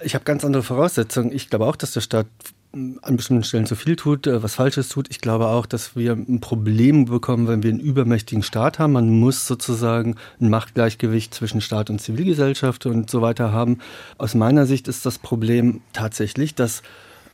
Ich 0.00 0.16
habe 0.16 0.24
ganz 0.24 0.44
andere 0.44 0.64
Voraussetzungen. 0.64 1.30
Ich 1.30 1.48
glaube 1.48 1.66
auch, 1.66 1.76
dass 1.76 1.92
der 1.92 2.00
Staat 2.00 2.26
an 2.72 3.16
bestimmten 3.16 3.44
Stellen 3.44 3.66
zu 3.66 3.76
viel 3.76 3.96
tut, 3.96 4.26
äh, 4.26 4.42
was 4.42 4.54
Falsches 4.54 4.88
tut. 4.88 5.08
Ich 5.10 5.20
glaube 5.20 5.46
auch, 5.46 5.66
dass 5.66 5.94
wir 5.94 6.12
ein 6.12 6.40
Problem 6.40 7.04
bekommen, 7.04 7.46
wenn 7.46 7.62
wir 7.62 7.70
einen 7.70 7.80
übermächtigen 7.80 8.42
Staat 8.42 8.78
haben. 8.78 8.92
Man 8.92 9.10
muss 9.10 9.46
sozusagen 9.46 10.16
ein 10.40 10.48
Machtgleichgewicht 10.48 11.34
zwischen 11.34 11.60
Staat 11.60 11.90
und 11.90 12.00
Zivilgesellschaft 12.00 12.86
und 12.86 13.10
so 13.10 13.20
weiter 13.20 13.52
haben. 13.52 13.78
Aus 14.16 14.34
meiner 14.34 14.66
Sicht 14.66 14.88
ist 14.88 15.04
das 15.04 15.18
Problem 15.18 15.82
tatsächlich, 15.92 16.54
dass 16.54 16.82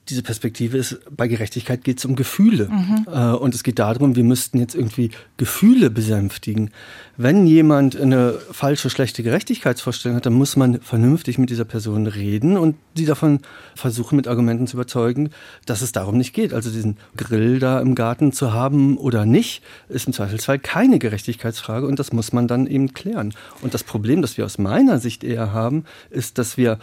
diese 0.08 0.22
Perspektive 0.22 0.78
ist, 0.78 0.98
bei 1.14 1.28
Gerechtigkeit 1.28 1.84
geht 1.84 1.98
es 1.98 2.04
um 2.04 2.16
Gefühle. 2.16 2.68
Mhm. 2.68 3.06
Äh, 3.12 3.32
und 3.32 3.54
es 3.54 3.62
geht 3.62 3.78
darum, 3.78 4.16
wir 4.16 4.24
müssten 4.24 4.58
jetzt 4.58 4.74
irgendwie 4.74 5.10
Gefühle 5.36 5.90
besänftigen. 5.90 6.70
Wenn 7.16 7.46
jemand 7.46 8.00
eine 8.00 8.34
falsche, 8.52 8.90
schlechte 8.90 9.22
Gerechtigkeitsvorstellung 9.22 10.16
hat, 10.16 10.26
dann 10.26 10.34
muss 10.34 10.56
man 10.56 10.80
vernünftig 10.80 11.38
mit 11.38 11.50
dieser 11.50 11.64
Person 11.64 12.06
reden 12.06 12.56
und 12.56 12.76
sie 12.96 13.06
davon 13.06 13.40
versuchen, 13.74 14.16
mit 14.16 14.28
Argumenten 14.28 14.66
zu 14.66 14.76
überzeugen, 14.76 15.30
dass 15.66 15.82
es 15.82 15.92
darum 15.92 16.16
nicht 16.16 16.32
geht. 16.32 16.54
Also 16.54 16.70
diesen 16.70 16.96
Grill 17.16 17.58
da 17.58 17.80
im 17.80 17.94
Garten 17.94 18.32
zu 18.32 18.52
haben 18.52 18.96
oder 18.96 19.26
nicht, 19.26 19.62
ist 19.88 20.06
im 20.06 20.12
Zweifelsfall 20.12 20.58
keine 20.58 20.98
Gerechtigkeitsfrage 20.98 21.86
und 21.86 21.98
das 21.98 22.12
muss 22.12 22.32
man 22.32 22.48
dann 22.48 22.66
eben 22.66 22.94
klären. 22.94 23.34
Und 23.62 23.74
das 23.74 23.84
Problem, 23.84 24.22
das 24.22 24.38
wir 24.38 24.44
aus 24.44 24.58
meiner 24.58 24.98
Sicht 24.98 25.24
eher 25.24 25.52
haben, 25.52 25.84
ist, 26.10 26.38
dass 26.38 26.56
wir 26.56 26.78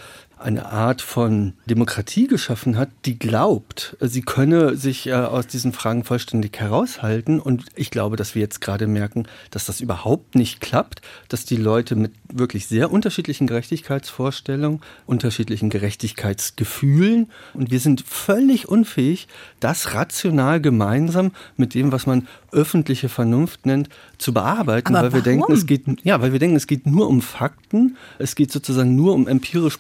eine 0.46 0.68
Art 0.68 1.02
von 1.02 1.54
Demokratie 1.66 2.28
geschaffen 2.28 2.78
hat, 2.78 2.90
die 3.06 3.18
glaubt, 3.18 3.98
sie 4.00 4.22
könne 4.22 4.78
sich 4.78 5.08
äh, 5.08 5.14
aus 5.14 5.48
diesen 5.48 5.74
Fragen 5.74 6.04
vollständig 6.04 6.60
heraushalten. 6.60 7.40
Und 7.40 7.66
ich 7.76 7.90
glaube, 7.90 8.16
dass 8.16 8.36
wir 8.36 8.44
jetzt 8.44 8.62
gerade 8.62 8.86
merken, 8.86 9.28
dass 9.50 9.66
das 9.66 9.82
überhaupt 9.82 10.36
nicht 10.36 10.62
klappt, 10.62 11.02
dass 11.30 11.46
die 11.46 11.56
Leute 11.58 11.96
mit 11.96 12.12
wirklich 12.32 12.68
sehr 12.68 12.92
unterschiedlichen 12.92 13.48
Gerechtigkeitsvorstellungen, 13.48 14.82
unterschiedlichen 15.08 15.72
Gerechtigkeitsgefühlen 15.72 17.32
und 17.56 17.72
wir 17.72 17.80
sind 17.80 18.02
völlig 18.02 18.70
unfähig, 18.70 19.28
das 19.60 19.96
rational 19.96 20.62
gemeinsam 20.62 21.32
mit 21.58 21.74
dem, 21.74 21.92
was 21.92 22.06
man 22.06 22.28
öffentliche 22.52 23.10
Vernunft 23.10 23.66
nennt, 23.66 23.90
zu 24.18 24.34
bearbeiten, 24.34 24.96
Aber 24.96 25.08
weil 25.08 25.14
wir 25.14 25.22
denken, 25.22 25.52
es 25.52 25.66
geht 25.66 25.84
ja, 26.04 26.22
weil 26.22 26.32
wir 26.32 26.40
denken, 26.40 26.56
es 26.56 26.68
geht 26.68 26.86
nur 26.86 27.08
um 27.08 27.22
Fakten, 27.22 27.98
es 28.20 28.36
geht 28.36 28.52
sozusagen 28.52 28.96
nur 28.96 29.14
um 29.14 29.28
empirisch 29.28 29.80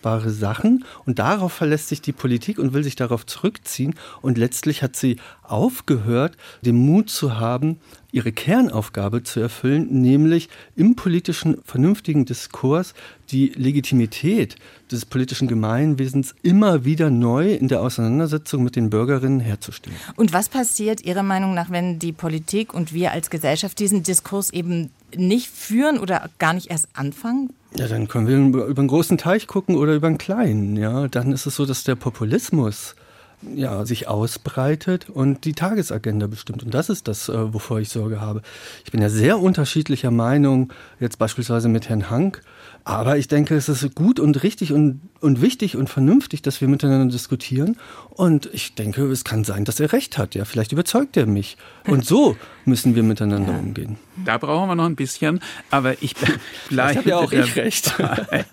beobachtbare 0.00 0.30
Sachen 0.30 0.84
und 1.06 1.18
darauf 1.18 1.52
verlässt 1.52 1.88
sich 1.88 2.02
die 2.02 2.12
Politik 2.12 2.58
und 2.58 2.72
will 2.72 2.82
sich 2.82 2.96
darauf 2.96 3.26
zurückziehen 3.26 3.94
und 4.22 4.38
letztlich 4.38 4.82
hat 4.82 4.96
sie 4.96 5.16
aufgehört, 5.42 6.36
den 6.62 6.76
Mut 6.76 7.10
zu 7.10 7.38
haben, 7.38 7.80
ihre 8.12 8.32
Kernaufgabe 8.32 9.22
zu 9.22 9.40
erfüllen, 9.40 10.00
nämlich 10.02 10.48
im 10.74 10.96
politischen 10.96 11.58
vernünftigen 11.64 12.24
Diskurs 12.24 12.94
die 13.30 13.52
Legitimität 13.54 14.56
des 14.90 15.04
politischen 15.04 15.46
Gemeinwesens 15.46 16.34
immer 16.42 16.84
wieder 16.84 17.10
neu 17.10 17.54
in 17.54 17.68
der 17.68 17.80
Auseinandersetzung 17.82 18.64
mit 18.64 18.74
den 18.74 18.90
Bürgerinnen 18.90 19.40
herzustellen. 19.40 19.96
Und 20.16 20.32
was 20.32 20.48
passiert 20.48 21.02
Ihrer 21.02 21.22
Meinung 21.22 21.54
nach, 21.54 21.70
wenn 21.70 22.00
die 22.00 22.12
Politik 22.12 22.74
und 22.74 22.92
wir 22.92 23.12
als 23.12 23.30
Gesellschaft 23.30 23.78
diesen 23.78 24.02
Diskurs 24.02 24.50
eben 24.50 24.90
nicht 25.14 25.48
führen 25.48 25.98
oder 25.98 26.28
gar 26.38 26.52
nicht 26.52 26.70
erst 26.70 26.88
anfangen? 26.94 27.50
Ja, 27.76 27.86
dann 27.86 28.08
können 28.08 28.52
wir 28.52 28.64
über 28.64 28.80
einen 28.80 28.88
großen 28.88 29.16
Teich 29.16 29.46
gucken 29.46 29.76
oder 29.76 29.94
über 29.94 30.08
einen 30.08 30.18
kleinen. 30.18 30.76
Ja, 30.76 31.06
dann 31.08 31.32
ist 31.32 31.46
es 31.46 31.54
so, 31.56 31.66
dass 31.66 31.84
der 31.84 31.94
Populismus 31.94 32.96
ja, 33.54 33.86
sich 33.86 34.08
ausbreitet 34.08 35.08
und 35.08 35.44
die 35.44 35.54
Tagesagenda 35.54 36.26
bestimmt. 36.26 36.62
Und 36.62 36.74
das 36.74 36.90
ist 36.90 37.08
das, 37.08 37.28
äh, 37.28 37.54
wovor 37.54 37.80
ich 37.80 37.88
Sorge 37.88 38.20
habe. 38.20 38.42
Ich 38.84 38.90
bin 38.90 39.00
ja 39.00 39.08
sehr 39.08 39.38
unterschiedlicher 39.38 40.10
Meinung, 40.10 40.72
jetzt 40.98 41.18
beispielsweise 41.18 41.68
mit 41.68 41.88
Herrn 41.88 42.10
Hank, 42.10 42.42
aber 42.84 43.16
ich 43.16 43.28
denke, 43.28 43.54
es 43.54 43.68
ist 43.68 43.94
gut 43.94 44.20
und 44.20 44.42
richtig 44.42 44.72
und, 44.72 45.00
und 45.20 45.42
wichtig 45.42 45.76
und 45.76 45.88
vernünftig, 45.88 46.42
dass 46.42 46.60
wir 46.60 46.68
miteinander 46.68 47.12
diskutieren. 47.12 47.76
Und 48.10 48.48
ich 48.52 48.74
denke, 48.74 49.04
es 49.06 49.24
kann 49.24 49.44
sein, 49.44 49.64
dass 49.64 49.80
er 49.80 49.92
recht 49.92 50.18
hat. 50.18 50.34
Ja, 50.34 50.44
vielleicht 50.44 50.72
überzeugt 50.72 51.16
er 51.16 51.26
mich. 51.26 51.56
Und 51.86 52.04
so 52.04 52.36
müssen 52.64 52.94
wir 52.94 53.02
miteinander 53.02 53.52
ja. 53.52 53.58
umgehen. 53.58 53.96
Da 54.24 54.38
brauchen 54.38 54.68
wir 54.68 54.74
noch 54.74 54.86
ein 54.86 54.96
bisschen, 54.96 55.40
aber 55.70 56.02
ich 56.02 56.14
bleibe 56.68 57.08
ja 57.08 57.16
auch 57.16 57.32
ich 57.32 57.56
recht. 57.56 57.94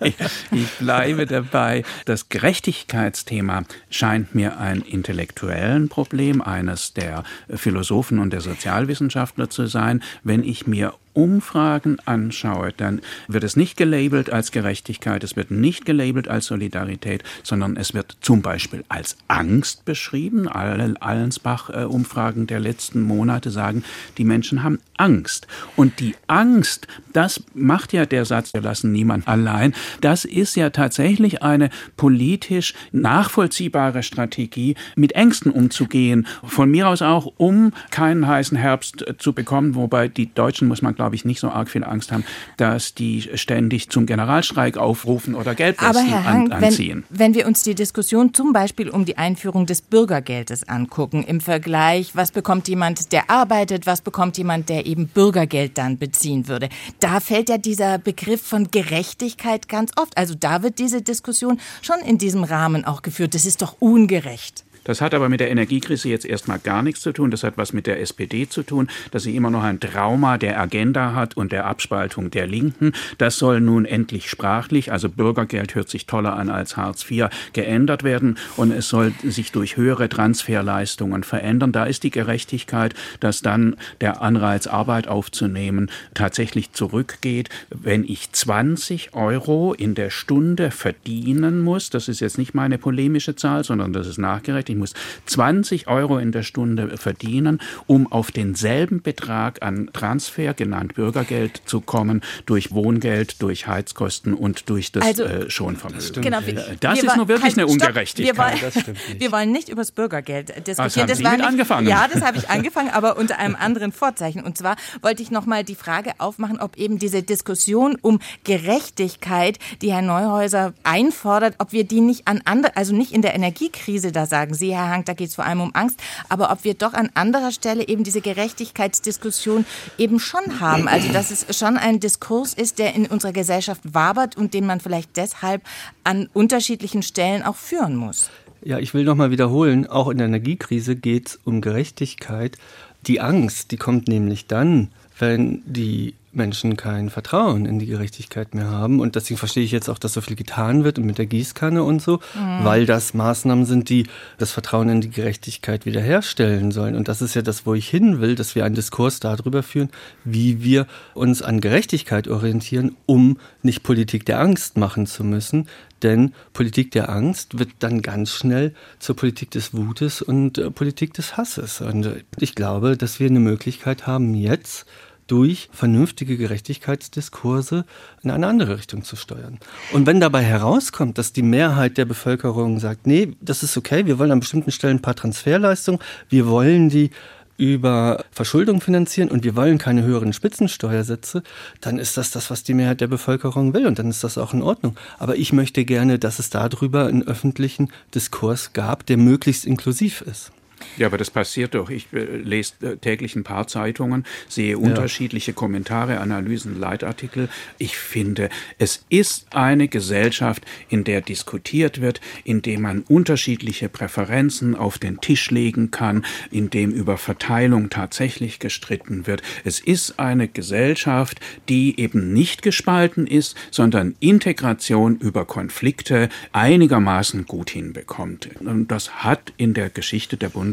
ich 0.50 0.68
bleibe 0.78 1.26
dabei. 1.26 1.84
Das 2.04 2.28
Gerechtigkeitsthema 2.28 3.64
scheint 3.90 4.34
mir 4.34 4.58
ein 4.58 4.82
intellektuellen 4.82 5.88
Problem, 5.88 6.40
eines 6.40 6.94
der 6.94 7.24
Philosophen 7.54 8.18
und 8.18 8.32
der 8.32 8.40
Sozialwissenschaftler 8.40 9.50
zu 9.50 9.66
sein. 9.66 10.02
Wenn 10.22 10.42
ich 10.42 10.66
mir 10.66 10.94
Umfragen 11.18 11.98
anschaue, 12.04 12.72
dann 12.76 13.00
wird 13.26 13.42
es 13.42 13.56
nicht 13.56 13.76
gelabelt 13.76 14.30
als 14.30 14.52
Gerechtigkeit, 14.52 15.24
es 15.24 15.34
wird 15.34 15.50
nicht 15.50 15.84
gelabelt 15.84 16.28
als 16.28 16.46
Solidarität, 16.58 17.22
sondern 17.44 17.76
es 17.76 17.94
wird 17.94 18.16
zum 18.20 18.42
Beispiel 18.42 18.84
als 18.88 19.16
Angst 19.28 19.84
beschrieben. 19.84 20.48
Alle 20.48 20.94
Allensbach-Umfragen 21.00 22.48
der 22.48 22.58
letzten 22.58 23.02
Monate 23.02 23.50
sagen, 23.50 23.84
die 24.16 24.24
Menschen 24.24 24.64
haben 24.64 24.80
Angst. 24.96 25.46
Und 25.76 26.00
die 26.00 26.16
Angst, 26.26 26.88
das 27.12 27.44
macht 27.54 27.92
ja 27.92 28.04
der 28.04 28.24
Satz, 28.24 28.52
wir 28.52 28.60
lassen 28.60 28.90
niemand 28.90 29.28
allein, 29.28 29.72
das 30.00 30.24
ist 30.24 30.56
ja 30.56 30.70
tatsächlich 30.70 31.42
eine 31.42 31.70
politisch 31.96 32.74
nachvollziehbare 32.90 34.02
Strategie, 34.02 34.74
mit 34.96 35.12
Ängsten 35.12 35.52
umzugehen. 35.52 36.26
Von 36.44 36.70
mir 36.70 36.88
aus 36.88 37.02
auch, 37.02 37.32
um 37.36 37.72
keinen 37.90 38.26
heißen 38.26 38.58
Herbst 38.58 39.04
zu 39.18 39.32
bekommen, 39.32 39.76
wobei 39.76 40.08
die 40.08 40.34
Deutschen, 40.34 40.66
muss 40.66 40.82
man 40.82 40.96
glaube 40.96 41.14
ich, 41.14 41.24
nicht 41.24 41.38
so 41.38 41.50
arg 41.50 41.68
viel 41.68 41.84
Angst 41.84 42.10
haben, 42.10 42.24
dass 42.56 42.94
die 42.94 43.28
ständig 43.34 43.90
zum 43.90 44.06
Generalstreik 44.06 44.76
aufrufen 44.76 45.36
oder 45.36 45.54
Geldwesten 45.54 45.96
Aber 45.96 46.00
Herr 46.00 46.24
Hank, 46.24 46.47
anziehen. 46.52 47.04
Wenn, 47.08 47.18
wenn 47.18 47.34
wir 47.34 47.46
uns 47.46 47.62
die 47.62 47.74
Diskussion 47.74 48.34
zum 48.34 48.52
Beispiel 48.52 48.90
um 48.90 49.04
die 49.04 49.18
Einführung 49.18 49.66
des 49.66 49.82
Bürgergeldes 49.82 50.68
angucken, 50.68 51.24
im 51.24 51.40
Vergleich, 51.40 52.14
was 52.14 52.30
bekommt 52.30 52.68
jemand, 52.68 53.12
der 53.12 53.30
arbeitet, 53.30 53.86
was 53.86 54.00
bekommt 54.00 54.38
jemand, 54.38 54.68
der 54.68 54.86
eben 54.86 55.08
Bürgergeld 55.08 55.78
dann 55.78 55.98
beziehen 55.98 56.48
würde. 56.48 56.68
Da 57.00 57.20
fällt 57.20 57.48
ja 57.48 57.58
dieser 57.58 57.98
Begriff 57.98 58.42
von 58.42 58.70
Gerechtigkeit 58.70 59.68
ganz 59.68 59.92
oft. 59.96 60.16
Also 60.16 60.34
da 60.34 60.62
wird 60.62 60.78
diese 60.78 61.02
Diskussion 61.02 61.60
schon 61.82 62.00
in 62.00 62.18
diesem 62.18 62.44
Rahmen 62.44 62.84
auch 62.84 63.02
geführt. 63.02 63.34
Das 63.34 63.46
ist 63.46 63.62
doch 63.62 63.76
ungerecht. 63.80 64.64
Das 64.88 65.02
hat 65.02 65.12
aber 65.12 65.28
mit 65.28 65.40
der 65.40 65.50
Energiekrise 65.50 66.08
jetzt 66.08 66.24
erstmal 66.24 66.58
gar 66.58 66.82
nichts 66.82 67.02
zu 67.02 67.12
tun. 67.12 67.30
Das 67.30 67.42
hat 67.42 67.58
was 67.58 67.74
mit 67.74 67.86
der 67.86 68.00
SPD 68.00 68.48
zu 68.48 68.62
tun, 68.62 68.88
dass 69.10 69.24
sie 69.24 69.36
immer 69.36 69.50
noch 69.50 69.62
ein 69.62 69.80
Trauma 69.80 70.38
der 70.38 70.58
Agenda 70.58 71.12
hat 71.14 71.36
und 71.36 71.52
der 71.52 71.66
Abspaltung 71.66 72.30
der 72.30 72.46
Linken. 72.46 72.92
Das 73.18 73.36
soll 73.36 73.60
nun 73.60 73.84
endlich 73.84 74.30
sprachlich, 74.30 74.90
also 74.90 75.10
Bürgergeld 75.10 75.74
hört 75.74 75.90
sich 75.90 76.06
toller 76.06 76.36
an 76.36 76.48
als 76.48 76.78
Hartz 76.78 77.04
IV, 77.10 77.26
geändert 77.52 78.02
werden 78.02 78.38
und 78.56 78.72
es 78.72 78.88
soll 78.88 79.12
sich 79.22 79.52
durch 79.52 79.76
höhere 79.76 80.08
Transferleistungen 80.08 81.22
verändern. 81.22 81.70
Da 81.70 81.84
ist 81.84 82.02
die 82.02 82.10
Gerechtigkeit, 82.10 82.94
dass 83.20 83.42
dann 83.42 83.76
der 84.00 84.22
Anreiz, 84.22 84.66
Arbeit 84.66 85.06
aufzunehmen, 85.06 85.90
tatsächlich 86.14 86.72
zurückgeht. 86.72 87.50
Wenn 87.68 88.04
ich 88.04 88.32
20 88.32 89.12
Euro 89.12 89.74
in 89.74 89.94
der 89.94 90.08
Stunde 90.08 90.70
verdienen 90.70 91.60
muss, 91.60 91.90
das 91.90 92.08
ist 92.08 92.20
jetzt 92.20 92.38
nicht 92.38 92.54
meine 92.54 92.78
polemische 92.78 93.36
Zahl, 93.36 93.64
sondern 93.64 93.92
das 93.92 94.06
ist 94.06 94.16
nachgerechnet, 94.16 94.77
muss 94.78 94.94
20 95.26 95.88
Euro 95.88 96.18
in 96.18 96.32
der 96.32 96.42
Stunde 96.42 96.96
verdienen, 96.96 97.60
um 97.86 98.10
auf 98.10 98.30
denselben 98.30 99.02
Betrag 99.02 99.62
an 99.62 99.90
Transfer, 99.92 100.54
genannt 100.54 100.94
Bürgergeld, 100.94 101.62
zu 101.66 101.80
kommen, 101.80 102.22
durch 102.46 102.72
Wohngeld, 102.72 103.42
durch 103.42 103.66
Heizkosten 103.66 104.34
und 104.34 104.68
durch 104.70 104.92
das 104.92 105.04
Also, 105.04 105.24
äh, 105.24 105.50
Schonvermögen. 105.50 106.22
Genau, 106.22 106.38
Äh, 106.40 106.46
wir- 106.46 106.76
das 106.80 107.02
wir 107.02 107.04
ist 107.10 107.16
nur 107.16 107.28
wirklich 107.28 107.54
eine 107.58 107.62
halt, 107.66 107.74
stopp, 107.74 107.88
Ungerechtigkeit. 107.88 108.36
Wir 108.36 108.42
wollen, 108.42 108.72
Das 108.74 108.74
wir 109.20 109.32
wollen 109.32 109.52
nicht 109.52 109.68
über 109.68 109.82
das 109.82 109.92
Bürgergeld 109.92 110.48
diskutieren. 110.66 110.76
Was 110.78 110.96
haben 110.96 111.14
Sie 111.14 111.24
war 111.24 111.36
nicht, 111.36 111.44
angefangen? 111.46 111.86
Ja, 111.88 112.06
das 112.12 112.22
habe 112.22 112.38
ich 112.38 112.48
angefangen, 112.50 112.90
aber 112.90 113.16
unter 113.16 113.38
einem 113.38 113.56
anderen 113.56 113.92
Vorzeichen. 113.92 114.42
Und 114.42 114.56
zwar 114.58 114.76
wollte 115.02 115.22
ich 115.22 115.30
noch 115.30 115.46
mal 115.46 115.64
die 115.64 115.74
Frage 115.74 116.12
aufmachen, 116.18 116.60
ob 116.60 116.76
eben 116.76 116.98
diese 116.98 117.22
Diskussion 117.22 117.96
um 118.00 118.20
Gerechtigkeit, 118.44 119.58
die 119.82 119.92
Herr 119.92 120.02
Neuhäuser 120.02 120.74
einfordert, 120.84 121.54
ob 121.58 121.72
wir 121.72 121.84
die 121.84 122.00
nicht 122.00 122.28
an 122.28 122.40
andere, 122.44 122.76
also 122.76 122.94
nicht 122.94 123.12
in 123.12 123.22
der 123.22 123.34
Energiekrise, 123.34 124.12
da 124.12 124.26
sagen 124.26 124.54
Sie, 124.54 124.67
Herr 124.70 124.88
Hank, 124.88 125.06
da 125.06 125.14
geht 125.14 125.28
es 125.28 125.34
vor 125.34 125.44
allem 125.44 125.60
um 125.60 125.74
Angst, 125.74 126.00
aber 126.28 126.50
ob 126.50 126.64
wir 126.64 126.74
doch 126.74 126.94
an 126.94 127.10
anderer 127.14 127.52
Stelle 127.52 127.86
eben 127.86 128.04
diese 128.04 128.20
Gerechtigkeitsdiskussion 128.20 129.64
eben 129.98 130.20
schon 130.20 130.60
haben. 130.60 130.88
Also 130.88 131.12
dass 131.12 131.30
es 131.30 131.56
schon 131.56 131.76
ein 131.76 132.00
Diskurs 132.00 132.54
ist, 132.54 132.78
der 132.78 132.94
in 132.94 133.06
unserer 133.06 133.32
Gesellschaft 133.32 133.80
wabert 133.94 134.36
und 134.36 134.54
den 134.54 134.66
man 134.66 134.80
vielleicht 134.80 135.16
deshalb 135.16 135.62
an 136.04 136.28
unterschiedlichen 136.32 137.02
Stellen 137.02 137.42
auch 137.42 137.56
führen 137.56 137.96
muss. 137.96 138.30
Ja, 138.62 138.78
ich 138.78 138.92
will 138.92 139.04
nochmal 139.04 139.30
wiederholen, 139.30 139.86
auch 139.86 140.08
in 140.08 140.18
der 140.18 140.26
Energiekrise 140.26 140.96
geht 140.96 141.28
es 141.28 141.38
um 141.44 141.60
Gerechtigkeit. 141.60 142.58
Die 143.06 143.20
Angst, 143.20 143.70
die 143.70 143.76
kommt 143.76 144.08
nämlich 144.08 144.46
dann, 144.46 144.90
wenn 145.18 145.62
die 145.64 146.14
Menschen 146.32 146.76
kein 146.76 147.10
Vertrauen 147.10 147.66
in 147.66 147.78
die 147.78 147.86
Gerechtigkeit 147.86 148.54
mehr 148.54 148.70
haben. 148.70 149.00
Und 149.00 149.16
deswegen 149.16 149.38
verstehe 149.38 149.64
ich 149.64 149.72
jetzt 149.72 149.88
auch, 149.88 149.98
dass 149.98 150.12
so 150.12 150.20
viel 150.20 150.36
getan 150.36 150.84
wird 150.84 150.98
und 150.98 151.06
mit 151.06 151.18
der 151.18 151.26
Gießkanne 151.26 151.82
und 151.82 152.02
so, 152.02 152.20
weil 152.62 152.86
das 152.86 153.14
Maßnahmen 153.14 153.64
sind, 153.64 153.88
die 153.88 154.06
das 154.36 154.52
Vertrauen 154.52 154.88
in 154.88 155.00
die 155.00 155.10
Gerechtigkeit 155.10 155.86
wiederherstellen 155.86 156.70
sollen. 156.70 156.94
Und 156.94 157.08
das 157.08 157.22
ist 157.22 157.34
ja 157.34 157.42
das, 157.42 157.66
wo 157.66 157.74
ich 157.74 157.88
hin 157.88 158.20
will, 158.20 158.34
dass 158.34 158.54
wir 158.54 158.64
einen 158.64 158.74
Diskurs 158.74 159.20
darüber 159.20 159.62
führen, 159.62 159.90
wie 160.24 160.62
wir 160.62 160.86
uns 161.14 161.42
an 161.42 161.60
Gerechtigkeit 161.60 162.28
orientieren, 162.28 162.96
um 163.06 163.38
nicht 163.62 163.82
Politik 163.82 164.26
der 164.26 164.40
Angst 164.40 164.76
machen 164.76 165.06
zu 165.06 165.24
müssen. 165.24 165.66
Denn 166.02 166.32
Politik 166.52 166.92
der 166.92 167.08
Angst 167.08 167.58
wird 167.58 167.70
dann 167.80 168.02
ganz 168.02 168.30
schnell 168.30 168.74
zur 168.98 169.16
Politik 169.16 169.50
des 169.50 169.74
Wutes 169.74 170.22
und 170.22 170.58
äh, 170.58 170.70
Politik 170.70 171.12
des 171.14 171.36
Hasses. 171.36 171.80
Und 171.80 172.06
äh, 172.06 172.22
ich 172.38 172.54
glaube, 172.54 172.96
dass 172.96 173.18
wir 173.18 173.28
eine 173.28 173.40
Möglichkeit 173.40 174.06
haben, 174.06 174.34
jetzt 174.34 174.86
durch 175.28 175.68
vernünftige 175.72 176.36
Gerechtigkeitsdiskurse 176.36 177.84
in 178.22 178.30
eine 178.30 178.48
andere 178.48 178.76
Richtung 178.76 179.04
zu 179.04 179.14
steuern. 179.14 179.58
Und 179.92 180.06
wenn 180.06 180.18
dabei 180.18 180.42
herauskommt, 180.42 181.18
dass 181.18 181.32
die 181.32 181.42
Mehrheit 181.42 181.96
der 181.96 182.06
Bevölkerung 182.06 182.80
sagt, 182.80 183.06
nee, 183.06 183.36
das 183.40 183.62
ist 183.62 183.76
okay, 183.76 184.06
wir 184.06 184.18
wollen 184.18 184.32
an 184.32 184.40
bestimmten 184.40 184.72
Stellen 184.72 184.96
ein 184.96 185.02
paar 185.02 185.14
Transferleistungen, 185.14 186.00
wir 186.28 186.48
wollen 186.48 186.88
die 186.88 187.10
über 187.58 188.24
Verschuldung 188.30 188.80
finanzieren 188.80 189.28
und 189.28 189.44
wir 189.44 189.56
wollen 189.56 189.78
keine 189.78 190.04
höheren 190.04 190.32
Spitzensteuersätze, 190.32 191.42
dann 191.80 191.98
ist 191.98 192.16
das 192.16 192.30
das, 192.30 192.50
was 192.50 192.62
die 192.62 192.72
Mehrheit 192.72 193.00
der 193.00 193.08
Bevölkerung 193.08 193.74
will 193.74 193.86
und 193.86 193.98
dann 193.98 194.08
ist 194.08 194.24
das 194.24 194.38
auch 194.38 194.54
in 194.54 194.62
Ordnung. 194.62 194.96
Aber 195.18 195.36
ich 195.36 195.52
möchte 195.52 195.84
gerne, 195.84 196.18
dass 196.18 196.38
es 196.38 196.50
darüber 196.50 197.06
einen 197.06 197.26
öffentlichen 197.26 197.92
Diskurs 198.14 198.72
gab, 198.72 199.04
der 199.06 199.16
möglichst 199.16 199.66
inklusiv 199.66 200.22
ist. 200.22 200.52
Ja, 200.96 201.06
aber 201.06 201.18
das 201.18 201.30
passiert 201.30 201.74
doch. 201.74 201.90
Ich 201.90 202.08
äh, 202.12 202.24
lese 202.24 202.74
äh, 202.82 202.96
täglich 202.96 203.36
ein 203.36 203.44
paar 203.44 203.66
Zeitungen, 203.66 204.24
sehe 204.48 204.78
unterschiedliche 204.78 205.52
Kommentare, 205.52 206.18
Analysen, 206.20 206.78
Leitartikel. 206.78 207.48
Ich 207.78 207.96
finde, 207.96 208.48
es 208.78 209.04
ist 209.08 209.54
eine 209.54 209.88
Gesellschaft, 209.88 210.64
in 210.88 211.04
der 211.04 211.20
diskutiert 211.20 212.00
wird, 212.00 212.20
in 212.44 212.62
dem 212.62 212.82
man 212.82 213.00
unterschiedliche 213.02 213.88
Präferenzen 213.88 214.74
auf 214.74 214.98
den 214.98 215.20
Tisch 215.20 215.50
legen 215.50 215.90
kann, 215.90 216.24
in 216.50 216.70
dem 216.70 216.90
über 216.90 217.16
Verteilung 217.16 217.90
tatsächlich 217.90 218.58
gestritten 218.58 219.26
wird. 219.26 219.42
Es 219.64 219.80
ist 219.80 220.18
eine 220.18 220.48
Gesellschaft, 220.48 221.40
die 221.68 221.98
eben 222.00 222.32
nicht 222.32 222.62
gespalten 222.62 223.26
ist, 223.26 223.56
sondern 223.70 224.16
Integration 224.20 225.16
über 225.18 225.44
Konflikte 225.44 226.28
einigermaßen 226.52 227.46
gut 227.46 227.70
hinbekommt. 227.70 228.48
Und 228.60 228.88
das 228.88 229.22
hat 229.22 229.52
in 229.56 229.74
der 229.74 229.90
Geschichte 229.90 230.36
der 230.36 230.48
Bundesrepublik 230.48 230.67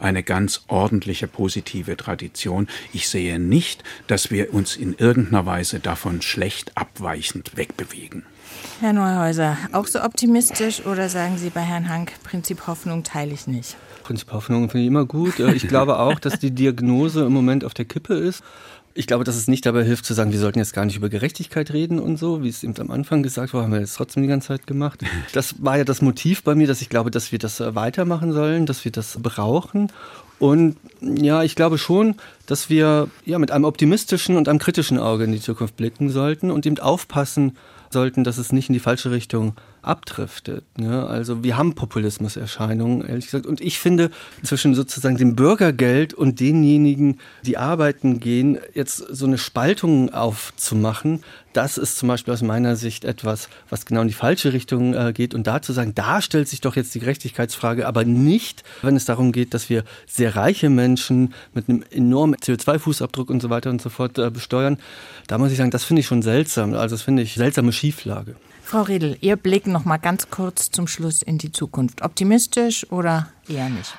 eine 0.00 0.22
ganz 0.22 0.62
ordentliche 0.68 1.26
positive 1.26 1.96
Tradition. 1.96 2.68
Ich 2.92 3.08
sehe 3.08 3.38
nicht, 3.38 3.84
dass 4.06 4.30
wir 4.30 4.52
uns 4.52 4.76
in 4.76 4.94
irgendeiner 4.94 5.46
Weise 5.46 5.80
davon 5.80 6.22
schlecht 6.22 6.76
abweichend 6.76 7.56
wegbewegen. 7.56 8.24
Herr 8.80 8.92
Neuhäuser, 8.92 9.56
auch 9.72 9.86
so 9.86 10.02
optimistisch 10.02 10.86
oder 10.86 11.08
sagen 11.08 11.36
Sie 11.38 11.50
bei 11.50 11.62
Herrn 11.62 11.88
Hank, 11.88 12.12
Prinzip 12.22 12.66
Hoffnung 12.66 13.02
teile 13.02 13.32
ich 13.32 13.46
nicht? 13.46 13.76
Prinzip 14.08 14.32
Hoffnung 14.32 14.70
finde 14.70 14.82
ich 14.82 14.88
immer 14.88 15.04
gut. 15.04 15.38
Äh, 15.38 15.52
Ich 15.54 15.68
glaube 15.68 15.98
auch, 15.98 16.18
dass 16.18 16.38
die 16.38 16.50
Diagnose 16.50 17.24
im 17.26 17.32
Moment 17.32 17.64
auf 17.64 17.74
der 17.74 17.84
Kippe 17.84 18.14
ist. 18.14 18.42
Ich 18.94 19.06
glaube, 19.06 19.22
dass 19.22 19.36
es 19.36 19.46
nicht 19.48 19.64
dabei 19.66 19.84
hilft 19.84 20.06
zu 20.06 20.14
sagen, 20.14 20.32
wir 20.32 20.38
sollten 20.40 20.58
jetzt 20.58 20.72
gar 20.72 20.84
nicht 20.84 20.96
über 20.96 21.08
Gerechtigkeit 21.08 21.72
reden 21.72 22.00
und 22.00 22.16
so, 22.16 22.42
wie 22.42 22.48
es 22.48 22.64
eben 22.64 22.74
am 22.80 22.90
Anfang 22.90 23.22
gesagt 23.22 23.52
war, 23.54 23.62
haben 23.62 23.72
wir 23.72 23.80
jetzt 23.80 23.94
trotzdem 23.94 24.22
die 24.22 24.28
ganze 24.28 24.48
Zeit 24.48 24.66
gemacht. 24.66 25.04
Das 25.34 25.62
war 25.62 25.76
ja 25.76 25.84
das 25.84 26.00
Motiv 26.02 26.42
bei 26.42 26.54
mir, 26.54 26.66
dass 26.66 26.80
ich 26.80 26.88
glaube, 26.88 27.10
dass 27.10 27.30
wir 27.30 27.38
das 27.38 27.60
äh, 27.60 27.74
weitermachen 27.74 28.32
sollen, 28.32 28.64
dass 28.66 28.84
wir 28.84 28.90
das 28.90 29.18
brauchen. 29.22 29.92
Und 30.38 30.76
ja, 31.00 31.42
ich 31.42 31.54
glaube 31.54 31.78
schon, 31.78 32.14
dass 32.46 32.70
wir 32.70 33.08
ja 33.26 33.38
mit 33.38 33.50
einem 33.50 33.64
optimistischen 33.64 34.36
und 34.36 34.48
einem 34.48 34.58
kritischen 34.58 34.98
Auge 34.98 35.24
in 35.24 35.32
die 35.32 35.40
Zukunft 35.40 35.76
blicken 35.76 36.10
sollten 36.10 36.50
und 36.50 36.64
eben 36.64 36.78
aufpassen 36.78 37.56
sollten, 37.90 38.24
dass 38.24 38.38
es 38.38 38.52
nicht 38.52 38.68
in 38.68 38.72
die 38.72 38.80
falsche 38.80 39.10
Richtung 39.10 39.54
abdriftet. 39.88 40.64
Ne? 40.78 41.06
Also 41.06 41.42
wir 41.42 41.56
haben 41.56 41.74
Populismuserscheinungen, 41.74 43.06
ehrlich 43.06 43.26
gesagt. 43.26 43.46
Und 43.46 43.60
ich 43.60 43.78
finde, 43.78 44.10
zwischen 44.42 44.74
sozusagen 44.74 45.16
dem 45.16 45.34
Bürgergeld 45.34 46.12
und 46.12 46.40
denjenigen, 46.40 47.18
die 47.44 47.56
arbeiten 47.56 48.20
gehen, 48.20 48.58
jetzt 48.74 48.98
so 48.98 49.26
eine 49.26 49.38
Spaltung 49.38 50.12
aufzumachen, 50.12 51.22
das 51.54 51.78
ist 51.78 51.96
zum 51.96 52.08
Beispiel 52.08 52.34
aus 52.34 52.42
meiner 52.42 52.76
Sicht 52.76 53.04
etwas, 53.04 53.48
was 53.70 53.86
genau 53.86 54.02
in 54.02 54.08
die 54.08 54.14
falsche 54.14 54.52
Richtung 54.52 54.94
äh, 54.94 55.12
geht. 55.12 55.34
Und 55.34 55.46
da 55.46 55.62
zu 55.62 55.72
sagen, 55.72 55.94
da 55.94 56.20
stellt 56.20 56.48
sich 56.48 56.60
doch 56.60 56.76
jetzt 56.76 56.94
die 56.94 57.00
Gerechtigkeitsfrage, 57.00 57.86
aber 57.86 58.04
nicht, 58.04 58.62
wenn 58.82 58.94
es 58.94 59.06
darum 59.06 59.32
geht, 59.32 59.54
dass 59.54 59.70
wir 59.70 59.84
sehr 60.06 60.36
reiche 60.36 60.68
Menschen 60.68 61.34
mit 61.54 61.68
einem 61.68 61.82
enormen 61.90 62.36
CO2-Fußabdruck 62.36 63.30
und 63.30 63.40
so 63.40 63.48
weiter 63.48 63.70
und 63.70 63.80
so 63.80 63.88
fort 63.88 64.18
äh, 64.18 64.30
besteuern. 64.30 64.78
Da 65.26 65.38
muss 65.38 65.50
ich 65.50 65.56
sagen, 65.56 65.70
das 65.70 65.84
finde 65.84 66.00
ich 66.00 66.06
schon 66.06 66.22
seltsam. 66.22 66.74
Also 66.74 66.94
das 66.94 67.02
finde 67.02 67.22
ich 67.22 67.34
seltsame 67.34 67.72
Schieflage. 67.72 68.36
Frau 68.70 68.82
Riedel, 68.82 69.16
Ihr 69.22 69.36
Blick 69.36 69.66
noch 69.66 69.86
mal 69.86 69.96
ganz 69.96 70.28
kurz 70.28 70.70
zum 70.70 70.86
Schluss 70.88 71.22
in 71.22 71.38
die 71.38 71.50
Zukunft. 71.50 72.02
Optimistisch 72.02 72.92
oder 72.92 73.30
eher 73.48 73.70
nicht? 73.70 73.96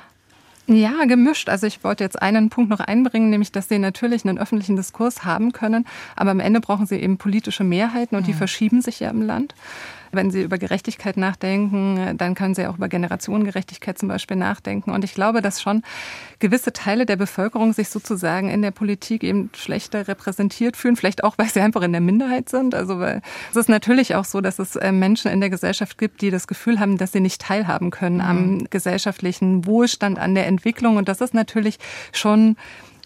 Ja, 0.67 1.05
gemischt. 1.05 1.49
Also 1.49 1.65
ich 1.65 1.83
wollte 1.83 2.03
jetzt 2.03 2.21
einen 2.21 2.51
Punkt 2.51 2.69
noch 2.69 2.79
einbringen, 2.79 3.31
nämlich, 3.31 3.51
dass 3.51 3.67
sie 3.67 3.79
natürlich 3.79 4.25
einen 4.25 4.37
öffentlichen 4.37 4.75
Diskurs 4.75 5.25
haben 5.25 5.53
können, 5.53 5.87
aber 6.15 6.29
am 6.29 6.39
Ende 6.39 6.61
brauchen 6.61 6.85
sie 6.85 6.97
eben 6.97 7.17
politische 7.17 7.63
Mehrheiten 7.63 8.15
und 8.15 8.27
die 8.27 8.33
verschieben 8.33 8.83
sich 8.83 8.99
ja 8.99 9.09
im 9.09 9.23
Land. 9.23 9.55
Wenn 10.11 10.31
Sie 10.31 10.41
über 10.41 10.57
Gerechtigkeit 10.57 11.17
nachdenken, 11.17 12.17
dann 12.17 12.35
können 12.35 12.55
Sie 12.55 12.67
auch 12.67 12.77
über 12.77 12.87
Generationengerechtigkeit 12.87 13.97
zum 13.97 14.09
Beispiel 14.09 14.37
nachdenken. 14.37 14.91
Und 14.91 15.03
ich 15.03 15.13
glaube, 15.13 15.41
dass 15.41 15.61
schon 15.61 15.83
gewisse 16.39 16.73
Teile 16.73 17.05
der 17.05 17.15
Bevölkerung 17.15 17.73
sich 17.73 17.89
sozusagen 17.89 18.49
in 18.49 18.61
der 18.61 18.71
Politik 18.71 19.23
eben 19.23 19.49
schlechter 19.55 20.07
repräsentiert 20.07 20.77
fühlen, 20.77 20.95
vielleicht 20.95 21.23
auch, 21.23 21.37
weil 21.37 21.49
sie 21.49 21.61
einfach 21.61 21.81
in 21.81 21.91
der 21.91 22.01
Minderheit 22.01 22.49
sind. 22.49 22.73
Also 22.75 22.99
weil 22.99 23.21
es 23.51 23.55
ist 23.55 23.69
natürlich 23.69 24.15
auch 24.15 24.25
so, 24.25 24.41
dass 24.41 24.59
es 24.59 24.75
äh, 24.75 24.91
Menschen 24.91 25.31
in 25.31 25.39
der 25.39 25.49
Gesellschaft 25.49 25.97
gibt, 25.97 26.21
die 26.21 26.31
das 26.31 26.47
Gefühl 26.47 26.79
haben, 26.79 26.97
dass 26.97 27.11
sie 27.11 27.19
nicht 27.19 27.41
teilhaben 27.41 27.91
können 27.91 28.17
mhm. 28.17 28.21
am 28.21 28.69
gesellschaftlichen 28.69 29.65
Wohlstand, 29.65 30.19
an 30.19 30.35
der 30.35 30.47
Entwicklung. 30.47 30.97
Und 30.97 31.09
das 31.09 31.21
ist 31.21 31.33
natürlich 31.33 31.77
schon 32.11 32.55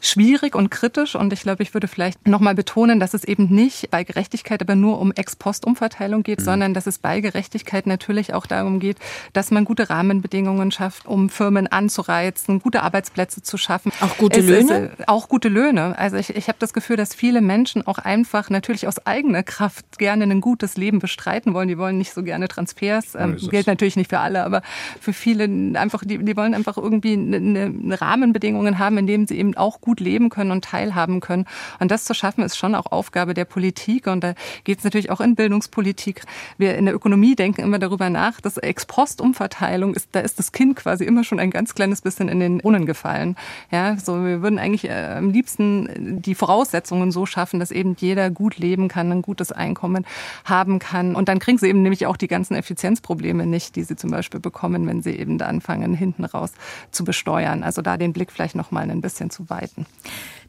schwierig 0.04 0.56
und 0.56 0.70
kritisch. 0.70 1.16
Und 1.16 1.34
ich 1.34 1.42
glaube, 1.42 1.64
ich 1.64 1.74
würde 1.74 1.88
vielleicht 1.88 2.28
nochmal 2.28 2.56
betonen, 2.56 3.00
dass 3.00 3.14
es 3.14 3.24
eben 3.24 3.48
nicht 3.48 3.90
bei 3.90 4.04
Gerechtigkeit 4.04 4.62
aber 4.62 4.76
nur 4.76 5.00
um 5.00 5.12
Ex-Post-Umverteilung 5.12 6.24
geht, 6.24 6.40
mhm. 6.40 6.44
sondern 6.44 6.74
dass 6.74 6.88
es 6.88 7.00
bei 7.00 7.22
Gerechtigkeit 7.22 7.88
natürlich 7.88 8.34
auch 8.34 8.46
darum 8.46 8.80
geht, 8.80 8.98
dass 9.32 9.52
man 9.52 9.66
gute 9.66 9.90
Rahmenbedingungen 9.90 10.72
schafft, 10.72 11.06
um 11.06 11.30
Firmen 11.30 11.68
anzureizen, 11.68 12.60
gute 12.60 12.84
Arbeitsplätze 12.84 13.42
zu 13.42 13.58
schaffen. 13.58 13.92
Auch 14.02 14.18
gute 14.18 14.42
es 14.42 14.46
Löhne? 14.46 14.92
Ist, 14.98 15.08
auch 15.08 15.30
gute 15.30 15.50
Löhne. 15.50 15.98
Also 15.98 16.18
ich, 16.18 16.36
ich 16.36 16.48
habe 16.48 16.58
das 16.60 16.74
Gefühl, 16.74 16.98
dass 16.98 17.16
viele 17.16 17.42
Menschen 17.42 17.88
auch 17.88 17.98
einfach 17.98 18.50
natürlich 18.50 18.88
aus 18.88 19.06
eigener 19.06 19.44
Kraft 19.44 19.98
gerne 19.98 20.26
ein 20.26 20.42
gutes 20.42 20.76
Leben 20.78 21.00
bestreiten 21.00 21.54
wollen. 21.54 21.68
Die 21.70 21.78
wollen 21.78 21.98
nicht 21.98 22.14
so 22.14 22.24
gerne 22.24 22.48
Transfers. 22.48 23.16
Ähm, 23.16 23.38
gilt 23.38 23.68
natürlich 23.68 23.96
nicht 23.96 24.10
für 24.10 24.20
alle, 24.20 24.44
aber 24.44 24.62
für 25.00 25.14
viele 25.14 25.46
einfach, 25.80 26.04
die, 26.06 26.18
die 26.18 26.36
wollen 26.36 26.54
einfach 26.54 26.78
irgendwie 26.78 27.14
eine, 27.14 27.38
eine 27.38 28.02
Rahmenbedingungen 28.02 28.80
haben, 28.80 28.98
in 28.98 29.08
denen 29.08 29.28
sie 29.28 29.38
eben 29.38 29.56
auch 29.56 29.80
gut 29.80 29.93
gut 29.94 30.00
leben 30.00 30.30
können 30.30 30.50
und 30.50 30.64
teilhaben 30.64 31.20
können. 31.20 31.46
Und 31.80 31.92
das 31.92 32.06
zu 32.06 32.16
schaffen, 32.16 32.44
ist 32.44 32.58
schon 32.58 32.74
auch 32.74 32.92
Aufgabe 32.92 33.36
der 33.36 33.46
Politik. 33.46 34.08
Und 34.08 34.24
da 34.24 34.34
geht 34.64 34.80
es 34.80 34.84
natürlich 34.84 35.12
auch 35.12 35.22
in 35.22 35.36
Bildungspolitik. 35.36 36.24
Wir 36.58 36.76
in 36.78 36.86
der 36.86 36.96
Ökonomie 36.96 37.36
denken 37.36 37.62
immer 37.62 37.78
darüber 37.78 38.10
nach, 38.10 38.42
dass 38.42 38.58
Ex-Post-Umverteilung 38.58 39.94
ist, 39.94 40.10
da 40.14 40.22
ist 40.22 40.40
das 40.40 40.52
Kind 40.52 40.78
quasi 40.78 41.04
immer 41.04 41.24
schon 41.24 41.40
ein 41.40 41.52
ganz 41.52 41.76
kleines 41.76 42.02
bisschen 42.02 42.28
in 42.28 42.40
den 42.40 42.58
Brunnen 42.58 42.88
gefallen. 42.88 43.36
Ja, 43.70 43.96
so 43.98 44.26
wir 44.26 44.42
würden 44.42 44.58
eigentlich 44.58 44.86
äh, 44.86 45.14
am 45.16 45.30
liebsten 45.30 46.22
die 46.24 46.34
Voraussetzungen 46.34 47.12
so 47.12 47.28
schaffen, 47.28 47.60
dass 47.60 47.70
eben 47.70 47.96
jeder 48.00 48.32
gut 48.32 48.58
leben 48.58 48.88
kann, 48.88 49.12
ein 49.12 49.22
gutes 49.22 49.52
Einkommen 49.52 50.08
haben 50.44 50.80
kann. 50.80 51.16
Und 51.16 51.30
dann 51.30 51.38
kriegen 51.38 51.60
sie 51.60 51.68
eben 51.68 51.84
nämlich 51.84 52.08
auch 52.08 52.18
die 52.18 52.28
ganzen 52.28 52.56
Effizienzprobleme 52.56 53.46
nicht, 53.46 53.76
die 53.76 53.84
sie 53.84 53.96
zum 53.96 54.10
Beispiel 54.10 54.40
bekommen, 54.40 54.88
wenn 54.88 55.04
sie 55.04 55.12
eben 55.12 55.38
da 55.38 55.46
anfangen, 55.46 55.94
hinten 55.94 56.26
raus 56.26 56.54
zu 56.90 57.04
besteuern. 57.04 57.62
Also 57.62 57.84
da 57.84 57.98
den 57.98 58.12
Blick 58.12 58.32
vielleicht 58.32 58.56
noch 58.56 58.72
mal 58.72 58.90
ein 58.90 59.02
bisschen 59.02 59.30
zu 59.30 59.52
weiten. 59.52 59.83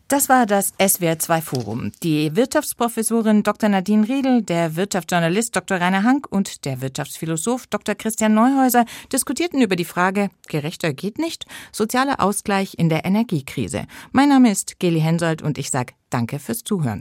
Das 0.08 0.28
war 0.28 0.44
das 0.44 0.74
SWR2 0.78 1.40
Forum. 1.40 1.92
Die 2.02 2.36
Wirtschaftsprofessorin 2.36 3.42
Dr. 3.42 3.70
Nadine 3.70 4.06
Riedel, 4.06 4.42
der 4.42 4.76
Wirtschaftsjournalist 4.76 5.56
Dr. 5.56 5.80
Rainer 5.80 6.02
Hank 6.02 6.30
und 6.30 6.66
der 6.66 6.82
Wirtschaftsphilosoph 6.82 7.66
Dr. 7.68 7.94
Christian 7.94 8.34
Neuhäuser 8.34 8.84
diskutierten 9.12 9.62
über 9.62 9.76
die 9.76 9.86
Frage, 9.86 10.28
gerechter 10.46 10.92
geht 10.92 11.18
nicht, 11.18 11.46
sozialer 11.72 12.20
Ausgleich 12.20 12.74
in 12.76 12.90
der 12.90 13.06
Energiekrise. 13.06 13.86
Mein 14.12 14.28
Name 14.28 14.50
ist 14.50 14.78
Geli 14.78 15.00
Hensoldt 15.00 15.40
und 15.40 15.56
ich 15.56 15.70
sage 15.70 15.94
Danke 16.10 16.38
fürs 16.38 16.62
Zuhören. 16.62 16.92